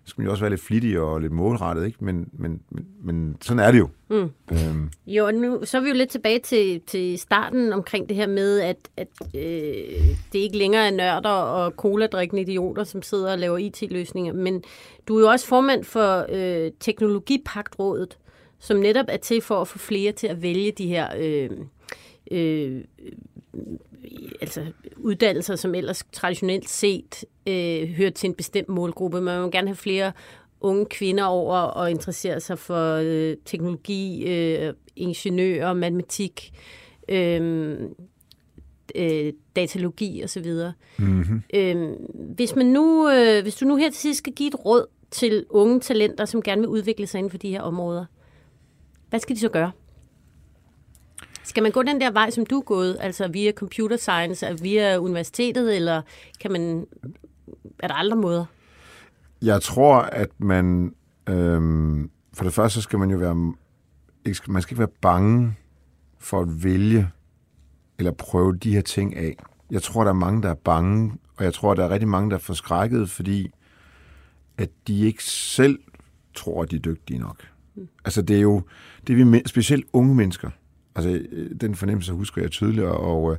skal 0.04 0.20
man 0.20 0.26
jo 0.26 0.30
også 0.30 0.42
være 0.42 0.50
lidt 0.50 0.60
flittig 0.60 1.00
og 1.00 1.20
lidt 1.20 1.32
målrettet, 1.32 1.86
ikke? 1.86 2.04
Men, 2.04 2.28
men, 2.32 2.62
men, 2.70 2.86
men 3.02 3.36
sådan 3.40 3.58
er 3.58 3.70
det 3.70 3.78
jo. 3.78 3.88
Mm. 4.10 4.30
Øhm. 4.52 4.90
Jo, 5.06 5.26
og 5.26 5.34
nu 5.34 5.60
så 5.64 5.76
er 5.76 5.82
vi 5.82 5.88
jo 5.88 5.94
lidt 5.94 6.10
tilbage 6.10 6.38
til, 6.38 6.80
til 6.80 7.18
starten 7.18 7.72
omkring 7.72 8.08
det 8.08 8.16
her 8.16 8.26
med, 8.26 8.60
at, 8.60 8.76
at 8.96 9.08
øh, 9.34 9.42
det 10.32 10.38
ikke 10.38 10.58
længere 10.58 10.86
er 10.86 10.90
nørder 10.90 11.30
og 11.30 11.70
cola-drikkende 11.70 12.42
idioter, 12.42 12.84
som 12.84 13.02
sidder 13.02 13.32
og 13.32 13.38
laver 13.38 13.58
IT-løsninger, 13.58 14.32
men 14.32 14.62
du 15.08 15.16
er 15.16 15.20
jo 15.20 15.28
også 15.28 15.46
formand 15.46 15.84
for 15.84 16.26
øh, 16.28 16.70
Teknologipagtrådet, 16.80 18.18
som 18.58 18.76
netop 18.76 19.06
er 19.08 19.16
til 19.16 19.40
for 19.40 19.60
at 19.60 19.68
få 19.68 19.78
flere 19.78 20.12
til 20.12 20.26
at 20.26 20.42
vælge 20.42 20.72
de 20.72 20.86
her 20.86 21.08
øh, 21.18 21.50
øh, 22.30 22.80
altså 24.40 24.66
uddannelser, 24.96 25.56
som 25.56 25.74
ellers 25.74 26.04
traditionelt 26.12 26.68
set 26.68 27.24
øh, 27.46 27.88
hører 27.88 28.10
til 28.10 28.28
en 28.28 28.34
bestemt 28.34 28.68
målgruppe. 28.68 29.20
Man 29.20 29.42
vil 29.42 29.50
gerne 29.50 29.68
have 29.68 29.76
flere 29.76 30.12
unge 30.60 30.86
kvinder 30.86 31.24
over 31.24 31.56
og 31.56 31.90
interessere 31.90 32.40
sig 32.40 32.58
for 32.58 33.00
øh, 33.02 33.36
teknologi, 33.44 34.24
øh, 34.26 34.74
ingeniører, 34.96 35.72
matematik, 35.72 36.52
øh, 37.08 37.78
øh, 38.94 39.32
datalogi 39.56 40.24
osv. 40.24 40.46
Mm-hmm. 40.98 41.42
Øh, 41.54 41.92
hvis, 42.12 42.56
man 42.56 42.66
nu, 42.66 43.10
øh, 43.10 43.42
hvis 43.42 43.54
du 43.54 43.64
nu 43.64 43.76
her 43.76 43.90
til 43.90 44.00
sidst 44.00 44.18
skal 44.18 44.32
give 44.32 44.48
et 44.48 44.64
råd 44.64 44.86
til 45.10 45.46
unge 45.50 45.80
talenter, 45.80 46.24
som 46.24 46.42
gerne 46.42 46.60
vil 46.60 46.68
udvikle 46.68 47.06
sig 47.06 47.18
inden 47.18 47.30
for 47.30 47.38
de 47.38 47.50
her 47.50 47.62
områder, 47.62 48.04
hvad 49.10 49.20
skal 49.20 49.36
de 49.36 49.40
så 49.40 49.48
gøre? 49.48 49.70
Skal 51.50 51.62
man 51.62 51.72
gå 51.72 51.82
den 51.82 52.00
der 52.00 52.10
vej, 52.10 52.30
som 52.30 52.46
du 52.46 52.58
er 52.58 52.62
gået, 52.62 52.96
altså 53.00 53.28
via 53.28 53.52
computer 53.52 53.96
science, 53.96 54.62
via 54.62 54.98
universitetet, 54.98 55.76
eller 55.76 56.02
kan 56.40 56.52
man, 56.52 56.86
er 57.78 57.88
der 57.88 57.94
andre 57.94 58.16
måder? 58.16 58.44
Jeg 59.42 59.62
tror, 59.62 59.96
at 59.96 60.28
man, 60.38 60.94
øhm, 61.28 62.10
for 62.34 62.44
det 62.44 62.52
første 62.52 62.82
skal 62.82 62.98
man 62.98 63.10
jo 63.10 63.18
være, 63.18 63.34
man 64.48 64.62
skal 64.62 64.72
ikke 64.72 64.78
være 64.78 64.96
bange 65.00 65.54
for 66.18 66.40
at 66.40 66.64
vælge 66.64 67.08
eller 67.98 68.12
prøve 68.12 68.56
de 68.56 68.72
her 68.72 68.82
ting 68.82 69.16
af. 69.16 69.36
Jeg 69.70 69.82
tror, 69.82 70.04
der 70.04 70.10
er 70.10 70.14
mange, 70.14 70.42
der 70.42 70.50
er 70.50 70.54
bange, 70.64 71.12
og 71.36 71.44
jeg 71.44 71.54
tror, 71.54 71.74
der 71.74 71.84
er 71.84 71.90
rigtig 71.90 72.08
mange, 72.08 72.30
der 72.30 72.36
er 72.36 72.40
forskrækket, 72.40 73.10
fordi 73.10 73.50
at 74.58 74.70
de 74.86 75.06
ikke 75.06 75.24
selv 75.24 75.78
tror, 76.34 76.62
at 76.62 76.70
de 76.70 76.76
er 76.76 76.80
dygtige 76.80 77.18
nok. 77.18 77.42
Mm. 77.74 77.88
Altså 78.04 78.22
det 78.22 78.36
er 78.36 78.40
jo, 78.40 78.62
det 79.06 79.20
er 79.20 79.24
vi 79.24 79.42
specielt 79.46 79.86
unge 79.92 80.14
mennesker, 80.14 80.50
Altså, 80.94 81.20
øh, 81.33 81.50
den 81.61 81.74
fornemmelse 81.74 82.12
husker 82.12 82.42
jeg 82.42 82.50
tydeligt, 82.50 82.87
og 82.87 83.33
øh, 83.33 83.38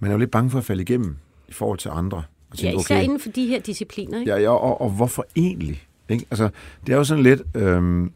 man 0.00 0.10
er 0.10 0.14
jo 0.14 0.18
lidt 0.18 0.30
bange 0.30 0.50
for 0.50 0.58
at 0.58 0.64
falde 0.64 0.82
igennem 0.82 1.16
i 1.48 1.52
forhold 1.52 1.78
til 1.78 1.88
andre. 1.88 2.22
Og 2.50 2.58
tænke, 2.58 2.74
ja, 2.74 2.80
især 2.80 2.96
okay, 2.96 3.04
inden 3.04 3.20
for 3.20 3.28
de 3.28 3.46
her 3.46 3.60
discipliner, 3.60 4.18
ikke? 4.18 4.32
Ja, 4.32 4.38
ja 4.38 4.50
og, 4.50 4.80
og 4.80 4.90
hvorfor 4.90 5.26
egentlig? 5.36 5.82
Ikke? 6.08 6.26
Altså, 6.30 6.48
det 6.86 6.92
er 6.92 6.96
jo 6.96 7.04
sådan 7.04 7.22
lidt... 7.22 7.42
Øh, 7.54 8.10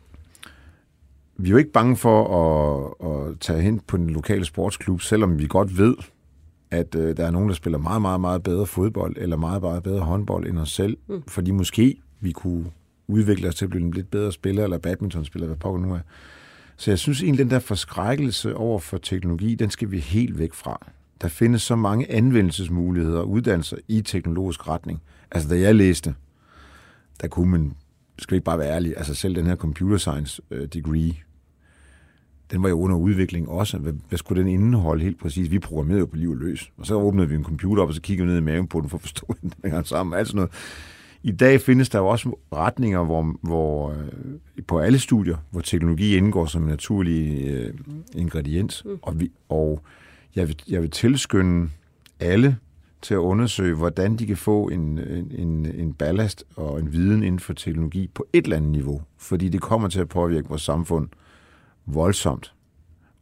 vi 1.40 1.48
er 1.48 1.50
jo 1.50 1.56
ikke 1.56 1.72
bange 1.72 1.96
for 1.96 2.18
at, 2.38 3.10
at 3.10 3.40
tage 3.40 3.60
hen 3.60 3.80
på 3.80 3.96
den 3.96 4.10
lokale 4.10 4.44
sportsklub, 4.44 5.00
selvom 5.00 5.38
vi 5.38 5.46
godt 5.46 5.78
ved, 5.78 5.94
at 6.70 6.94
øh, 6.94 7.16
der 7.16 7.26
er 7.26 7.30
nogen, 7.30 7.48
der 7.48 7.54
spiller 7.54 7.78
meget, 7.78 8.02
meget, 8.02 8.20
meget 8.20 8.42
bedre 8.42 8.66
fodbold, 8.66 9.16
eller 9.18 9.36
meget, 9.36 9.62
meget 9.62 9.82
bedre 9.82 10.00
håndbold 10.00 10.46
end 10.46 10.58
os 10.58 10.70
selv, 10.70 10.96
mm. 11.08 11.22
fordi 11.28 11.50
måske 11.50 11.96
vi 12.20 12.32
kunne 12.32 12.64
udvikle 13.08 13.48
os 13.48 13.54
til 13.54 13.64
at 13.64 13.70
blive 13.70 13.84
en 13.84 13.90
lidt 13.90 14.10
bedre 14.10 14.32
spiller, 14.32 14.64
eller 14.64 14.78
badmintonspiller, 14.78 15.46
hvad 15.46 15.56
pokker 15.56 15.80
nu 15.80 15.94
er. 15.94 16.00
Så 16.78 16.90
jeg 16.90 16.98
synes 16.98 17.22
egentlig, 17.22 17.44
den 17.44 17.50
der 17.50 17.58
forskrækkelse 17.58 18.56
over 18.56 18.78
for 18.78 18.98
teknologi, 18.98 19.54
den 19.54 19.70
skal 19.70 19.90
vi 19.90 19.98
helt 19.98 20.38
væk 20.38 20.54
fra. 20.54 20.86
Der 21.20 21.28
findes 21.28 21.62
så 21.62 21.76
mange 21.76 22.12
anvendelsesmuligheder 22.12 23.20
og 23.20 23.28
uddannelser 23.28 23.76
i 23.88 24.02
teknologisk 24.02 24.68
retning. 24.68 25.02
Altså, 25.30 25.48
da 25.48 25.60
jeg 25.60 25.74
læste, 25.74 26.14
der 27.20 27.28
kunne 27.28 27.50
man, 27.50 27.74
skal 28.18 28.32
vi 28.32 28.36
ikke 28.36 28.44
bare 28.44 28.58
være 28.58 28.74
ærlig, 28.74 28.94
altså 28.96 29.14
selv 29.14 29.36
den 29.36 29.46
her 29.46 29.56
computer 29.56 29.96
science 29.96 30.42
øh, 30.50 30.68
degree, 30.68 31.14
den 32.50 32.62
var 32.62 32.68
jo 32.68 32.80
under 32.80 32.96
udvikling 32.96 33.48
også. 33.48 33.78
Hvad, 33.78 33.92
hvad 34.08 34.18
skulle 34.18 34.42
den 34.42 34.50
indeholde 34.50 35.04
helt 35.04 35.20
præcis? 35.20 35.50
Vi 35.50 35.58
programmerede 35.58 36.00
jo 36.00 36.06
på 36.06 36.16
liv 36.16 36.30
og 36.30 36.36
løs. 36.36 36.72
Og 36.76 36.86
så 36.86 36.94
åbnede 36.94 37.28
vi 37.28 37.34
en 37.34 37.44
computer 37.44 37.82
op, 37.82 37.88
og 37.88 37.94
så 37.94 38.00
kiggede 38.00 38.26
vi 38.26 38.32
ned 38.32 38.40
i 38.40 38.44
maven 38.44 38.66
på 38.66 38.80
den 38.80 38.88
for 38.88 38.96
at 38.96 39.02
forstå, 39.02 39.34
den 39.42 39.52
hænger 39.64 39.82
sammen. 39.82 40.26
sådan 40.26 40.36
noget. 40.36 40.50
I 41.28 41.32
dag 41.32 41.60
findes 41.60 41.88
der 41.88 41.98
jo 41.98 42.06
også 42.06 42.36
retninger, 42.52 43.04
hvor, 43.04 43.36
hvor 43.42 43.90
øh, 43.90 44.62
på 44.66 44.78
alle 44.78 44.98
studier, 44.98 45.36
hvor 45.50 45.60
teknologi 45.60 46.16
indgår 46.16 46.46
som 46.46 46.62
en 46.62 46.68
naturlig 46.68 47.48
øh, 47.48 47.74
ingrediens. 48.14 48.84
Mm. 48.84 48.98
Og, 49.02 49.20
vi, 49.20 49.32
og 49.48 49.82
jeg, 50.36 50.48
vil, 50.48 50.62
jeg 50.68 50.82
vil 50.82 50.90
tilskynde 50.90 51.70
alle 52.20 52.56
til 53.02 53.14
at 53.14 53.18
undersøge, 53.18 53.74
hvordan 53.74 54.16
de 54.16 54.26
kan 54.26 54.36
få 54.36 54.68
en, 54.68 54.98
en, 55.30 55.66
en 55.66 55.94
ballast 55.94 56.44
og 56.56 56.80
en 56.80 56.92
viden 56.92 57.22
inden 57.22 57.38
for 57.38 57.52
teknologi 57.52 58.10
på 58.14 58.26
et 58.32 58.44
eller 58.44 58.56
andet 58.56 58.70
niveau. 58.70 59.02
Fordi 59.18 59.48
det 59.48 59.60
kommer 59.60 59.88
til 59.88 60.00
at 60.00 60.08
påvirke 60.08 60.48
vores 60.48 60.62
samfund 60.62 61.08
voldsomt. 61.86 62.54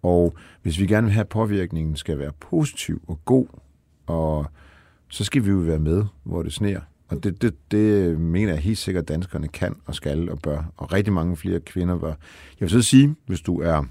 Og 0.03 0.35
hvis 0.63 0.81
vi 0.81 0.87
gerne 0.87 1.05
vil 1.05 1.13
have, 1.13 1.21
at 1.21 1.29
påvirkningen 1.29 1.97
skal 1.97 2.19
være 2.19 2.33
positiv 2.41 3.03
og 3.07 3.25
god, 3.25 3.47
og 4.07 4.47
så 5.09 5.25
skal 5.25 5.45
vi 5.45 5.51
jo 5.51 5.57
være 5.57 5.79
med, 5.79 6.05
hvor 6.25 6.43
det 6.43 6.53
sner. 6.53 6.81
Og 7.09 7.25
det, 7.25 7.43
det, 7.43 7.55
det 7.71 8.19
mener 8.21 8.53
jeg 8.53 8.63
helt 8.63 8.79
sikkert, 8.79 9.03
at 9.03 9.09
danskerne 9.09 9.49
kan 9.49 9.77
og 9.85 9.95
skal 9.95 10.31
og 10.31 10.39
bør. 10.39 10.73
Og 10.77 10.93
rigtig 10.93 11.13
mange 11.13 11.37
flere 11.37 11.61
kvinder 11.61 11.99
bør. 11.99 12.15
Jeg 12.61 12.61
vil 12.61 12.71
så 12.71 12.83
sige, 12.83 13.15
hvis 13.27 13.41
du 13.41 13.61
er 13.61 13.85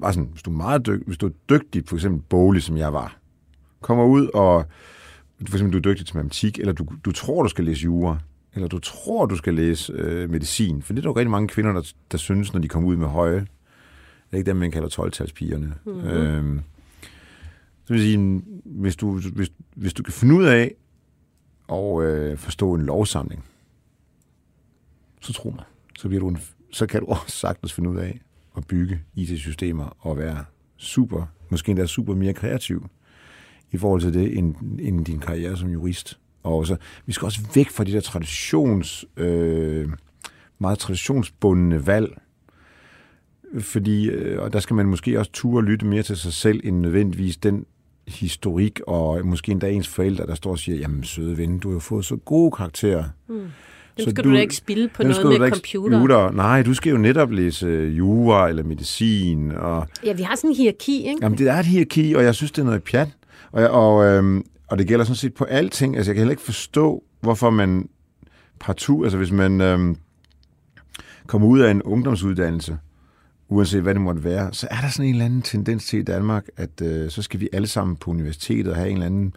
bare 0.00 0.12
sådan, 0.12 0.28
hvis 0.32 0.42
du 0.42 0.50
er 0.50 0.54
meget 0.56 0.86
dygtig, 0.86 1.06
hvis 1.06 1.18
du 1.18 1.26
er 1.26 1.30
dygtig, 1.50 1.82
for 1.86 1.96
eksempel 1.96 2.22
bolig, 2.28 2.62
som 2.62 2.76
jeg 2.76 2.92
var, 2.92 3.18
kommer 3.80 4.04
ud 4.04 4.28
og 4.34 4.64
for 5.46 5.56
eksempel 5.56 5.72
du 5.72 5.78
er 5.88 5.92
dygtig 5.92 6.06
til 6.06 6.16
matematik, 6.16 6.58
eller 6.58 6.72
du, 6.72 6.86
du 7.04 7.12
tror, 7.12 7.42
du 7.42 7.48
skal 7.48 7.64
læse 7.64 7.84
jura, 7.84 8.18
eller 8.54 8.68
du 8.68 8.78
tror, 8.78 9.26
du 9.26 9.36
skal 9.36 9.54
læse 9.54 9.92
øh, 9.92 10.30
medicin, 10.30 10.82
for 10.82 10.92
det 10.92 11.00
er 11.00 11.02
der 11.02 11.10
jo 11.10 11.16
rigtig 11.16 11.30
mange 11.30 11.48
kvinder, 11.48 11.72
der, 11.72 11.92
der 12.12 12.18
synes, 12.18 12.52
når 12.52 12.60
de 12.60 12.68
kommer 12.68 12.88
ud 12.88 12.96
med 12.96 13.06
høje. 13.06 13.40
Det 13.40 14.32
er 14.32 14.36
ikke 14.36 14.48
dem, 14.48 14.56
man 14.56 14.70
kalder 14.70 14.88
12-talspigerne. 14.88 15.66
Mm-hmm. 15.84 16.08
Øhm, 16.08 16.60
så 17.84 17.92
vil 17.92 18.02
sige, 18.02 18.42
hvis 18.64 18.96
du, 18.96 19.20
hvis, 19.20 19.52
hvis 19.74 19.92
du 19.92 20.02
kan 20.02 20.12
finde 20.12 20.34
ud 20.34 20.44
af 20.44 20.74
og 21.68 22.04
øh, 22.04 22.38
forstå 22.38 22.74
en 22.74 22.82
lovsamling, 22.82 23.44
så 25.20 25.32
tro 25.32 25.50
mig, 25.50 25.64
så, 25.98 26.08
bliver 26.08 26.20
du 26.20 26.28
en, 26.28 26.38
så 26.72 26.86
kan 26.86 27.00
du 27.00 27.06
også 27.22 27.36
sagtens 27.36 27.72
finde 27.72 27.90
ud 27.90 27.96
af 27.96 28.20
at 28.56 28.66
bygge 28.66 29.00
IT-systemer 29.14 29.96
og 29.98 30.18
være 30.18 30.44
super, 30.76 31.26
måske 31.50 31.70
endda 31.70 31.86
super 31.86 32.14
mere 32.14 32.32
kreativ 32.32 32.86
i 33.72 33.76
forhold 33.76 34.00
til 34.00 34.14
det, 34.14 34.38
end, 34.38 34.54
end 34.80 35.04
din 35.04 35.20
karriere 35.20 35.56
som 35.56 35.68
jurist. 35.68 36.18
Og 36.42 36.66
så, 36.66 36.76
vi 37.06 37.12
skal 37.12 37.26
også 37.26 37.40
væk 37.54 37.70
fra 37.70 37.84
de 37.84 37.92
der 37.92 38.00
traditions, 38.00 39.04
øh, 39.16 39.88
meget 40.58 40.78
traditionsbundne 40.78 41.86
valg, 41.86 42.18
fordi, 43.60 44.08
øh, 44.08 44.42
og 44.42 44.52
der 44.52 44.60
skal 44.60 44.76
man 44.76 44.86
måske 44.86 45.18
også 45.18 45.32
ture 45.32 45.64
lytte 45.64 45.86
mere 45.86 46.02
til 46.02 46.16
sig 46.16 46.32
selv, 46.32 46.60
end 46.64 46.80
nødvendigvis 46.80 47.36
den 47.36 47.66
historik, 48.06 48.80
og 48.86 49.26
måske 49.26 49.52
endda 49.52 49.70
ens 49.70 49.88
forældre, 49.88 50.26
der 50.26 50.34
står 50.34 50.50
og 50.50 50.58
siger, 50.58 50.78
jamen 50.78 51.04
søde 51.04 51.38
ven, 51.38 51.58
du 51.58 51.68
har 51.68 51.74
jo 51.74 51.80
fået 51.80 52.04
så 52.04 52.16
gode 52.16 52.50
karakterer. 52.50 53.04
Mm. 53.28 53.34
Dem 53.34 54.04
så 54.04 54.10
skal 54.10 54.24
du, 54.24 54.28
du 54.30 54.34
da 54.34 54.40
ikke 54.40 54.56
spille 54.56 54.88
på 54.88 55.02
noget 55.02 55.40
med 55.40 55.50
computer. 55.50 55.90
computer. 55.90 56.30
Nej, 56.30 56.62
du 56.62 56.74
skal 56.74 56.90
jo 56.90 56.96
netop 56.96 57.30
læse 57.32 57.68
jura 57.68 58.48
eller 58.48 58.62
medicin. 58.62 59.52
Og, 59.52 59.88
ja, 60.04 60.12
vi 60.12 60.22
har 60.22 60.36
sådan 60.36 60.50
en 60.50 60.56
hierarki, 60.56 60.98
ikke? 60.98 61.18
Jamen, 61.22 61.38
det 61.38 61.48
er 61.48 61.54
et 61.54 61.66
hierarki, 61.66 62.14
og 62.14 62.24
jeg 62.24 62.34
synes, 62.34 62.52
det 62.52 62.62
er 62.62 62.66
noget 62.66 62.82
pjat. 62.82 63.08
Og, 63.52 63.68
og, 63.68 64.04
øhm, 64.04 64.44
og 64.66 64.78
det 64.78 64.86
gælder 64.86 65.04
sådan 65.04 65.16
set 65.16 65.34
på 65.34 65.44
alting. 65.44 65.96
Altså, 65.96 66.10
jeg 66.10 66.14
kan 66.14 66.20
heller 66.20 66.32
ikke 66.32 66.42
forstå, 66.42 67.04
hvorfor 67.20 67.50
man 67.50 67.88
partout, 68.60 69.04
altså 69.04 69.18
hvis 69.18 69.30
man 69.30 69.60
øhm, 69.60 69.96
kommer 71.26 71.48
ud 71.48 71.60
af 71.60 71.70
en 71.70 71.82
ungdomsuddannelse, 71.82 72.78
uanset 73.48 73.82
hvad 73.82 73.94
det 73.94 74.02
måtte 74.02 74.24
være, 74.24 74.54
så 74.54 74.68
er 74.70 74.80
der 74.80 74.88
sådan 74.88 75.06
en 75.06 75.14
eller 75.14 75.24
anden 75.24 75.42
tendens 75.42 75.86
til 75.86 75.98
i 75.98 76.02
Danmark, 76.02 76.46
at 76.56 76.80
øh, 76.82 77.10
så 77.10 77.22
skal 77.22 77.40
vi 77.40 77.48
alle 77.52 77.66
sammen 77.66 77.96
på 77.96 78.10
universitetet 78.10 78.68
og 78.68 78.76
have 78.76 78.88
en 78.88 78.94
eller 78.94 79.06
anden 79.06 79.34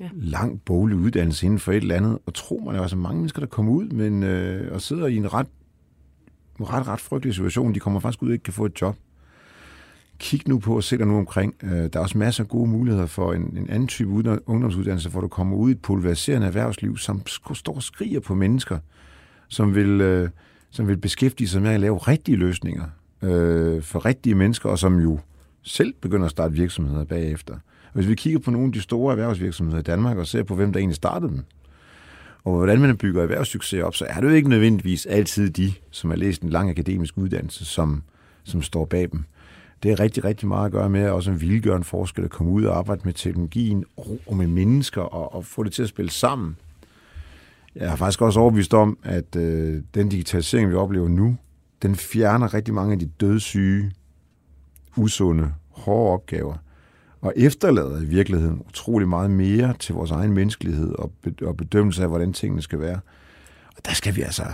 ja. 0.00 0.08
lang 0.14 0.60
bolig 0.64 0.96
uddannelse 0.96 1.46
inden 1.46 1.58
for 1.58 1.72
et 1.72 1.76
eller 1.76 1.96
andet. 1.96 2.18
Og 2.26 2.34
tro 2.34 2.60
mig, 2.64 2.74
der 2.74 2.82
er 2.82 2.86
så 2.86 2.96
mange 2.96 3.16
mennesker, 3.16 3.40
der 3.40 3.46
kommer 3.46 3.72
ud 3.72 3.88
men, 3.88 4.22
øh, 4.22 4.74
og 4.74 4.80
sidder 4.80 5.06
i 5.06 5.16
en 5.16 5.32
ret 5.32 5.46
ret, 6.60 6.88
ret 6.88 7.00
frygtelig 7.00 7.34
situation. 7.34 7.74
De 7.74 7.80
kommer 7.80 8.00
faktisk 8.00 8.22
ud 8.22 8.28
og 8.28 8.32
ikke 8.32 8.42
kan 8.42 8.52
få 8.52 8.64
et 8.66 8.80
job. 8.80 8.96
Kig 10.18 10.48
nu 10.48 10.58
på 10.58 10.76
og 10.76 10.84
se 10.84 10.98
dig 10.98 11.06
nu 11.06 11.18
omkring. 11.18 11.54
Øh, 11.62 11.70
der 11.70 11.88
er 11.94 11.98
også 11.98 12.18
masser 12.18 12.44
af 12.44 12.48
gode 12.48 12.70
muligheder 12.70 13.06
for 13.06 13.32
en, 13.32 13.56
en 13.56 13.70
anden 13.70 13.88
type 13.88 14.10
ungdomsuddannelse, 14.46 15.08
hvor 15.08 15.20
du 15.20 15.28
kommer 15.28 15.56
ud 15.56 15.70
i 15.70 15.72
et 15.72 15.82
pulveriserende 15.82 16.46
erhvervsliv, 16.46 16.98
som 16.98 17.22
står 17.54 17.74
og 17.74 17.82
skriger 17.82 18.20
på 18.20 18.34
mennesker, 18.34 18.78
som 19.48 19.74
vil, 19.74 20.00
øh, 20.00 20.30
som 20.70 20.88
vil 20.88 20.96
beskæftige 20.96 21.48
sig 21.48 21.62
med 21.62 21.70
at 21.70 21.80
lave 21.80 21.98
rigtige 21.98 22.36
løsninger 22.36 22.84
øh, 23.22 23.82
for 23.82 24.06
rigtige 24.06 24.34
mennesker, 24.34 24.68
og 24.68 24.78
som 24.78 25.00
jo 25.00 25.18
selv 25.62 25.94
begynder 26.00 26.24
at 26.24 26.30
starte 26.30 26.54
virksomheder 26.54 27.04
bagefter. 27.04 27.56
Hvis 27.92 28.08
vi 28.08 28.14
kigger 28.14 28.38
på 28.38 28.50
nogle 28.50 28.66
af 28.66 28.72
de 28.72 28.80
store 28.80 29.12
erhvervsvirksomheder 29.12 29.78
i 29.78 29.82
Danmark 29.82 30.16
og 30.16 30.26
ser 30.26 30.42
på, 30.42 30.54
hvem 30.54 30.72
der 30.72 30.80
egentlig 30.80 30.96
startede 30.96 31.32
dem, 31.32 31.44
og 32.44 32.56
hvordan 32.56 32.80
man 32.80 32.96
bygger 32.96 33.22
erhvervssucces 33.22 33.82
op, 33.82 33.94
så 33.94 34.04
er 34.08 34.20
det 34.20 34.28
jo 34.28 34.34
ikke 34.34 34.48
nødvendigvis 34.48 35.06
altid 35.06 35.50
de, 35.50 35.72
som 35.90 36.10
har 36.10 36.16
læst 36.16 36.42
en 36.42 36.50
lang 36.50 36.70
akademisk 36.70 37.18
uddannelse, 37.18 37.64
som, 37.64 38.02
som 38.44 38.62
står 38.62 38.84
bag 38.84 39.08
dem. 39.12 39.24
Det 39.82 39.90
er 39.90 40.00
rigtig, 40.00 40.24
rigtig 40.24 40.48
meget 40.48 40.66
at 40.66 40.72
gøre 40.72 40.90
med 40.90 41.10
også 41.10 41.30
en 41.30 41.40
vildgørende 41.40 41.84
forskel 41.84 42.24
at 42.24 42.30
komme 42.30 42.52
ud 42.52 42.64
og 42.64 42.78
arbejde 42.78 43.00
med 43.04 43.12
teknologien 43.12 43.84
og 44.26 44.36
med 44.36 44.46
mennesker 44.46 45.02
og, 45.02 45.34
og 45.34 45.44
få 45.44 45.62
det 45.62 45.72
til 45.72 45.82
at 45.82 45.88
spille 45.88 46.10
sammen. 46.10 46.56
Jeg 47.74 47.92
er 47.92 47.96
faktisk 47.96 48.22
også 48.22 48.40
overbevist 48.40 48.74
om, 48.74 48.98
at 49.02 49.36
øh, 49.36 49.82
den 49.94 50.08
digitalisering, 50.08 50.70
vi 50.70 50.74
oplever 50.74 51.08
nu, 51.08 51.36
den 51.82 51.96
fjerner 51.96 52.54
rigtig 52.54 52.74
mange 52.74 52.92
af 52.92 52.98
de 52.98 53.06
dødssyge, 53.06 53.92
usunde, 54.96 55.52
hårde 55.70 56.12
opgaver, 56.12 56.56
og 57.20 57.32
efterlader 57.36 58.00
i 58.00 58.04
virkeligheden 58.04 58.62
utrolig 58.68 59.08
meget 59.08 59.30
mere 59.30 59.74
til 59.78 59.94
vores 59.94 60.10
egen 60.10 60.32
menneskelighed 60.32 60.94
og, 60.98 61.12
bedømmelse 61.56 62.02
af, 62.02 62.08
hvordan 62.08 62.32
tingene 62.32 62.62
skal 62.62 62.80
være. 62.80 63.00
Og 63.76 63.84
der 63.84 63.92
skal 63.92 64.16
vi 64.16 64.22
altså... 64.22 64.44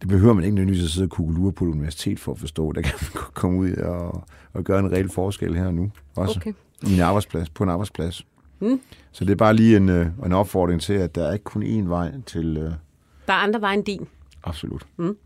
Det 0.00 0.08
behøver 0.08 0.34
man 0.34 0.44
ikke 0.44 0.54
nødvendigvis 0.54 0.84
at 0.84 0.90
sidde 0.90 1.06
og 1.06 1.10
kugelure 1.10 1.52
på 1.52 1.64
et 1.64 1.68
universitet 1.68 2.20
for 2.20 2.32
at 2.32 2.38
forstå. 2.38 2.72
Der 2.72 2.82
kan 2.82 2.92
man 3.00 3.22
komme 3.34 3.58
ud 3.58 3.72
og, 3.72 4.24
og 4.52 4.64
gøre 4.64 4.78
en 4.78 4.92
reel 4.92 5.08
forskel 5.08 5.56
her 5.56 5.66
og 5.66 5.74
nu. 5.74 5.90
Også 6.16 6.40
okay. 6.40 6.52
i 6.82 6.94
en 6.94 7.00
arbejdsplads, 7.00 7.50
på 7.50 7.64
en 7.64 7.70
arbejdsplads. 7.70 8.26
Mm. 8.60 8.80
Så 9.12 9.24
det 9.24 9.32
er 9.32 9.36
bare 9.36 9.54
lige 9.54 9.76
en, 9.76 9.88
øh, 9.88 10.06
en 10.26 10.32
opfordring 10.32 10.80
til, 10.80 10.92
at 10.92 11.14
der 11.14 11.24
er 11.28 11.32
ikke 11.32 11.44
kun 11.44 11.62
én 11.62 11.88
vej 11.88 12.12
til... 12.26 12.58
Uh... 12.58 12.72
Der 13.26 13.32
er 13.32 13.32
andre 13.32 13.60
veje 13.60 13.74
end 13.74 13.84
din. 13.84 14.06
Absolut. 14.44 14.86
Mm. 14.96 15.16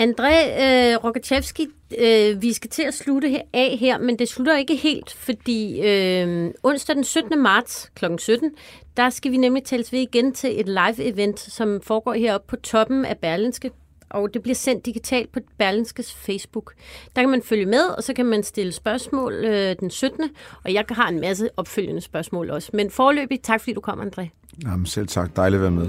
André 0.00 0.62
øh, 0.62 1.04
Rokachevski, 1.04 1.66
øh, 1.98 2.42
vi 2.42 2.52
skal 2.52 2.70
til 2.70 2.82
at 2.82 2.94
slutte 2.94 3.28
her 3.28 3.42
af 3.52 3.76
her, 3.80 3.98
men 3.98 4.18
det 4.18 4.28
slutter 4.28 4.56
ikke 4.56 4.76
helt, 4.76 5.12
fordi 5.12 5.80
øh, 5.80 6.50
onsdag 6.62 6.96
den 6.96 7.04
17. 7.04 7.42
marts 7.42 7.90
kl. 7.94 8.04
17, 8.18 8.50
der 8.96 9.10
skal 9.10 9.32
vi 9.32 9.36
nemlig 9.36 9.64
tales 9.64 9.92
ved 9.92 10.00
igen 10.00 10.32
til 10.32 10.60
et 10.60 10.68
live-event, 10.68 11.50
som 11.50 11.80
foregår 11.82 12.12
heroppe 12.12 12.46
på 12.48 12.56
toppen 12.56 13.04
af 13.04 13.18
Berlinske, 13.18 13.70
og 14.10 14.34
det 14.34 14.42
bliver 14.42 14.54
sendt 14.54 14.86
digitalt 14.86 15.32
på 15.32 15.40
Berlinskes 15.58 16.14
Facebook. 16.14 16.74
Der 17.16 17.22
kan 17.22 17.30
man 17.30 17.42
følge 17.42 17.66
med, 17.66 17.84
og 17.84 18.02
så 18.02 18.14
kan 18.14 18.26
man 18.26 18.42
stille 18.42 18.72
spørgsmål 18.72 19.32
øh, 19.32 19.76
den 19.80 19.90
17. 19.90 20.30
Og 20.64 20.74
jeg 20.74 20.84
har 20.90 21.08
en 21.08 21.20
masse 21.20 21.48
opfølgende 21.56 22.00
spørgsmål 22.00 22.50
også. 22.50 22.70
Men 22.72 22.90
forløbig, 22.90 23.40
tak 23.42 23.60
fordi 23.60 23.72
du 23.72 23.80
kom, 23.80 24.00
André. 24.00 24.28
Jamen 24.64 24.86
selv 24.86 25.06
tak. 25.06 25.36
Dejligt 25.36 25.58
at 25.58 25.62
være 25.62 25.70
med. 25.70 25.88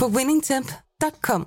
på 0.00 0.08
winningtemp.com. 0.08 1.46